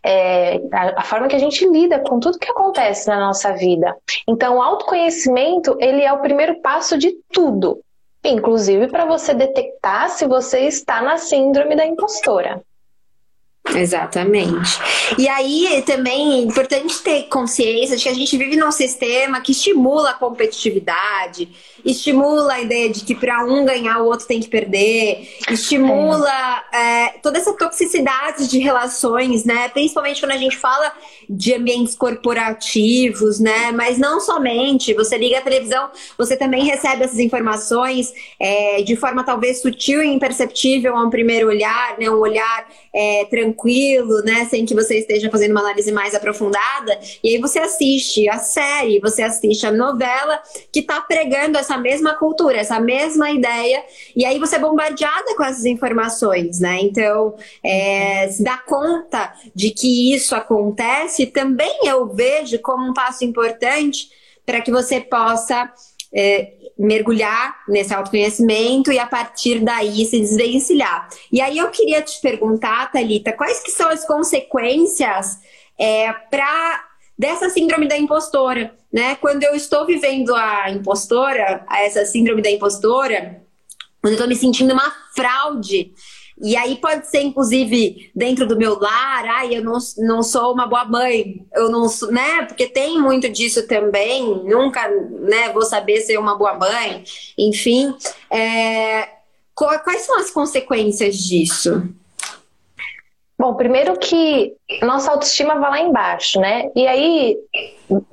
É, 0.04 0.60
a, 0.74 1.02
a, 1.02 1.04
forma 1.04 1.28
que 1.28 1.36
a 1.36 1.40
gente 1.40 1.64
lida 1.70 2.00
com 2.00 2.20
tudo 2.20 2.40
que 2.40 2.50
acontece 2.50 3.08
na 3.08 3.20
nossa 3.20 3.54
vida. 3.54 3.96
Então, 4.28 4.58
o 4.58 4.62
autoconhecimento, 4.64 5.78
ele 5.80 6.02
é 6.02 6.12
o 6.12 6.22
primeiro 6.22 6.60
passo 6.60 6.98
de 6.98 7.16
tudo. 7.32 7.80
Inclusive 8.24 8.88
para 8.88 9.06
você 9.06 9.32
detectar 9.36 10.10
se 10.10 10.26
você 10.26 10.62
está 10.62 11.00
na 11.04 11.18
síndrome 11.20 11.76
da 11.76 11.86
impostora. 11.86 12.64
Exatamente. 13.74 14.80
E 15.18 15.28
aí 15.28 15.84
também 15.86 16.34
é 16.34 16.44
importante 16.44 17.02
ter 17.02 17.24
consciência 17.24 17.98
de 17.98 18.04
que 18.04 18.10
a 18.10 18.14
gente 18.14 18.38
vive 18.38 18.56
num 18.56 18.72
sistema 18.72 19.42
que 19.42 19.52
estimula 19.52 20.12
a 20.12 20.14
competitividade, 20.14 21.50
estimula 21.84 22.54
a 22.54 22.62
ideia 22.62 22.90
de 22.90 23.04
que 23.04 23.16
para 23.16 23.44
um 23.44 23.66
ganhar 23.66 24.00
o 24.00 24.06
outro 24.06 24.28
tem 24.28 24.40
que 24.40 24.48
perder, 24.48 25.38
estimula 25.50 26.64
é. 26.72 27.06
É, 27.06 27.10
toda 27.22 27.38
essa 27.38 27.54
toxicidade 27.54 28.48
de 28.48 28.60
relações, 28.60 29.44
né? 29.46 29.68
Principalmente 29.70 30.20
quando 30.20 30.32
a 30.32 30.38
gente 30.38 30.58
fala 30.58 30.92
de 31.30 31.54
ambientes 31.54 31.96
corporativos, 31.96 33.40
né? 33.40 33.72
Mas 33.72 33.98
não 33.98 34.20
somente. 34.20 34.94
Você 34.94 35.18
liga 35.18 35.40
a 35.40 35.42
televisão, 35.42 35.90
você 36.18 36.38
também 36.38 36.64
recebe 36.64 37.04
essas 37.04 37.20
informações 37.20 38.14
é, 38.40 38.82
de 38.84 38.96
forma 38.96 39.24
talvez 39.24 39.62
sutil 39.62 40.04
e 40.04 40.08
imperceptível 40.08 40.96
a 40.96 41.04
um 41.04 41.10
primeiro 41.10 41.48
olhar, 41.48 41.98
né? 41.98 42.10
Um 42.10 42.20
olhar 42.20 42.68
é, 42.94 43.26
tranquilo, 43.56 44.22
né? 44.24 44.46
Sem 44.46 44.66
que 44.66 44.76
você 44.76 45.00
esteja 45.00 45.32
fazendo 45.32 45.52
uma 45.52 45.62
análise 45.62 45.92
mais 45.92 46.14
aprofundada. 46.14 47.00
E 47.24 47.30
aí 47.30 47.38
você 47.40 47.60
assiste 47.60 48.30
a 48.30 48.38
série, 48.38 49.00
você 49.00 49.24
assiste 49.24 49.66
a 49.66 49.72
novela 49.72 50.42
que 50.72 50.82
está 50.82 51.00
pregando 51.02 51.58
essa 51.58 51.78
mesma 51.78 52.16
cultura, 52.16 52.58
essa 52.58 52.80
mesma 52.80 53.32
ideia. 53.32 53.84
E 54.16 54.26
aí 54.26 54.38
você 54.38 54.58
é 54.58 54.60
bombardeada 54.60 55.36
com 55.36 55.44
essas 55.44 55.66
informações, 55.66 56.60
né? 56.60 56.80
Então, 56.82 57.36
é, 57.64 58.28
se 58.30 58.44
dá 58.44 58.58
conta 58.58 59.34
de 59.56 59.72
que 59.72 60.14
isso 60.14 60.36
acontece, 60.36 61.26
também 61.28 61.80
eu 61.86 62.08
vejo 62.08 62.60
como 62.60 62.90
um 62.90 62.94
passo 62.94 63.24
importante 63.24 64.10
para 64.46 64.62
que 64.62 64.72
você 64.72 65.02
possa 65.02 65.72
é, 66.14 66.54
mergulhar 66.78 67.64
nesse 67.68 67.94
autoconhecimento 67.94 68.92
e 68.92 69.00
a 69.00 69.08
partir 69.08 69.60
daí 69.60 70.06
se 70.06 70.20
desvencilhar. 70.20 71.08
E 71.32 71.40
aí 71.40 71.58
eu 71.58 71.70
queria 71.70 72.02
te 72.02 72.20
perguntar, 72.22 72.92
Thalita, 72.92 73.32
quais 73.32 73.62
que 73.62 73.72
são 73.72 73.90
as 73.90 74.06
consequências 74.06 75.40
é, 75.80 76.12
para 76.12 76.84
dessa 77.18 77.50
síndrome 77.50 77.88
da 77.88 77.98
impostora, 77.98 78.76
né? 78.92 79.16
Quando 79.16 79.44
eu 79.44 79.56
estou 79.56 79.86
vivendo 79.86 80.36
a 80.36 80.70
impostora, 80.70 81.66
essa 81.72 82.06
síndrome 82.06 82.42
da 82.42 82.52
impostora, 82.52 83.42
quando 84.02 84.14
eu 84.14 84.18
estou 84.18 84.28
me 84.28 84.36
sentindo 84.36 84.74
uma 84.74 84.94
fraude, 85.16 85.94
e 86.42 86.56
aí 86.58 86.76
pode 86.76 87.08
ser, 87.08 87.22
inclusive, 87.22 88.12
dentro 88.14 88.46
do 88.46 88.58
meu 88.58 88.78
lar, 88.78 89.26
ai, 89.26 89.56
eu 89.56 89.64
não, 89.64 89.78
não 89.98 90.22
sou 90.22 90.52
uma 90.54 90.68
boa 90.68 90.84
mãe, 90.84 91.46
eu 91.54 91.70
não 91.70 91.88
sou, 91.88 92.12
né? 92.12 92.44
Porque 92.44 92.68
tem 92.68 93.00
muito 93.00 93.30
disso 93.30 93.66
também, 93.68 94.44
nunca 94.44 94.88
né, 94.90 95.52
vou 95.54 95.64
saber 95.64 96.02
ser 96.02 96.18
uma 96.18 96.38
boa 96.38 96.54
mãe, 96.56 97.04
enfim. 97.38 97.96
É, 98.30 99.08
quais 99.56 100.02
são 100.02 100.20
as 100.20 100.30
consequências 100.30 101.18
disso? 101.18 101.90
Bom, 103.38 103.54
primeiro 103.56 104.00
que 104.00 104.54
nossa 104.82 105.12
autoestima 105.12 105.56
vai 105.56 105.70
lá 105.70 105.80
embaixo, 105.82 106.40
né? 106.40 106.70
E 106.74 106.88
aí, 106.88 107.38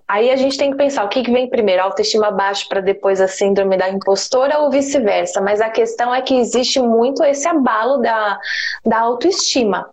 aí 0.09 0.31
a 0.31 0.37
gente 0.37 0.59
tem 0.59 0.73
que 0.73 0.77
pensar 0.77 1.05
o 1.05 1.09
que, 1.09 1.23
que 1.23 1.31
vem 1.31 1.49
primeiro, 1.49 1.81
a 1.81 1.85
autoestima 1.85 2.33
baixa 2.33 2.67
para 2.69 2.81
depois 2.81 3.21
a 3.21 3.29
síndrome 3.29 3.77
da 3.77 3.89
impostora 3.89 4.59
ou 4.59 4.71
vice-versa. 4.71 5.41
Mas 5.41 5.61
a 5.61 5.71
questão 5.71 6.13
é 6.13 6.21
que 6.23 6.35
existe 6.35 6.81
muito 6.81 7.23
esse 7.23 7.47
abalo 7.47 7.99
da, 7.99 8.37
da 8.85 8.99
autoestima. 8.99 9.89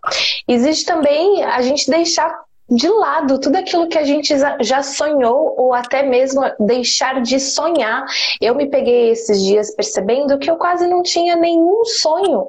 Existe 0.48 0.84
também 0.84 1.44
a 1.44 1.62
gente 1.62 1.88
deixar 1.88 2.36
de 2.68 2.88
lado 2.88 3.38
tudo 3.38 3.56
aquilo 3.56 3.88
que 3.88 3.98
a 3.98 4.04
gente 4.04 4.34
já 4.60 4.82
sonhou 4.82 5.54
ou 5.56 5.72
até 5.72 6.02
mesmo 6.02 6.42
deixar 6.58 7.22
de 7.22 7.38
sonhar. 7.38 8.04
Eu 8.40 8.56
me 8.56 8.68
peguei 8.68 9.10
esses 9.10 9.40
dias 9.44 9.74
percebendo 9.76 10.38
que 10.40 10.50
eu 10.50 10.56
quase 10.56 10.88
não 10.88 11.02
tinha 11.04 11.36
nenhum 11.36 11.84
sonho 11.84 12.48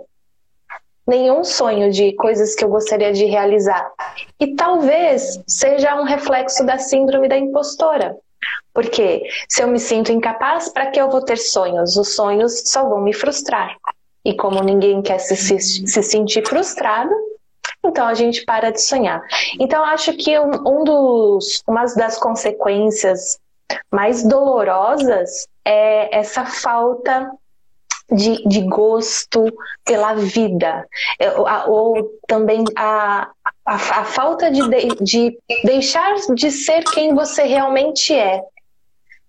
nenhum 1.08 1.44
sonho 1.44 1.92
de 1.92 2.14
coisas 2.14 2.56
que 2.56 2.64
eu 2.64 2.70
gostaria 2.70 3.12
de 3.12 3.26
realizar. 3.26 3.92
E 4.40 4.56
talvez 4.56 5.40
seja 5.48 6.00
um 6.00 6.04
reflexo 6.04 6.66
da 6.66 6.78
síndrome 6.78 7.28
da 7.28 7.38
impostora. 7.38 8.16
Porque 8.74 9.24
se 9.50 9.62
eu 9.62 9.68
me 9.68 9.80
sinto 9.80 10.12
incapaz, 10.12 10.70
para 10.70 10.90
que 10.90 11.00
eu 11.00 11.10
vou 11.10 11.22
ter 11.22 11.38
sonhos? 11.38 11.98
Os 11.98 12.16
sonhos 12.16 12.64
só 12.66 12.88
vão 12.88 13.02
me 13.02 13.14
frustrar. 13.14 13.76
E 14.24 14.36
como 14.36 14.64
ninguém 14.64 15.02
quer 15.02 15.20
se, 15.20 15.36
se, 15.36 15.60
se 15.60 16.04
sentir 16.04 16.48
frustrado, 16.48 17.14
então 17.84 18.08
a 18.08 18.14
gente 18.14 18.46
para 18.46 18.72
de 18.72 18.82
sonhar. 18.82 19.22
Então 19.60 19.84
acho 19.84 20.14
que 20.14 20.38
um, 20.40 20.52
um 20.66 20.84
dos, 20.84 21.64
uma 21.68 21.84
das 21.96 22.18
consequências 22.18 23.40
mais 23.92 24.24
dolorosas 24.24 25.48
é 25.66 26.16
essa 26.16 26.46
falta 26.46 27.30
de, 28.12 28.44
de 28.48 28.62
gosto 28.62 29.46
pela 29.86 30.14
vida, 30.16 30.86
é, 31.20 31.32
ou 31.68 32.12
também 32.28 32.64
a, 32.76 33.30
a, 33.66 33.76
a 33.76 34.04
falta 34.04 34.52
de, 34.52 34.62
de 35.02 35.38
deixar 35.64 36.16
de 36.36 36.52
ser 36.52 36.84
quem 36.84 37.16
você 37.16 37.44
realmente 37.44 38.14
é. 38.14 38.44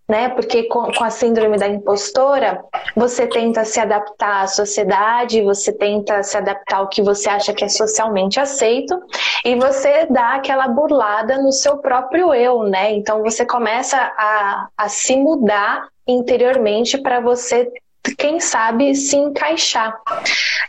Né? 0.09 0.29
Porque 0.31 0.65
com, 0.65 0.93
com, 0.93 1.05
a 1.05 1.11
síndrome 1.11 1.57
da 1.57 1.69
impostora, 1.69 2.63
você 2.95 3.27
tenta 3.27 3.65
se 3.65 3.79
adaptar 3.81 4.43
à 4.43 4.47
sociedade, 4.47 5.41
você 5.43 5.73
tenta 5.73 6.23
se 6.25 6.37
adaptar 6.37 6.79
ao 6.79 6.89
que 6.89 7.01
você 7.01 7.31
acha 7.31 7.55
que 7.55 7.65
é 7.65 7.69
socialmente 7.69 8.39
aceito, 8.39 9.01
e 9.45 9.55
você 9.55 10.07
dá 10.11 10.35
aquela 10.35 10.69
burlada 10.69 11.41
no 11.41 11.53
seu 11.53 11.79
próprio 11.79 12.35
eu, 12.35 12.65
né? 12.65 12.93
Então 12.93 13.23
você 13.23 13.47
começa 13.47 13.97
a, 13.97 14.69
a 14.77 14.89
se 14.89 15.17
mudar 15.17 15.87
interiormente 16.07 16.99
para 16.99 17.21
você 17.21 17.71
quem 18.17 18.41
sabe, 18.41 18.95
se 18.95 19.17
encaixar. 19.17 20.01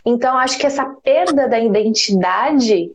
Então, 0.04 0.36
acho 0.38 0.58
que 0.58 0.66
essa 0.66 0.84
perda 1.02 1.48
da 1.48 1.58
identidade 1.58 2.90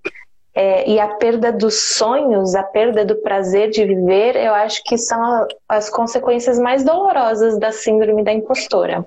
é, 0.53 0.89
e 0.89 0.99
a 0.99 1.07
perda 1.07 1.51
dos 1.51 1.95
sonhos, 1.95 2.55
a 2.55 2.63
perda 2.63 3.05
do 3.05 3.15
prazer 3.17 3.69
de 3.69 3.85
viver, 3.85 4.35
eu 4.35 4.53
acho 4.53 4.81
que 4.83 4.97
são 4.97 5.21
a, 5.23 5.47
as 5.67 5.89
consequências 5.89 6.59
mais 6.59 6.83
dolorosas 6.83 7.59
da 7.59 7.71
síndrome 7.71 8.23
da 8.23 8.33
impostora. 8.33 9.05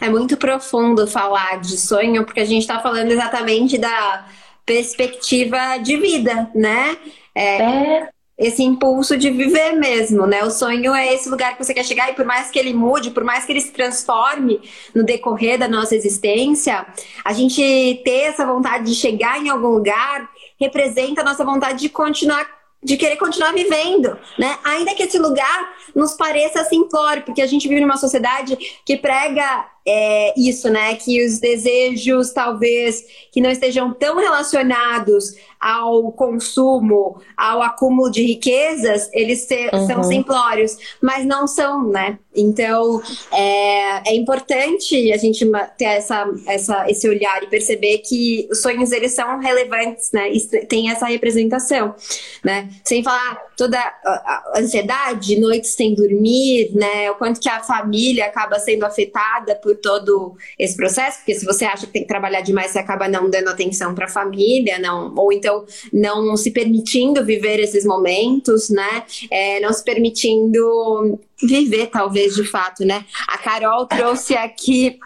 É 0.00 0.10
muito 0.10 0.36
profundo 0.36 1.06
falar 1.06 1.60
de 1.60 1.78
sonho, 1.78 2.24
porque 2.24 2.40
a 2.40 2.44
gente 2.44 2.62
está 2.62 2.80
falando 2.80 3.10
exatamente 3.10 3.78
da 3.78 4.26
perspectiva 4.66 5.78
de 5.78 5.96
vida, 5.96 6.50
né? 6.54 6.96
É, 7.34 7.62
é 7.62 8.08
esse 8.40 8.62
impulso 8.62 9.18
de 9.18 9.30
viver 9.30 9.72
mesmo, 9.72 10.26
né? 10.26 10.42
O 10.42 10.50
sonho 10.50 10.94
é 10.94 11.12
esse 11.12 11.28
lugar 11.28 11.54
que 11.54 11.62
você 11.62 11.74
quer 11.74 11.84
chegar 11.84 12.10
e 12.10 12.14
por 12.14 12.24
mais 12.24 12.50
que 12.50 12.58
ele 12.58 12.72
mude, 12.72 13.10
por 13.10 13.22
mais 13.22 13.44
que 13.44 13.52
ele 13.52 13.60
se 13.60 13.70
transforme 13.70 14.62
no 14.94 15.04
decorrer 15.04 15.58
da 15.58 15.68
nossa 15.68 15.94
existência, 15.94 16.86
a 17.22 17.34
gente 17.34 18.00
ter 18.02 18.22
essa 18.22 18.46
vontade 18.46 18.86
de 18.86 18.94
chegar 18.94 19.38
em 19.38 19.50
algum 19.50 19.68
lugar 19.68 20.30
representa 20.58 21.20
a 21.20 21.24
nossa 21.24 21.44
vontade 21.44 21.80
de 21.80 21.90
continuar 21.90 22.58
de 22.82 22.96
querer 22.96 23.16
continuar 23.16 23.52
vivendo, 23.52 24.18
né? 24.38 24.56
Ainda 24.64 24.94
que 24.94 25.02
esse 25.02 25.18
lugar 25.18 25.74
nos 25.94 26.14
pareça 26.14 26.64
simplório, 26.64 27.22
porque 27.22 27.42
a 27.42 27.46
gente 27.46 27.68
vive 27.68 27.82
numa 27.82 27.98
sociedade 27.98 28.56
que 28.86 28.96
prega 28.96 29.66
é, 29.86 30.34
isso, 30.38 30.68
né? 30.68 30.94
Que 30.96 31.24
os 31.24 31.38
desejos 31.38 32.32
talvez 32.32 33.02
que 33.32 33.40
não 33.40 33.50
estejam 33.50 33.92
tão 33.94 34.18
relacionados 34.18 35.34
ao 35.60 36.10
consumo, 36.12 37.20
ao 37.36 37.60
acúmulo 37.60 38.10
de 38.10 38.22
riquezas, 38.22 39.10
eles 39.12 39.40
se, 39.40 39.68
uhum. 39.72 39.86
são 39.86 40.02
simplórios, 40.02 40.76
mas 41.02 41.26
não 41.26 41.46
são, 41.46 41.86
né? 41.86 42.18
Então 42.34 43.02
é, 43.32 44.10
é 44.10 44.14
importante 44.14 45.12
a 45.12 45.16
gente 45.16 45.44
ter 45.76 45.84
essa, 45.84 46.26
essa, 46.46 46.90
esse 46.90 47.08
olhar 47.08 47.42
e 47.42 47.46
perceber 47.46 47.98
que 47.98 48.48
os 48.50 48.62
sonhos 48.62 48.90
eles 48.90 49.12
são 49.12 49.38
relevantes, 49.38 50.10
né? 50.12 50.30
E 50.32 50.40
tem 50.66 50.90
essa 50.90 51.06
representação, 51.06 51.94
né? 52.42 52.70
Sem 52.84 53.02
falar 53.02 53.49
toda 53.60 53.78
a 53.78 54.54
ansiedade, 54.56 55.38
noites 55.38 55.72
sem 55.72 55.94
dormir, 55.94 56.70
né? 56.72 57.10
O 57.10 57.16
quanto 57.16 57.38
que 57.38 57.48
a 57.48 57.62
família 57.62 58.24
acaba 58.24 58.58
sendo 58.58 58.86
afetada 58.86 59.54
por 59.56 59.76
todo 59.76 60.34
esse 60.58 60.74
processo, 60.74 61.18
porque 61.18 61.34
se 61.34 61.44
você 61.44 61.66
acha 61.66 61.84
que 61.84 61.92
tem 61.92 62.00
que 62.00 62.08
trabalhar 62.08 62.40
demais, 62.40 62.70
você 62.70 62.78
acaba 62.78 63.06
não 63.06 63.28
dando 63.28 63.48
atenção 63.48 63.94
para 63.94 64.06
a 64.06 64.08
família, 64.08 64.78
não, 64.78 65.14
ou 65.14 65.30
então 65.30 65.66
não 65.92 66.38
se 66.38 66.50
permitindo 66.52 67.22
viver 67.22 67.60
esses 67.60 67.84
momentos, 67.84 68.70
né? 68.70 69.04
É, 69.30 69.60
não 69.60 69.74
se 69.74 69.84
permitindo 69.84 71.20
viver, 71.42 71.88
talvez, 71.88 72.34
de 72.34 72.44
fato, 72.44 72.82
né? 72.82 73.04
A 73.28 73.36
Carol 73.36 73.84
trouxe 73.86 74.34
aqui 74.34 74.98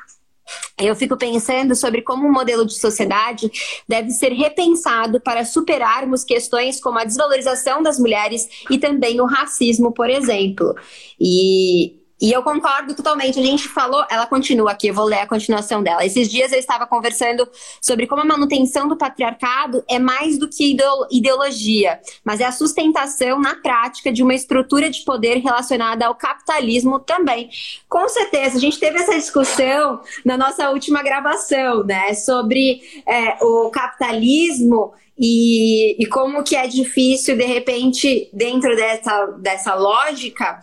eu 0.79 0.95
fico 0.97 1.17
pensando 1.17 1.75
sobre 1.75 2.03
como 2.03 2.27
o 2.27 2.33
modelo 2.33 2.67
de 2.67 2.75
sociedade 2.75 3.51
deve 3.89 4.11
ser 4.11 4.33
repensado 4.33 5.21
para 5.21 5.45
superarmos 5.45 6.25
questões 6.25 6.81
como 6.81 6.99
a 6.99 7.05
desvalorização 7.05 7.83
das 7.83 7.99
mulheres 7.99 8.49
e 8.71 8.79
também 8.79 9.21
o 9.21 9.27
racismo, 9.27 9.93
por 9.93 10.11
exemplo. 10.11 10.75
E 11.19 12.04
E 12.21 12.31
eu 12.31 12.43
concordo 12.43 12.95
totalmente. 12.95 13.39
A 13.39 13.43
gente 13.43 13.69
falou, 13.69 14.05
ela 14.09 14.27
continua 14.27 14.71
aqui, 14.71 14.89
eu 14.89 14.95
vou 14.95 15.05
ler 15.05 15.21
a 15.21 15.27
continuação 15.27 15.83
dela. 15.83 16.05
Esses 16.05 16.31
dias 16.31 16.53
eu 16.53 16.59
estava 16.59 16.87
conversando 16.87 17.49
sobre 17.81 18.07
como 18.07 18.23
a 18.23 18.25
manutenção 18.25 18.87
do 18.87 18.97
patriarcado 18.97 19.85
é 19.89 19.99
mais 19.99 20.39
do 20.39 20.49
que 20.49 20.77
ideologia, 21.11 22.01
mas 22.25 22.41
é 22.41 22.45
a 22.45 22.53
sustentação 22.53 23.41
na 23.41 23.57
prática 23.57 24.13
de 24.13 24.23
uma 24.23 24.35
estrutura 24.35 24.89
de 24.89 25.05
poder 25.05 25.39
relacionada 25.39 26.07
ao 26.07 26.15
capitalismo 26.15 27.01
também. 27.01 27.51
Com 27.89 28.09
certeza, 28.09 28.57
a 28.57 28.61
gente 28.61 28.79
teve 28.79 28.99
essa 28.99 29.15
discussão 29.15 30.01
na 30.25 30.37
nossa 30.37 30.71
última 30.71 31.03
gravação, 31.03 31.85
né? 31.85 32.15
Sobre 32.15 32.81
é, 33.07 33.45
o 33.45 33.71
capitalismo 33.71 34.93
e, 35.19 36.03
e 36.03 36.07
como 36.07 36.43
que 36.43 36.57
é 36.57 36.67
difícil, 36.67 37.37
de 37.37 37.45
repente, 37.45 38.29
dentro 38.33 38.75
dessa, 38.75 39.27
dessa 39.41 39.75
lógica 39.75 40.61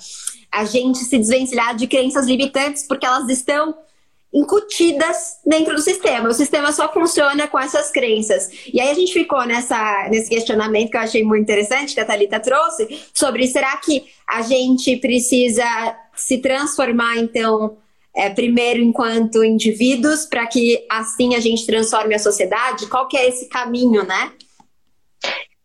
a 0.51 0.65
gente 0.65 0.99
se 0.99 1.17
desvencilhar 1.17 1.75
de 1.75 1.87
crenças 1.87 2.25
limitantes 2.25 2.83
porque 2.83 3.05
elas 3.05 3.29
estão 3.29 3.75
incutidas 4.33 5.39
dentro 5.45 5.75
do 5.75 5.81
sistema. 5.81 6.29
O 6.29 6.33
sistema 6.33 6.71
só 6.71 6.91
funciona 6.91 7.47
com 7.47 7.59
essas 7.59 7.91
crenças. 7.91 8.49
E 8.73 8.79
aí 8.79 8.89
a 8.89 8.93
gente 8.93 9.11
ficou 9.11 9.45
nessa, 9.45 10.07
nesse 10.09 10.29
questionamento 10.29 10.89
que 10.89 10.97
eu 10.97 11.01
achei 11.01 11.23
muito 11.23 11.43
interessante, 11.43 11.93
que 11.93 11.99
a 11.99 12.05
Thalita 12.05 12.39
trouxe, 12.39 13.01
sobre 13.13 13.47
será 13.47 13.75
que 13.77 14.05
a 14.27 14.41
gente 14.41 14.95
precisa 14.97 15.65
se 16.15 16.37
transformar, 16.37 17.17
então, 17.17 17.77
é, 18.15 18.29
primeiro 18.29 18.81
enquanto 18.81 19.43
indivíduos, 19.43 20.25
para 20.25 20.47
que 20.47 20.85
assim 20.89 21.35
a 21.35 21.39
gente 21.39 21.65
transforme 21.65 22.15
a 22.15 22.19
sociedade? 22.19 22.87
Qual 22.87 23.07
que 23.07 23.17
é 23.17 23.27
esse 23.27 23.49
caminho, 23.49 24.03
né? 24.03 24.31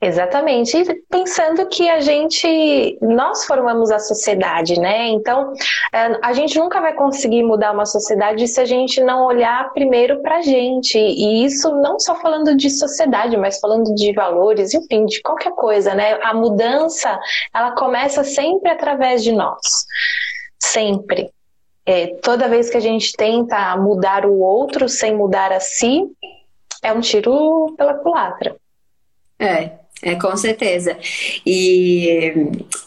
Exatamente. 0.06 0.78
E 0.78 0.94
pensando 1.10 1.66
que 1.66 1.90
a 1.90 1.98
gente, 1.98 2.96
nós 3.02 3.44
formamos 3.44 3.90
a 3.90 3.98
sociedade, 3.98 4.78
né? 4.78 5.08
Então, 5.08 5.52
é, 5.92 6.16
a 6.22 6.32
gente 6.32 6.56
nunca 6.60 6.80
vai 6.80 6.94
conseguir 6.94 7.42
mudar 7.42 7.72
uma 7.72 7.84
sociedade 7.84 8.46
se 8.46 8.60
a 8.60 8.64
gente 8.64 9.02
não 9.02 9.26
olhar 9.26 9.72
primeiro 9.72 10.22
para 10.22 10.36
a 10.36 10.42
gente. 10.42 10.96
E 10.96 11.44
isso 11.44 11.74
não 11.82 11.98
só 11.98 12.14
falando 12.14 12.56
de 12.56 12.70
sociedade, 12.70 13.36
mas 13.36 13.58
falando 13.58 13.92
de 13.96 14.12
valores, 14.12 14.74
enfim, 14.74 15.06
de 15.06 15.20
qualquer 15.22 15.50
coisa, 15.50 15.92
né? 15.92 16.20
A 16.22 16.32
mudança, 16.32 17.18
ela 17.52 17.72
começa 17.72 18.22
sempre 18.22 18.70
através 18.70 19.24
de 19.24 19.32
nós. 19.32 19.58
Sempre. 20.62 21.32
É, 21.84 22.14
toda 22.22 22.48
vez 22.48 22.70
que 22.70 22.76
a 22.76 22.80
gente 22.80 23.12
tenta 23.16 23.76
mudar 23.76 24.24
o 24.24 24.38
outro 24.38 24.88
sem 24.88 25.16
mudar 25.16 25.50
a 25.50 25.58
si, 25.58 26.04
é 26.80 26.92
um 26.92 27.00
tiro 27.00 27.74
pela 27.76 27.94
culatra. 27.94 28.54
É, 29.38 29.85
é, 30.02 30.14
com 30.14 30.36
certeza. 30.36 30.96
E, 31.44 32.32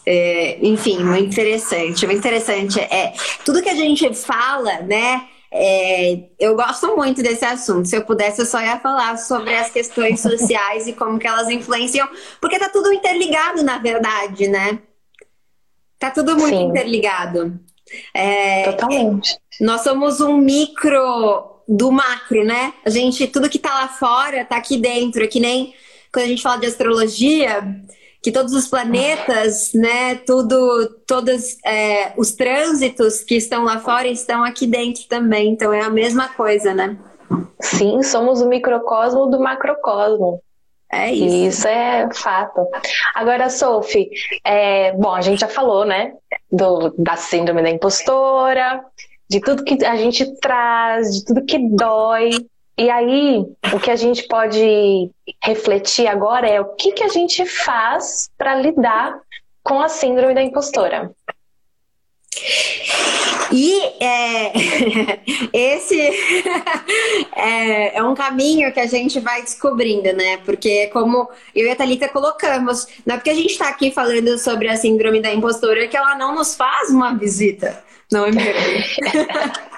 é, 0.05 0.59
enfim, 0.61 1.03
muito 1.03 1.31
interessante. 1.31 2.05
Muito 2.05 2.19
interessante. 2.19 2.79
É, 2.79 3.13
tudo 3.43 3.61
que 3.61 3.69
a 3.69 3.75
gente 3.75 4.13
fala, 4.13 4.79
né? 4.81 5.27
É, 5.51 6.19
eu 6.39 6.55
gosto 6.55 6.95
muito 6.95 7.23
desse 7.23 7.43
assunto. 7.43 7.87
Se 7.87 7.95
eu 7.95 8.05
pudesse, 8.05 8.39
eu 8.39 8.45
só 8.45 8.61
ia 8.61 8.79
falar 8.79 9.17
sobre 9.17 9.55
as 9.55 9.71
questões 9.71 10.19
sociais 10.21 10.87
e 10.87 10.93
como 10.93 11.17
que 11.17 11.27
elas 11.27 11.49
influenciam, 11.49 12.07
porque 12.39 12.59
tá 12.59 12.69
tudo 12.69 12.93
interligado, 12.93 13.63
na 13.63 13.79
verdade, 13.79 14.47
né? 14.47 14.79
Tá 15.97 16.11
tudo 16.11 16.37
muito 16.37 16.55
Sim. 16.55 16.65
interligado. 16.65 17.59
É, 18.13 18.63
Totalmente. 18.71 19.37
Nós 19.59 19.81
somos 19.81 20.21
um 20.21 20.37
micro 20.37 21.63
do 21.67 21.91
macro, 21.91 22.43
né? 22.43 22.73
A 22.85 22.89
gente, 22.89 23.27
tudo 23.27 23.49
que 23.49 23.59
tá 23.59 23.73
lá 23.73 23.87
fora, 23.87 24.45
tá 24.45 24.57
aqui 24.57 24.77
dentro, 24.77 25.23
é 25.23 25.27
que 25.27 25.39
nem 25.39 25.73
quando 26.11 26.25
a 26.25 26.27
gente 26.27 26.41
fala 26.41 26.59
de 26.59 26.67
astrologia, 26.67 27.61
que 28.21 28.31
todos 28.31 28.53
os 28.53 28.67
planetas, 28.67 29.71
né, 29.73 30.15
tudo, 30.15 30.89
todos 31.07 31.57
é, 31.65 32.13
os 32.17 32.33
trânsitos 32.33 33.21
que 33.21 33.35
estão 33.35 33.63
lá 33.63 33.79
fora 33.79 34.07
estão 34.07 34.43
aqui 34.43 34.67
dentro 34.67 35.03
também. 35.07 35.51
Então 35.51 35.73
é 35.73 35.81
a 35.81 35.89
mesma 35.89 36.27
coisa, 36.29 36.73
né? 36.73 36.97
Sim, 37.61 38.03
somos 38.03 38.41
o 38.41 38.47
microcosmo 38.47 39.27
do 39.27 39.39
macrocosmo. 39.39 40.41
É 40.91 41.13
isso. 41.13 41.59
Isso 41.59 41.67
é 41.67 42.09
fato. 42.13 42.67
Agora, 43.13 43.49
Sophie, 43.49 44.09
é, 44.43 44.91
bom, 44.93 45.13
a 45.13 45.21
gente 45.21 45.39
já 45.39 45.47
falou, 45.47 45.85
né, 45.85 46.13
do, 46.51 46.93
da 46.97 47.15
síndrome 47.15 47.61
da 47.61 47.69
impostora, 47.69 48.83
de 49.29 49.39
tudo 49.39 49.63
que 49.63 49.85
a 49.85 49.95
gente 49.95 50.25
traz, 50.39 51.13
de 51.13 51.25
tudo 51.25 51.45
que 51.45 51.59
dói. 51.69 52.31
E 52.79 52.89
aí, 52.89 53.43
o 53.73 53.79
que 53.81 53.91
a 53.91 53.95
gente 53.97 54.25
pode 54.25 55.11
refletir 55.43 56.07
agora 56.07 56.47
é 56.47 56.61
o 56.61 56.75
que, 56.75 56.93
que 56.93 57.03
a 57.03 57.09
gente 57.09 57.45
faz 57.45 58.29
para 58.37 58.55
lidar 58.55 59.19
com 59.61 59.81
a 59.81 59.89
síndrome 59.89 60.33
da 60.33 60.41
impostora. 60.41 61.11
E 63.51 63.81
é, 64.01 64.53
esse 65.51 65.99
é, 67.35 67.97
é, 67.97 68.01
um 68.01 68.15
caminho 68.15 68.71
que 68.71 68.79
a 68.79 68.87
gente 68.87 69.19
vai 69.19 69.41
descobrindo, 69.41 70.13
né? 70.13 70.37
Porque 70.45 70.87
como 70.87 71.29
eu 71.53 71.67
e 71.67 71.71
a 71.71 71.75
Thalita 71.75 72.07
colocamos, 72.07 72.87
não 73.05 73.15
é 73.15 73.17
porque 73.17 73.31
a 73.31 73.35
gente 73.35 73.51
está 73.51 73.67
aqui 73.67 73.91
falando 73.91 74.37
sobre 74.37 74.69
a 74.69 74.77
síndrome 74.77 75.21
da 75.21 75.33
impostora 75.33 75.85
que 75.85 75.97
ela 75.97 76.15
não 76.15 76.33
nos 76.33 76.55
faz 76.55 76.91
uma 76.91 77.13
visita, 77.13 77.83
não 78.09 78.25
é 78.25 78.31
mesmo? 78.31 78.61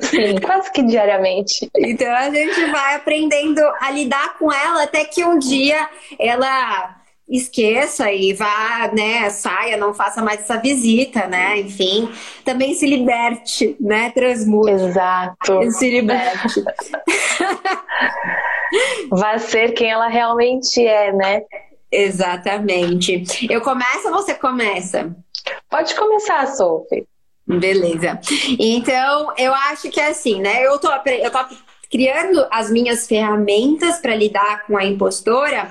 Sim, 0.00 0.40
quase 0.40 0.70
que 0.72 0.82
diariamente. 0.82 1.70
Então 1.76 2.12
a 2.14 2.30
gente 2.30 2.64
vai 2.70 2.96
aprendendo 2.96 3.60
a 3.80 3.90
lidar 3.90 4.36
com 4.38 4.52
ela 4.52 4.82
até 4.82 5.04
que 5.04 5.24
um 5.24 5.38
dia 5.38 5.88
ela 6.18 6.96
esqueça 7.28 8.12
e 8.12 8.32
vá, 8.32 8.90
né, 8.92 9.28
saia, 9.30 9.76
não 9.76 9.92
faça 9.92 10.22
mais 10.22 10.40
essa 10.40 10.58
visita, 10.58 11.26
né? 11.26 11.58
Enfim, 11.58 12.08
também 12.44 12.72
se 12.74 12.86
liberte, 12.86 13.76
né? 13.80 14.10
Transmute. 14.10 14.70
Exato. 14.70 15.62
Se 15.72 15.90
liberte. 15.90 16.62
Vai 19.10 19.38
ser 19.38 19.72
quem 19.72 19.90
ela 19.90 20.08
realmente 20.08 20.84
é, 20.84 21.12
né? 21.12 21.42
Exatamente. 21.90 23.24
Eu 23.48 23.60
começo 23.60 24.08
ou 24.08 24.14
você 24.14 24.34
começa? 24.34 25.14
Pode 25.70 25.94
começar, 25.94 26.46
Sophie. 26.48 27.06
Beleza. 27.46 28.20
Então, 28.58 29.32
eu 29.36 29.54
acho 29.54 29.88
que 29.90 30.00
é 30.00 30.08
assim, 30.08 30.40
né? 30.40 30.66
Eu 30.66 30.78
tô, 30.78 30.88
eu 30.90 31.30
tô 31.30 31.38
criando 31.90 32.44
as 32.50 32.70
minhas 32.70 33.06
ferramentas 33.06 33.98
para 33.98 34.16
lidar 34.16 34.66
com 34.66 34.76
a 34.76 34.84
impostora, 34.84 35.70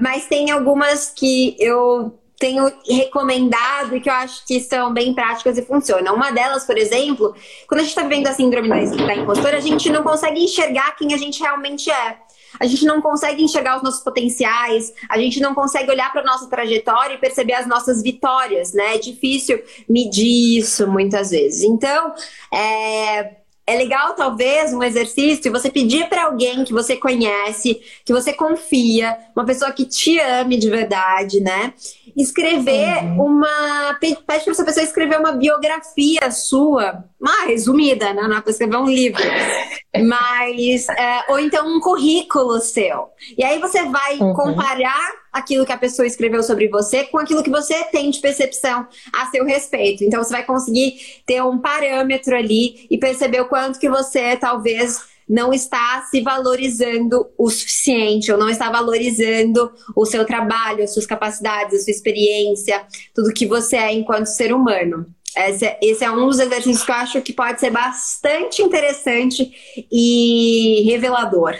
mas 0.00 0.26
tem 0.26 0.50
algumas 0.50 1.08
que 1.08 1.56
eu 1.58 2.18
tenho 2.38 2.70
recomendado 2.86 3.96
e 3.96 4.00
que 4.00 4.10
eu 4.10 4.14
acho 4.14 4.44
que 4.44 4.60
são 4.60 4.92
bem 4.92 5.14
práticas 5.14 5.56
e 5.56 5.62
funcionam. 5.62 6.14
Uma 6.14 6.30
delas, 6.32 6.66
por 6.66 6.76
exemplo, 6.76 7.34
quando 7.68 7.80
a 7.80 7.82
gente 7.84 7.92
está 7.92 8.02
vivendo 8.02 8.26
a 8.26 8.32
síndrome 8.32 8.68
da 8.68 9.14
impostora, 9.14 9.56
a 9.56 9.60
gente 9.60 9.88
não 9.88 10.02
consegue 10.02 10.42
enxergar 10.42 10.96
quem 10.96 11.14
a 11.14 11.16
gente 11.16 11.40
realmente 11.40 11.90
é 11.90 12.18
a 12.58 12.66
gente 12.66 12.84
não 12.84 13.00
consegue 13.00 13.42
enxergar 13.42 13.76
os 13.76 13.82
nossos 13.82 14.02
potenciais, 14.02 14.92
a 15.08 15.18
gente 15.18 15.40
não 15.40 15.54
consegue 15.54 15.90
olhar 15.90 16.12
para 16.12 16.22
nossa 16.22 16.48
trajetória 16.48 17.14
e 17.14 17.18
perceber 17.18 17.54
as 17.54 17.66
nossas 17.66 18.02
vitórias, 18.02 18.72
né? 18.72 18.96
É 18.96 18.98
difícil 18.98 19.62
medir 19.88 20.58
isso 20.58 20.86
muitas 20.86 21.30
vezes. 21.30 21.62
Então, 21.62 22.14
é, 22.52 23.41
é 23.64 23.76
legal, 23.76 24.14
talvez, 24.14 24.74
um 24.74 24.82
exercício, 24.82 25.52
você 25.52 25.70
pedir 25.70 26.08
para 26.08 26.24
alguém 26.24 26.64
que 26.64 26.72
você 26.72 26.96
conhece, 26.96 27.80
que 28.04 28.12
você 28.12 28.32
confia, 28.32 29.16
uma 29.36 29.44
pessoa 29.44 29.70
que 29.70 29.84
te 29.84 30.18
ame 30.18 30.58
de 30.58 30.68
verdade, 30.68 31.40
né? 31.40 31.72
Escrever 32.16 33.04
uhum. 33.04 33.26
uma. 33.26 33.96
Pede 34.00 34.18
para 34.26 34.36
essa 34.36 34.64
pessoa 34.64 34.84
escrever 34.84 35.18
uma 35.18 35.32
biografia 35.32 36.28
sua, 36.32 37.04
mais 37.20 37.48
resumida, 37.48 38.12
né? 38.12 38.22
Não 38.22 38.36
é 38.36 38.40
para 38.40 38.50
escrever 38.50 38.76
um 38.76 38.86
livro. 38.86 39.22
Mas. 40.04 40.88
É, 40.88 41.24
ou 41.28 41.38
então 41.38 41.66
um 41.66 41.80
currículo 41.80 42.60
seu. 42.60 43.10
E 43.38 43.44
aí 43.44 43.60
você 43.60 43.84
vai 43.84 44.18
uhum. 44.18 44.34
comparar 44.34 45.21
aquilo 45.32 45.64
que 45.64 45.72
a 45.72 45.78
pessoa 45.78 46.06
escreveu 46.06 46.42
sobre 46.42 46.68
você 46.68 47.04
com 47.04 47.18
aquilo 47.18 47.42
que 47.42 47.50
você 47.50 47.84
tem 47.84 48.10
de 48.10 48.20
percepção 48.20 48.86
a 49.12 49.26
seu 49.30 49.44
respeito. 49.44 50.04
Então 50.04 50.22
você 50.22 50.32
vai 50.32 50.44
conseguir 50.44 51.22
ter 51.24 51.42
um 51.42 51.58
parâmetro 51.58 52.36
ali 52.36 52.86
e 52.90 52.98
perceber 52.98 53.40
o 53.40 53.48
quanto 53.48 53.78
que 53.78 53.88
você 53.88 54.36
talvez 54.36 55.10
não 55.28 55.52
está 55.52 56.02
se 56.10 56.20
valorizando 56.20 57.30
o 57.38 57.48
suficiente, 57.48 58.30
ou 58.30 58.36
não 58.36 58.50
está 58.50 58.70
valorizando 58.70 59.72
o 59.96 60.04
seu 60.04 60.26
trabalho, 60.26 60.84
as 60.84 60.92
suas 60.92 61.06
capacidades, 61.06 61.80
a 61.80 61.84
sua 61.84 61.90
experiência, 61.90 62.84
tudo 63.14 63.32
que 63.32 63.46
você 63.46 63.76
é 63.76 63.92
enquanto 63.92 64.26
ser 64.26 64.52
humano. 64.52 65.06
Esse 65.34 65.64
é, 65.64 65.78
esse 65.80 66.04
é 66.04 66.10
um 66.10 66.26
dos 66.26 66.38
exercícios 66.38 66.84
que 66.84 66.90
eu 66.90 66.96
acho 66.96 67.22
que 67.22 67.32
pode 67.32 67.58
ser 67.60 67.70
bastante 67.70 68.60
interessante 68.60 69.50
e 69.90 70.82
revelador. 70.90 71.54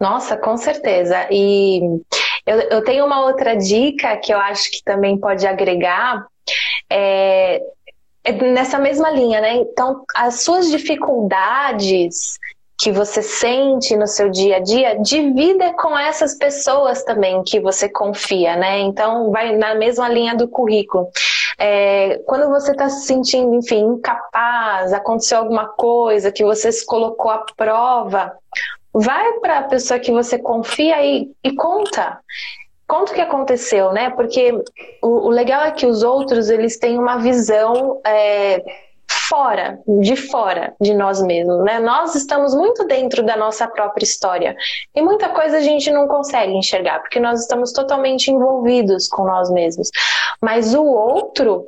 Nossa, 0.00 0.36
com 0.36 0.56
certeza. 0.56 1.26
E 1.30 1.80
eu, 2.46 2.60
eu 2.60 2.84
tenho 2.84 3.04
uma 3.04 3.24
outra 3.24 3.56
dica 3.56 4.16
que 4.16 4.32
eu 4.32 4.38
acho 4.38 4.70
que 4.70 4.82
também 4.84 5.18
pode 5.18 5.46
agregar. 5.46 6.26
É, 6.90 7.62
é 8.24 8.32
nessa 8.32 8.78
mesma 8.78 9.10
linha, 9.10 9.40
né? 9.40 9.56
Então, 9.56 10.04
as 10.14 10.42
suas 10.42 10.70
dificuldades 10.70 12.38
que 12.82 12.90
você 12.90 13.22
sente 13.22 13.96
no 13.96 14.08
seu 14.08 14.28
dia 14.28 14.56
a 14.56 14.58
dia, 14.58 14.98
divida 14.98 15.72
com 15.74 15.96
essas 15.96 16.34
pessoas 16.34 17.04
também 17.04 17.40
que 17.44 17.60
você 17.60 17.88
confia, 17.88 18.56
né? 18.56 18.80
Então, 18.80 19.30
vai 19.30 19.56
na 19.56 19.72
mesma 19.76 20.08
linha 20.08 20.34
do 20.34 20.48
currículo. 20.48 21.08
é, 21.58 22.20
quando 22.26 22.48
você 22.48 22.72
está 22.72 22.88
se 22.88 23.06
sentindo, 23.06 23.54
enfim, 23.54 23.78
incapaz, 23.84 24.92
aconteceu 24.92 25.38
alguma 25.38 25.68
coisa 25.68 26.32
que 26.32 26.42
você 26.42 26.72
se 26.72 26.84
colocou 26.84 27.30
à 27.30 27.44
prova, 27.56 28.32
vai 28.92 29.32
para 29.40 29.58
a 29.58 29.62
pessoa 29.64 30.00
que 30.00 30.12
você 30.12 30.38
confia 30.38 31.04
e, 31.04 31.30
e 31.42 31.54
conta 31.54 32.18
conta 32.92 33.12
o 33.12 33.14
que 33.14 33.22
aconteceu, 33.22 33.90
né? 33.90 34.10
Porque 34.10 34.52
o, 35.02 35.28
o, 35.28 35.30
legal 35.30 35.62
é 35.62 35.70
que 35.70 35.86
os 35.86 36.02
outros 36.02 36.50
eles 36.50 36.78
têm 36.78 36.98
uma 36.98 37.16
visão 37.16 37.98
é, 38.06 38.62
fora, 39.28 39.78
de 40.00 40.14
fora 40.14 40.74
de 40.78 40.92
nós 40.92 41.22
mesmos, 41.22 41.64
né? 41.64 41.80
Nós 41.80 42.14
estamos 42.14 42.54
muito 42.54 42.86
dentro 42.86 43.22
da 43.22 43.34
nossa 43.34 43.66
própria 43.66 44.04
história 44.04 44.54
e 44.94 45.00
muita 45.00 45.30
coisa 45.30 45.56
a 45.56 45.60
gente 45.62 45.90
não 45.90 46.06
consegue 46.06 46.52
enxergar 46.52 47.00
porque 47.00 47.18
nós 47.18 47.40
estamos 47.40 47.72
totalmente 47.72 48.30
envolvidos 48.30 49.08
com 49.08 49.24
nós 49.24 49.50
mesmos. 49.50 49.90
Mas 50.38 50.74
o 50.74 50.84
outro, 50.84 51.66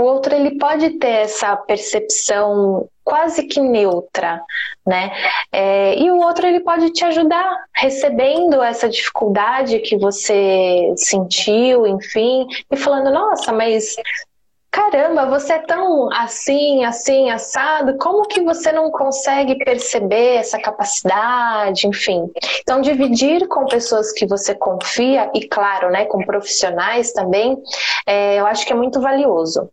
o 0.00 0.04
outro 0.04 0.34
ele 0.34 0.58
pode 0.58 0.90
ter 0.98 1.22
essa 1.22 1.56
percepção 1.56 2.88
quase 3.04 3.44
que 3.44 3.60
neutra, 3.60 4.42
né? 4.84 5.12
É, 5.52 5.96
e 5.96 6.10
o 6.10 6.18
outro 6.18 6.46
ele 6.46 6.60
pode 6.60 6.90
te 6.90 7.04
ajudar 7.04 7.64
recebendo 7.74 8.62
essa 8.62 8.88
dificuldade 8.88 9.78
que 9.78 9.96
você 9.96 10.92
sentiu, 10.96 11.86
enfim, 11.86 12.46
e 12.70 12.76
falando, 12.76 13.12
nossa, 13.12 13.52
mas 13.52 13.94
caramba, 14.76 15.24
você 15.24 15.54
é 15.54 15.58
tão 15.58 16.12
assim, 16.12 16.84
assim, 16.84 17.30
assado, 17.30 17.96
como 17.96 18.28
que 18.28 18.42
você 18.42 18.70
não 18.70 18.90
consegue 18.90 19.56
perceber 19.64 20.34
essa 20.34 20.60
capacidade, 20.60 21.86
enfim. 21.86 22.30
Então, 22.60 22.82
dividir 22.82 23.48
com 23.48 23.64
pessoas 23.64 24.12
que 24.12 24.26
você 24.26 24.54
confia, 24.54 25.30
e 25.32 25.48
claro, 25.48 25.90
né, 25.90 26.04
com 26.04 26.18
profissionais 26.26 27.10
também, 27.12 27.56
é, 28.06 28.38
eu 28.38 28.46
acho 28.46 28.66
que 28.66 28.72
é 28.72 28.76
muito 28.76 29.00
valioso. 29.00 29.70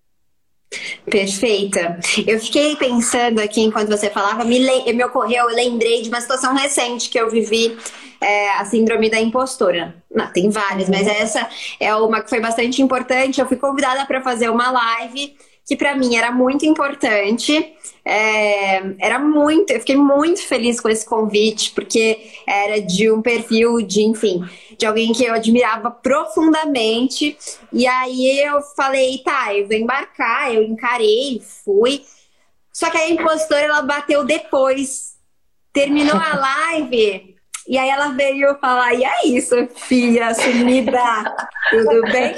Perfeita. 1.05 1.99
Eu 2.25 2.39
fiquei 2.39 2.75
pensando 2.75 3.39
aqui 3.39 3.61
enquanto 3.61 3.89
você 3.89 4.09
falava, 4.09 4.43
me, 4.43 4.59
me 4.59 5.03
ocorreu, 5.03 5.49
eu 5.49 5.55
lembrei 5.55 6.01
de 6.01 6.09
uma 6.09 6.21
situação 6.21 6.53
recente 6.53 7.09
que 7.09 7.19
eu 7.19 7.29
vivi, 7.29 7.77
é, 8.21 8.51
a 8.51 8.65
síndrome 8.65 9.09
da 9.09 9.19
impostora. 9.19 9.95
Não, 10.09 10.27
tem 10.31 10.49
várias, 10.49 10.89
mas 10.89 11.07
essa 11.07 11.47
é 11.79 11.93
uma 11.95 12.21
que 12.21 12.29
foi 12.29 12.39
bastante 12.39 12.81
importante. 12.81 13.41
Eu 13.41 13.47
fui 13.47 13.57
convidada 13.57 14.05
para 14.05 14.21
fazer 14.21 14.49
uma 14.49 14.71
live 14.71 15.35
que 15.65 15.75
para 15.75 15.95
mim 15.95 16.15
era 16.15 16.31
muito 16.31 16.65
importante. 16.65 17.73
É, 18.05 18.77
era 18.99 19.17
muito, 19.17 19.71
eu 19.71 19.79
fiquei 19.79 19.95
muito 19.95 20.45
feliz 20.45 20.79
com 20.79 20.89
esse 20.89 21.05
convite, 21.05 21.71
porque 21.71 22.31
era 22.45 22.81
de 22.81 23.09
um 23.09 23.21
perfil 23.21 23.81
de, 23.81 24.01
enfim, 24.03 24.43
de 24.77 24.85
alguém 24.85 25.13
que 25.13 25.23
eu 25.23 25.33
admirava 25.33 25.89
profundamente. 25.89 27.37
E 27.71 27.87
aí 27.87 28.39
eu 28.41 28.61
falei, 28.75 29.19
tá, 29.19 29.55
eu 29.55 29.67
vou 29.67 29.77
embarcar, 29.77 30.53
eu 30.53 30.63
encarei, 30.63 31.41
fui. 31.63 32.03
Só 32.71 32.89
que 32.89 32.97
a 32.97 33.09
impostora 33.09 33.61
ela 33.61 33.81
bateu 33.81 34.25
depois. 34.25 35.13
Terminou 35.71 36.15
a 36.15 36.35
live, 36.71 37.32
e 37.67 37.77
aí 37.77 37.89
ela 37.89 38.09
veio 38.09 38.57
falar, 38.59 38.93
e 38.93 39.05
aí, 39.05 39.41
Sofia, 39.41 40.33
sumida, 40.33 41.23
tudo 41.69 42.01
bem? 42.11 42.35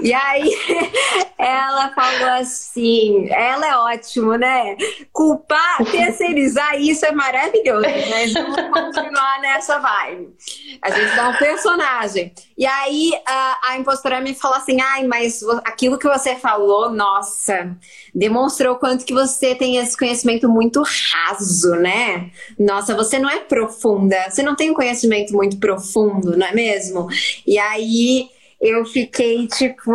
E 0.00 0.12
aí 0.12 0.50
ela 1.38 1.90
falou 1.94 2.30
assim, 2.40 3.28
ela 3.30 3.66
é 3.66 3.76
ótimo, 3.76 4.36
né? 4.36 4.76
Culpar, 5.12 5.84
terceirizar 5.90 6.80
isso 6.80 7.04
é 7.04 7.12
maravilhoso, 7.12 7.86
mas 8.10 8.32
vamos 8.32 8.56
continuar 8.72 9.40
nessa 9.40 9.78
vibe. 9.78 10.34
A 10.80 10.90
gente 10.90 11.14
dá 11.14 11.28
um 11.28 11.36
personagem. 11.36 12.32
E 12.56 12.64
aí 12.64 13.12
a, 13.26 13.58
a 13.64 13.78
impostora 13.78 14.20
me 14.20 14.34
falou 14.34 14.56
assim, 14.56 14.80
ai, 14.80 15.06
mas 15.06 15.42
aquilo 15.64 15.98
que 15.98 16.08
você 16.08 16.36
falou, 16.36 16.90
nossa, 16.90 17.76
demonstrou 18.14 18.76
quanto 18.76 19.04
que 19.04 19.12
você 19.12 19.54
tem 19.54 19.78
esse 19.78 19.96
conhecimento 19.96 20.48
muito 20.48 20.82
raso, 20.82 21.74
né? 21.76 22.30
Nossa, 22.58 22.94
você 22.94 23.18
não 23.18 23.28
é 23.28 23.40
profunda, 23.40 24.30
você 24.30 24.42
não 24.42 24.54
tem 24.54 24.70
um 24.70 24.74
conhecimento 24.74 25.32
muito 25.34 25.58
profundo, 25.58 26.36
não 26.36 26.46
é 26.46 26.52
mesmo? 26.52 27.08
E 27.46 27.58
aí 27.58 28.28
eu 28.60 28.84
fiquei 28.84 29.46
tipo. 29.48 29.92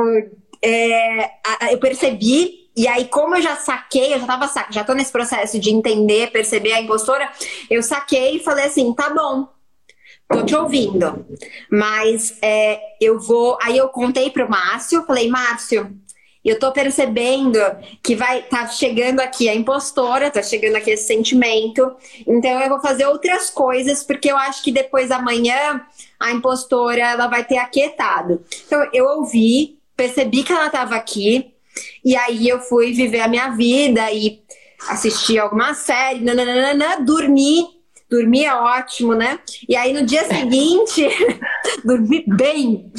É, 0.62 1.32
eu 1.72 1.80
percebi 1.80 2.60
e 2.76 2.88
aí, 2.88 3.10
como 3.10 3.36
eu 3.36 3.42
já 3.42 3.58
saquei, 3.58 4.14
eu 4.14 4.20
já 4.20 4.26
tava 4.26 4.50
já 4.70 4.84
tô 4.84 4.94
nesse 4.94 5.12
processo 5.12 5.60
de 5.60 5.70
entender, 5.70 6.32
perceber 6.32 6.72
a 6.72 6.82
impostora, 6.82 7.30
eu 7.70 7.84
saquei 7.84 8.38
e 8.38 8.40
falei 8.40 8.66
assim: 8.66 8.94
tá 8.94 9.10
bom, 9.10 9.50
tô 10.30 10.46
te 10.46 10.56
ouvindo. 10.56 11.26
Mas 11.70 12.38
é, 12.42 12.80
eu 13.02 13.20
vou. 13.20 13.58
Aí 13.62 13.78
eu 13.78 13.90
contei 13.90 14.30
pro 14.30 14.50
Márcio, 14.50 15.04
falei, 15.06 15.30
Márcio, 15.30 15.94
eu 16.44 16.58
tô 16.58 16.72
percebendo 16.72 17.60
que 18.02 18.16
vai 18.16 18.44
tá 18.44 18.68
chegando 18.68 19.20
aqui 19.20 19.50
a 19.50 19.56
impostora, 19.56 20.32
tá 20.32 20.42
chegando 20.42 20.76
aqui 20.76 20.92
esse 20.92 21.08
sentimento. 21.08 21.96
Então 22.26 22.60
eu 22.62 22.70
vou 22.70 22.80
fazer 22.80 23.06
outras 23.06 23.50
coisas 23.50 24.04
porque 24.04 24.32
eu 24.32 24.38
acho 24.38 24.64
que 24.64 24.72
depois 24.72 25.12
amanhã 25.12 25.82
a 26.20 26.32
impostora 26.32 27.02
ela 27.02 27.28
vai 27.28 27.44
ter 27.44 27.58
aquietado. 27.58 28.42
Então 28.66 28.88
eu 28.94 29.06
ouvi, 29.06 29.80
percebi 29.96 30.44
que 30.44 30.52
ela 30.52 30.68
estava 30.68 30.96
aqui 30.96 31.54
e 32.04 32.16
aí 32.16 32.48
eu 32.48 32.60
fui 32.60 32.94
viver 32.94 33.22
a 33.22 33.28
minha 33.28 33.50
vida 33.50 34.12
e 34.12 34.42
assistir 34.88 35.38
alguma 35.40 35.74
série, 35.74 36.22
nananana, 36.22 37.02
dormi 37.02 37.79
Dormir 38.10 38.46
é 38.46 38.56
ótimo, 38.56 39.14
né? 39.14 39.40
E 39.68 39.76
aí 39.76 39.94
no 39.94 40.04
dia 40.04 40.26
seguinte, 40.26 41.08
dormi 41.86 42.24
bem. 42.28 42.92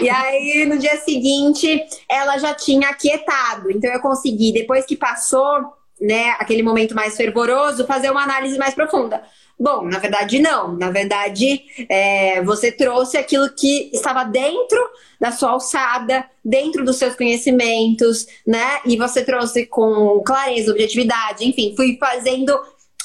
E 0.00 0.08
aí 0.08 0.64
no 0.66 0.78
dia 0.78 0.96
seguinte, 0.98 1.84
ela 2.08 2.38
já 2.38 2.54
tinha 2.54 2.88
aquietado. 2.88 3.70
Então 3.70 3.90
eu 3.90 4.00
consegui, 4.00 4.52
depois 4.52 4.86
que 4.86 4.96
passou, 4.96 5.74
né, 6.00 6.30
aquele 6.38 6.62
momento 6.62 6.94
mais 6.94 7.16
fervoroso, 7.16 7.86
fazer 7.86 8.10
uma 8.10 8.22
análise 8.22 8.58
mais 8.58 8.74
profunda. 8.74 9.22
Bom, 9.58 9.84
na 9.84 9.98
verdade, 9.98 10.40
não. 10.40 10.76
Na 10.76 10.90
verdade, 10.90 11.62
é, 11.88 12.42
você 12.42 12.72
trouxe 12.72 13.16
aquilo 13.16 13.48
que 13.50 13.90
estava 13.92 14.24
dentro 14.24 14.78
da 15.20 15.30
sua 15.30 15.50
alçada, 15.50 16.24
dentro 16.44 16.84
dos 16.84 16.96
seus 16.96 17.14
conhecimentos, 17.14 18.26
né? 18.46 18.80
E 18.84 18.96
você 18.96 19.24
trouxe 19.24 19.64
com 19.66 20.20
clareza, 20.26 20.72
objetividade, 20.72 21.46
enfim, 21.46 21.72
fui 21.76 21.96
fazendo 21.98 22.58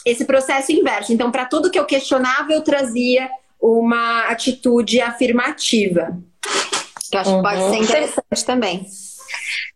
esse 0.06 0.26
processo 0.26 0.72
inverso. 0.72 1.14
Então, 1.14 1.32
para 1.32 1.46
tudo 1.46 1.72
que 1.72 1.80
eu 1.80 1.86
questionava, 1.86 2.52
eu 2.52 2.62
trazia 2.62 3.30
uma 3.60 4.28
atitude 4.28 5.02
afirmativa. 5.02 6.18
Que 7.12 7.18
eu 7.18 7.22
acho 7.22 7.30
uhum. 7.32 7.38
que 7.38 7.50
pode 7.50 7.62
ser 7.62 7.78
uhum. 7.78 7.84
interessante 7.84 8.46
também. 8.46 8.86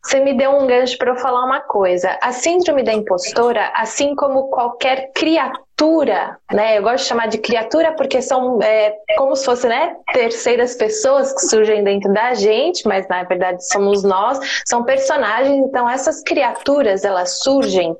Você 0.04 0.20
me 0.20 0.34
deu 0.34 0.52
um 0.52 0.68
gancho 0.68 0.98
para 0.98 1.12
eu 1.12 1.16
falar 1.16 1.46
uma 1.46 1.62
coisa. 1.62 2.18
A 2.22 2.32
síndrome 2.32 2.84
da 2.84 2.94
impostora, 2.94 3.72
assim 3.74 4.16
como 4.16 4.50
qualquer 4.50 5.12
criatura, 5.14 6.38
né? 6.52 6.78
Eu 6.78 6.84
gosto 6.84 7.04
de 7.04 7.10
chamar 7.10 7.28
de 7.28 7.38
criatura 7.38 7.94
porque 7.94 8.22
são 8.22 8.62
é, 8.62 8.94
como 9.18 9.36
se 9.36 9.46
fossem 9.46 9.70
né, 9.70 9.96
terceiras 10.12 10.76
pessoas 10.76 11.34
que 11.34 11.42
surgem 11.48 11.84
dentro 11.84 12.12
da 12.12 12.34
gente, 12.34 12.86
mas 12.88 13.08
na 13.08 13.24
verdade 13.24 13.66
somos 13.66 14.04
nós. 14.04 14.40
São 14.66 14.84
personagens. 14.84 15.66
Então 15.68 15.90
essas 15.90 16.22
criaturas 16.22 17.06
elas 17.06 17.40
surgem 17.42 17.96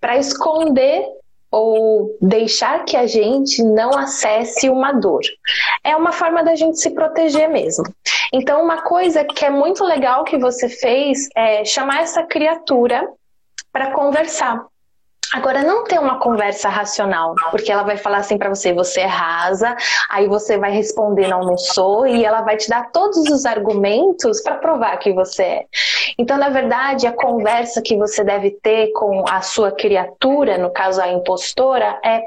para 0.00 0.18
esconder 0.18 1.04
ou 1.50 2.16
deixar 2.20 2.84
que 2.84 2.96
a 2.96 3.06
gente 3.06 3.62
não 3.62 3.90
acesse 3.90 4.68
uma 4.68 4.92
dor. 4.92 5.22
É 5.82 5.96
uma 5.96 6.12
forma 6.12 6.44
da 6.44 6.54
gente 6.54 6.78
se 6.78 6.90
proteger 6.90 7.48
mesmo. 7.48 7.84
Então, 8.32 8.62
uma 8.62 8.82
coisa 8.82 9.24
que 9.24 9.44
é 9.44 9.50
muito 9.50 9.84
legal 9.84 10.24
que 10.24 10.38
você 10.38 10.68
fez 10.68 11.28
é 11.34 11.64
chamar 11.64 12.02
essa 12.02 12.22
criatura 12.22 13.08
para 13.72 13.90
conversar. 13.92 14.64
Agora, 15.32 15.62
não 15.62 15.84
ter 15.84 16.00
uma 16.00 16.18
conversa 16.18 16.68
racional, 16.68 17.36
porque 17.52 17.70
ela 17.70 17.84
vai 17.84 17.96
falar 17.96 18.18
assim 18.18 18.36
para 18.36 18.48
você: 18.48 18.72
você 18.72 19.02
é 19.02 19.06
rasa, 19.06 19.76
aí 20.08 20.26
você 20.26 20.58
vai 20.58 20.72
responder 20.72 21.28
não, 21.28 21.40
não 21.40 21.56
sou, 21.56 22.04
e 22.06 22.24
ela 22.24 22.42
vai 22.42 22.56
te 22.56 22.68
dar 22.68 22.90
todos 22.90 23.18
os 23.28 23.46
argumentos 23.46 24.40
para 24.40 24.56
provar 24.56 24.96
que 24.98 25.12
você 25.12 25.42
é. 25.42 25.66
Então, 26.18 26.36
na 26.36 26.48
verdade, 26.48 27.06
a 27.06 27.12
conversa 27.12 27.80
que 27.80 27.96
você 27.96 28.24
deve 28.24 28.50
ter 28.50 28.90
com 28.92 29.24
a 29.28 29.40
sua 29.40 29.70
criatura, 29.70 30.58
no 30.58 30.70
caso 30.70 31.00
a 31.00 31.08
impostora, 31.08 32.00
é 32.04 32.22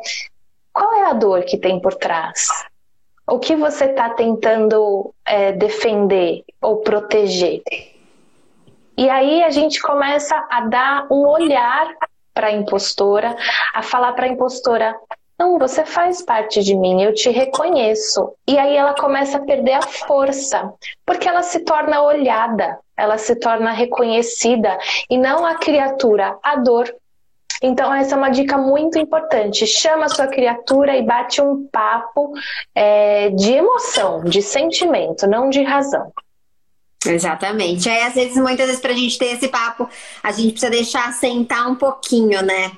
qual 0.72 0.94
é 0.94 1.06
a 1.10 1.14
dor 1.14 1.44
que 1.44 1.58
tem 1.58 1.80
por 1.82 1.96
trás? 1.96 2.48
O 3.28 3.38
que 3.38 3.56
você 3.56 3.86
está 3.86 4.10
tentando 4.12 5.14
é, 5.26 5.52
defender 5.52 6.44
ou 6.62 6.78
proteger? 6.78 7.62
E 8.98 9.10
aí 9.10 9.44
a 9.44 9.50
gente 9.50 9.82
começa 9.82 10.36
a 10.50 10.62
dar 10.62 11.08
um 11.12 11.28
olhar 11.28 11.96
para 12.34 12.48
a 12.48 12.52
impostora, 12.52 13.36
a 13.74 13.82
falar 13.82 14.14
para 14.14 14.26
a 14.26 14.30
impostora: 14.30 14.96
não, 15.38 15.58
você 15.58 15.84
faz 15.84 16.22
parte 16.22 16.64
de 16.64 16.76
mim, 16.76 17.02
eu 17.02 17.14
te 17.14 17.30
reconheço. 17.30 18.34
E 18.48 18.58
aí 18.58 18.76
ela 18.76 18.94
começa 18.94 19.38
a 19.38 19.42
perder 19.42 19.74
a 19.74 19.82
força, 19.82 20.72
porque 21.06 21.28
ela 21.28 21.42
se 21.42 21.62
torna 21.62 22.02
olhada, 22.02 22.80
ela 22.96 23.18
se 23.18 23.36
torna 23.36 23.72
reconhecida 23.72 24.78
e 25.10 25.18
não 25.18 25.46
a 25.46 25.56
criatura, 25.56 26.38
a 26.44 26.56
dor. 26.58 26.94
Então, 27.62 27.94
essa 27.94 28.16
é 28.16 28.18
uma 28.18 28.30
dica 28.30 28.58
muito 28.58 29.00
importante. 29.00 29.66
Chama 29.66 30.06
a 30.06 30.10
sua 30.10 30.28
criatura 30.28 30.98
e 30.98 31.02
bate 31.02 31.42
um 31.42 31.66
papo 31.72 32.34
é, 32.76 33.30
de 33.30 33.54
emoção, 33.54 34.22
de 34.24 34.42
sentimento, 34.42 35.26
não 35.26 35.50
de 35.50 35.64
razão. 35.64 36.12
Exatamente. 37.06 37.90
Aí, 37.90 38.02
às 38.04 38.14
vezes, 38.14 38.38
muitas 38.38 38.68
vezes, 38.68 38.82
pra 38.82 38.94
gente 38.94 39.18
ter 39.18 39.36
esse 39.36 39.48
papo, 39.48 39.90
a 40.22 40.32
gente 40.32 40.52
precisa 40.52 40.72
deixar 40.72 41.12
sentar 41.14 41.70
um 41.70 41.76
pouquinho, 41.76 42.42
né? 42.42 42.72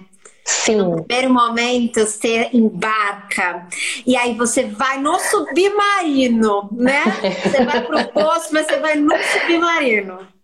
Sim. 0.45 0.78
No 0.78 1.03
primeiro 1.03 1.34
momento, 1.34 1.99
você 1.99 2.49
embarca. 2.53 3.67
E 4.05 4.15
aí 4.15 4.36
você 4.36 4.65
vai 4.65 4.99
no 4.99 5.17
submarino, 5.19 6.69
né? 6.71 7.01
Você 7.43 7.65
vai 7.65 7.82
pro 7.84 8.07
poço, 8.09 8.49
mas 8.51 8.67
você 8.67 8.80
vai 8.80 8.95
no 8.95 9.11
submarino. 9.17 10.34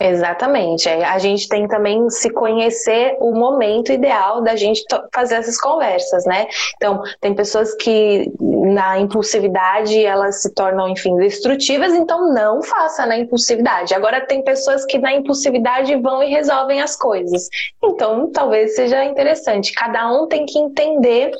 Exatamente. 0.00 0.88
A 0.88 1.18
gente 1.18 1.48
tem 1.48 1.66
também 1.66 2.08
se 2.08 2.30
conhecer 2.30 3.16
o 3.20 3.32
momento 3.32 3.92
ideal 3.92 4.40
da 4.40 4.54
gente 4.54 4.84
fazer 5.12 5.36
essas 5.36 5.60
conversas, 5.60 6.24
né? 6.24 6.46
Então, 6.76 7.02
tem 7.20 7.34
pessoas 7.34 7.74
que 7.74 8.30
na 8.40 8.98
impulsividade 8.98 10.04
elas 10.04 10.42
se 10.42 10.54
tornam, 10.54 10.88
enfim, 10.88 11.16
destrutivas, 11.16 11.92
então 11.94 12.32
não 12.32 12.62
faça 12.62 13.06
na 13.06 13.18
impulsividade. 13.18 13.94
Agora, 13.94 14.20
tem 14.20 14.42
pessoas 14.42 14.84
que 14.84 14.98
na 14.98 15.14
impulsividade 15.14 15.94
vão 15.96 16.22
e 16.22 16.30
resolvem 16.30 16.80
as 16.80 16.96
coisas. 16.96 17.48
Então, 17.82 18.30
talvez 18.30 18.76
seja 18.76 19.04
interessante. 19.04 19.72
Cada 19.72 20.12
um 20.12 20.28
tem 20.28 20.46
que 20.46 20.58
entender 20.58 21.32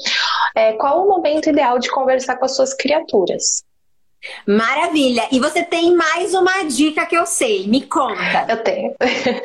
é, 0.55 0.73
qual 0.73 1.05
o 1.05 1.09
momento 1.09 1.49
ideal 1.49 1.79
de 1.79 1.91
conversar 1.91 2.37
com 2.37 2.45
as 2.45 2.57
suas 2.57 2.75
criaturas. 2.75 3.68
Maravilha! 4.47 5.29
E 5.31 5.39
você 5.39 5.63
tem 5.63 5.95
mais 5.95 6.35
uma 6.35 6.65
dica 6.65 7.07
que 7.07 7.17
eu 7.17 7.25
sei, 7.25 7.67
me 7.69 7.83
conta. 7.83 8.47
Eu 8.49 8.63
tenho. 8.63 8.95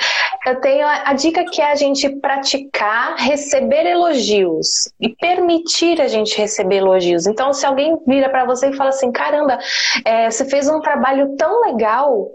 Eu 0.46 0.60
tenho 0.60 0.86
a, 0.86 1.14
dica 1.14 1.46
que 1.46 1.62
é 1.62 1.72
a 1.72 1.76
gente 1.76 2.10
praticar 2.18 3.16
receber 3.16 3.86
elogios 3.86 4.92
e 5.00 5.08
permitir 5.08 6.02
a 6.02 6.08
gente 6.10 6.38
receber 6.38 6.78
elogios. 6.78 7.26
Então, 7.26 7.54
se 7.54 7.66
alguém 7.66 7.98
vira 8.06 8.30
para 8.30 8.44
você 8.44 8.70
e 8.70 8.76
fala 8.76 8.90
assim: 8.90 9.10
caramba, 9.10 9.58
é, 10.04 10.30
você 10.30 10.44
fez 10.44 10.68
um 10.68 10.82
trabalho 10.82 11.38
tão 11.38 11.62
legal, 11.62 12.30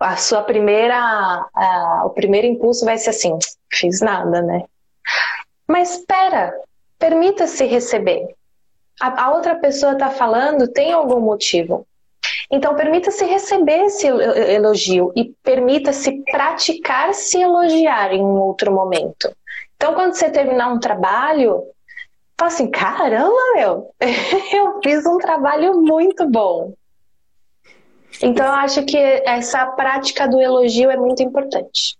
a 0.00 0.16
sua 0.16 0.42
primeira, 0.42 0.96
a, 0.96 2.02
o 2.06 2.10
primeiro 2.10 2.46
impulso 2.46 2.86
vai 2.86 2.96
ser 2.96 3.10
assim: 3.10 3.36
fiz 3.70 4.00
nada, 4.00 4.40
né? 4.40 4.64
Mas 5.66 5.98
espera, 5.98 6.54
permita-se 6.98 7.66
receber 7.66 8.37
a, 9.00 9.24
a 9.24 9.34
outra 9.34 9.56
pessoa 9.56 9.92
está 9.92 10.10
falando 10.10 10.68
tem 10.68 10.92
algum 10.92 11.20
motivo. 11.20 11.86
Então, 12.50 12.74
permita-se 12.74 13.24
receber 13.24 13.84
esse 13.84 14.06
elogio 14.06 15.12
e 15.14 15.34
permita-se 15.42 16.22
praticar 16.30 17.12
se 17.12 17.40
elogiar 17.40 18.12
em 18.12 18.22
um 18.22 18.40
outro 18.40 18.72
momento. 18.72 19.30
Então, 19.76 19.94
quando 19.94 20.14
você 20.14 20.30
terminar 20.30 20.72
um 20.72 20.80
trabalho, 20.80 21.62
fala 22.38 22.50
assim: 22.50 22.70
caramba, 22.70 23.36
meu, 23.54 23.90
eu 24.00 24.80
fiz 24.82 25.04
um 25.06 25.18
trabalho 25.18 25.80
muito 25.82 26.26
bom. 26.28 26.72
Então, 28.22 28.46
eu 28.46 28.52
acho 28.52 28.84
que 28.84 28.96
essa 28.96 29.66
prática 29.66 30.26
do 30.26 30.40
elogio 30.40 30.90
é 30.90 30.96
muito 30.96 31.22
importante. 31.22 31.96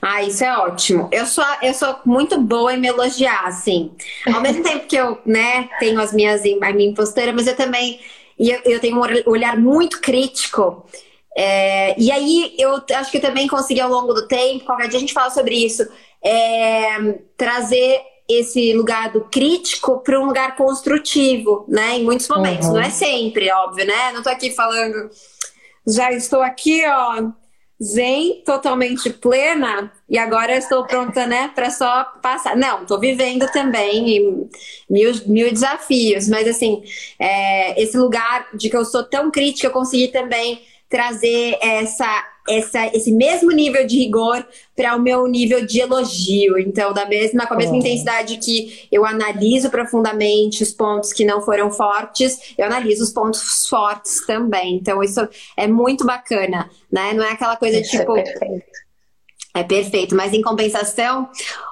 Ah, 0.00 0.22
isso 0.22 0.44
é 0.44 0.56
ótimo. 0.58 1.08
Eu 1.10 1.26
sou, 1.26 1.44
eu 1.62 1.74
sou 1.74 1.96
muito 2.04 2.40
boa 2.40 2.74
em 2.74 2.78
me 2.78 2.88
elogiar, 2.88 3.46
assim. 3.46 3.92
Ao 4.32 4.40
mesmo 4.40 4.62
tempo 4.64 4.86
que 4.86 4.96
eu, 4.96 5.18
né, 5.24 5.68
tenho 5.78 6.00
as 6.00 6.12
minhas, 6.12 6.42
a 6.42 6.72
minha 6.72 6.90
impostura, 6.90 7.32
mas 7.32 7.46
eu 7.46 7.56
também 7.56 8.00
e 8.38 8.50
eu, 8.50 8.60
eu 8.64 8.80
tenho 8.80 8.96
um 8.96 9.30
olhar 9.30 9.58
muito 9.58 10.00
crítico. 10.00 10.84
É, 11.36 11.98
e 12.00 12.10
aí 12.12 12.54
eu 12.58 12.82
acho 12.94 13.10
que 13.10 13.18
eu 13.18 13.22
também 13.22 13.48
consegui 13.48 13.80
ao 13.80 13.90
longo 13.90 14.12
do 14.12 14.28
tempo, 14.28 14.64
qualquer 14.64 14.88
dia 14.88 14.98
a 14.98 15.00
gente 15.00 15.12
fala 15.12 15.30
sobre 15.30 15.56
isso, 15.56 15.86
é, 16.22 17.18
trazer 17.36 18.00
esse 18.28 18.72
lugar 18.72 19.10
do 19.10 19.22
crítico 19.22 20.00
para 20.00 20.18
um 20.18 20.26
lugar 20.26 20.56
construtivo, 20.56 21.64
né? 21.68 21.98
Em 21.98 22.04
muitos 22.04 22.28
momentos, 22.28 22.68
uhum. 22.68 22.74
não 22.74 22.80
é 22.80 22.90
sempre, 22.90 23.50
óbvio, 23.52 23.86
né? 23.86 24.12
Não 24.12 24.22
tô 24.22 24.30
aqui 24.30 24.50
falando, 24.50 25.10
já 25.86 26.12
estou 26.12 26.40
aqui, 26.40 26.82
ó, 26.86 27.30
zen, 27.84 28.42
totalmente 28.44 29.10
plena, 29.10 29.92
e 30.08 30.16
agora 30.16 30.56
estou 30.56 30.86
pronta, 30.86 31.26
né, 31.26 31.50
para 31.54 31.70
só 31.70 32.04
passar. 32.22 32.56
Não, 32.56 32.82
estou 32.82 32.98
vivendo 32.98 33.46
também 33.52 34.02
mil, 34.88 35.20
mil 35.26 35.52
desafios, 35.52 36.28
mas 36.28 36.48
assim, 36.48 36.82
é, 37.18 37.80
esse 37.80 37.96
lugar 37.96 38.48
de 38.54 38.70
que 38.70 38.76
eu 38.76 38.84
sou 38.84 39.04
tão 39.04 39.30
crítica, 39.30 39.66
eu 39.66 39.72
consegui 39.72 40.08
também 40.08 40.62
trazer 40.88 41.58
essa 41.60 42.33
essa, 42.48 42.86
esse 42.88 43.10
mesmo 43.12 43.50
nível 43.50 43.86
de 43.86 43.98
rigor 43.98 44.46
para 44.76 44.94
o 44.96 45.00
meu 45.00 45.26
nível 45.26 45.64
de 45.64 45.80
elogio. 45.80 46.58
Então, 46.58 46.92
da 46.92 47.06
mesma, 47.06 47.46
com 47.46 47.54
a 47.54 47.56
mesma 47.56 47.76
intensidade 47.76 48.36
que 48.38 48.86
eu 48.92 49.04
analiso 49.04 49.70
profundamente 49.70 50.62
os 50.62 50.72
pontos 50.72 51.12
que 51.12 51.24
não 51.24 51.40
foram 51.40 51.70
fortes, 51.70 52.54
eu 52.58 52.66
analiso 52.66 53.02
os 53.02 53.10
pontos 53.10 53.66
fortes 53.66 54.26
também. 54.26 54.76
Então, 54.76 55.02
isso 55.02 55.26
é 55.56 55.66
muito 55.66 56.04
bacana, 56.04 56.70
né? 56.92 57.12
Não 57.14 57.24
é 57.24 57.32
aquela 57.32 57.56
coisa 57.56 57.78
isso 57.78 57.90
tipo. 57.90 58.16
É 58.16 58.22
perfeito. 58.22 58.84
É 59.56 59.62
perfeito, 59.62 60.16
mas 60.16 60.32
em 60.32 60.42
compensação, 60.42 61.28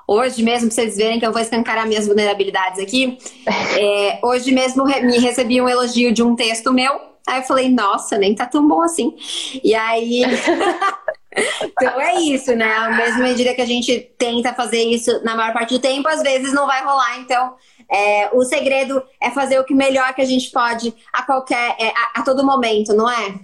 hoje 0.07 0.41
mesmo, 0.41 0.69
pra 0.69 0.77
vocês 0.77 0.97
verem 0.97 1.19
que 1.19 1.27
eu 1.27 1.33
vou 1.33 1.43
escancarar 1.43 1.85
minhas 1.85 2.07
vulnerabilidades 2.07 2.79
aqui, 2.79 3.19
é, 3.77 4.21
hoje 4.23 4.53
mesmo 4.53 4.85
me 4.85 5.19
recebi 5.19 5.61
um 5.61 5.69
elogio 5.69 6.13
de 6.13 6.23
um 6.23 6.37
texto 6.37 6.73
meu, 6.73 7.12
Aí 7.27 7.41
eu 7.41 7.45
falei, 7.45 7.69
nossa, 7.69 8.19
nem 8.19 8.35
tá 8.35 8.47
tão 8.47 8.67
bom 8.67 8.83
assim. 8.83 9.15
E 9.63 9.75
aí. 9.75 10.23
então 11.63 12.01
é 12.01 12.21
isso, 12.21 12.55
né? 12.55 12.89
Mesma 12.97 13.23
medida 13.23 13.55
que 13.55 13.63
a 13.63 13.67
gente 13.67 14.01
tenta 14.19 14.53
fazer 14.55 14.83
isso 14.83 15.23
na 15.25 15.37
maior 15.37 15.53
parte 15.53 15.75
do 15.75 15.81
tempo, 15.81 16.09
às 16.09 16.23
vezes 16.23 16.53
não 16.53 16.67
vai 16.67 16.83
rolar. 16.83 17.19
Então, 17.21 17.55
é, 17.91 18.31
o 18.33 18.43
segredo 18.45 19.03
é 19.21 19.31
fazer 19.31 19.59
o 19.59 19.65
que 19.65 19.75
melhor 19.75 20.13
que 20.15 20.23
a 20.23 20.27
gente 20.27 20.51
pode 20.51 20.95
a 21.13 21.23
qualquer, 21.23 21.77
é, 21.79 21.89
a, 21.89 22.21
a 22.21 22.23
todo 22.23 22.45
momento, 22.45 22.95
não 22.95 23.09
é? 23.09 23.35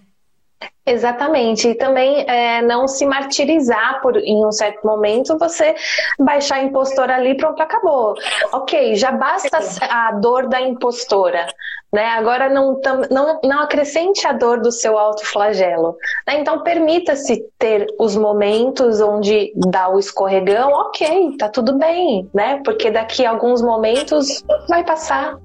Exatamente, 0.85 1.69
e 1.69 1.75
também 1.75 2.25
é, 2.27 2.63
não 2.63 2.89
se 2.89 3.05
martirizar 3.05 4.01
por 4.01 4.17
em 4.17 4.45
um 4.45 4.51
certo 4.51 4.87
momento 4.87 5.37
você 5.39 5.75
baixar 6.19 6.57
a 6.57 6.63
impostora 6.63 7.15
ali, 7.15 7.37
pronto, 7.37 7.61
acabou. 7.61 8.15
Ok, 8.53 8.95
já 8.97 9.13
basta 9.13 9.59
a 9.83 10.13
dor 10.13 10.49
da 10.49 10.63
impostora, 10.63 11.47
né? 11.93 12.07
Agora 12.11 12.49
não, 12.49 12.81
não, 13.11 13.41
não 13.43 13.61
acrescente 13.61 14.27
a 14.27 14.33
dor 14.33 14.61
do 14.61 14.71
seu 14.71 14.99
autoflagelo. 14.99 15.97
Né? 16.27 16.41
Então 16.41 16.63
permita-se 16.63 17.45
ter 17.59 17.87
os 17.99 18.17
momentos 18.17 19.01
onde 19.01 19.53
dá 19.55 19.89
o 19.89 19.99
escorregão, 19.99 20.71
ok, 20.73 21.37
tá 21.39 21.49
tudo 21.49 21.79
bem, 21.79 22.29
né? 22.35 22.61
Porque 22.65 22.91
daqui 22.91 23.25
a 23.25 23.31
alguns 23.31 23.63
momentos 23.63 24.45
vai 24.69 24.85
passar 24.85 25.39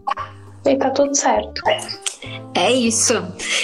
e 0.65 0.75
tá 0.75 0.89
tudo 0.89 1.15
certo. 1.15 1.61
É 2.55 2.71
isso. 2.71 3.13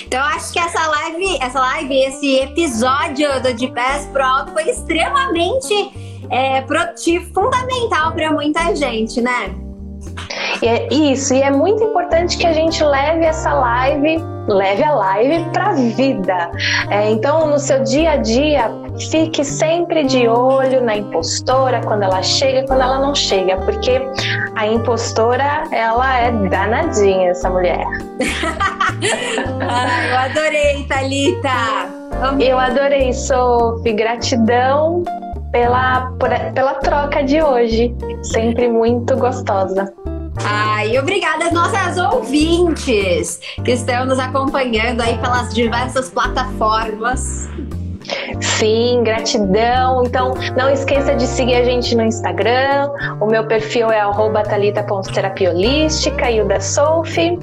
Então 0.06 0.22
acho 0.22 0.52
que 0.52 0.60
essa 0.60 0.86
live, 0.88 1.38
essa 1.42 1.60
live, 1.60 1.96
esse 2.04 2.36
episódio 2.40 3.42
do 3.42 3.54
De 3.54 3.68
Pés 3.72 4.06
Pro 4.08 4.24
Alto 4.24 4.52
foi 4.52 4.70
extremamente 4.70 5.74
é, 6.30 6.62
produtivo, 6.62 7.34
fundamental 7.34 8.14
para 8.14 8.32
muita 8.32 8.76
gente, 8.76 9.22
né? 9.22 9.69
E 10.62 10.68
é 10.68 10.88
isso, 10.94 11.34
e 11.34 11.42
é 11.42 11.50
muito 11.50 11.84
importante 11.84 12.38
que 12.38 12.46
a 12.46 12.52
gente 12.52 12.84
leve 12.84 13.24
essa 13.24 13.54
live, 13.54 14.22
leve 14.48 14.84
a 14.84 14.92
live 14.94 15.50
para 15.52 15.68
a 15.70 15.74
vida. 15.74 16.52
É, 16.90 17.10
então, 17.10 17.48
no 17.48 17.58
seu 17.58 17.82
dia 17.84 18.12
a 18.12 18.16
dia, 18.18 18.70
fique 19.10 19.44
sempre 19.46 20.04
de 20.04 20.28
olho 20.28 20.84
na 20.84 20.98
impostora, 20.98 21.82
quando 21.82 22.04
ela 22.04 22.22
chega, 22.22 22.68
quando 22.68 22.82
ela 22.82 23.00
não 23.00 23.16
chega, 23.16 23.56
porque 23.58 24.02
a 24.56 24.68
impostora, 24.68 25.64
ela 25.72 26.20
é 26.20 26.32
danadinha, 26.50 27.30
essa 27.30 27.50
mulher. 27.50 27.86
Eu 30.12 30.18
adorei, 30.18 30.84
Thalita! 30.88 32.00
Eu 32.40 32.60
adorei, 32.60 33.14
Sophie. 33.14 33.94
Gratidão 33.94 35.04
pela, 35.52 36.12
pela 36.54 36.74
troca 36.76 37.24
de 37.24 37.42
hoje. 37.42 37.96
Sempre 38.24 38.68
muito 38.68 39.16
gostosa. 39.16 39.94
Ai, 40.46 40.98
obrigada 40.98 41.46
às 41.46 41.52
nossas 41.52 41.98
ouvintes 41.98 43.40
que 43.64 43.72
estão 43.72 44.06
nos 44.06 44.20
acompanhando 44.20 45.02
aí 45.02 45.18
pelas 45.18 45.54
diversas 45.54 46.10
plataformas. 46.10 47.50
Sim, 48.42 49.04
gratidão. 49.04 50.04
Então, 50.04 50.34
não 50.58 50.70
esqueça 50.70 51.16
de 51.16 51.28
seguir 51.28 51.56
a 51.56 51.64
gente 51.64 51.96
no 51.96 52.04
Instagram. 52.04 52.90
O 53.20 53.28
meu 53.28 53.46
perfil 53.46 53.92
é 53.92 54.02
thalita.terapiolística 54.44 56.32
e 56.32 56.42
o 56.42 56.48
da 56.48 56.60
Sophie. 56.60 57.38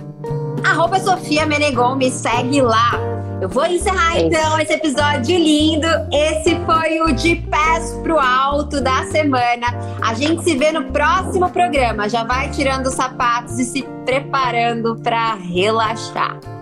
Arroba 0.65 0.99
Sofia 0.99 1.47
Menegon, 1.47 1.95
me 1.95 2.11
segue 2.11 2.61
lá. 2.61 3.16
Eu 3.41 3.51
vou 3.51 3.67
encerrar 3.67 4.19
então 4.19 4.59
esse 4.59 4.73
episódio 4.73 5.39
lindo. 5.39 5.87
Esse 6.11 6.59
foi 6.65 7.01
o 7.03 7.13
De 7.15 7.37
Pés 7.37 7.93
pro 8.03 8.19
Alto 8.19 8.81
da 8.81 9.05
semana. 9.05 9.67
A 10.01 10.15
gente 10.15 10.43
se 10.43 10.57
vê 10.57 10.73
no 10.73 10.85
próximo 10.85 11.51
programa. 11.51 12.09
Já 12.09 12.25
vai 12.25 12.51
tirando 12.51 12.87
os 12.87 12.95
sapatos 12.95 13.59
e 13.59 13.65
se 13.65 13.83
preparando 14.07 14.97
para 14.97 15.35
relaxar. 15.35 16.56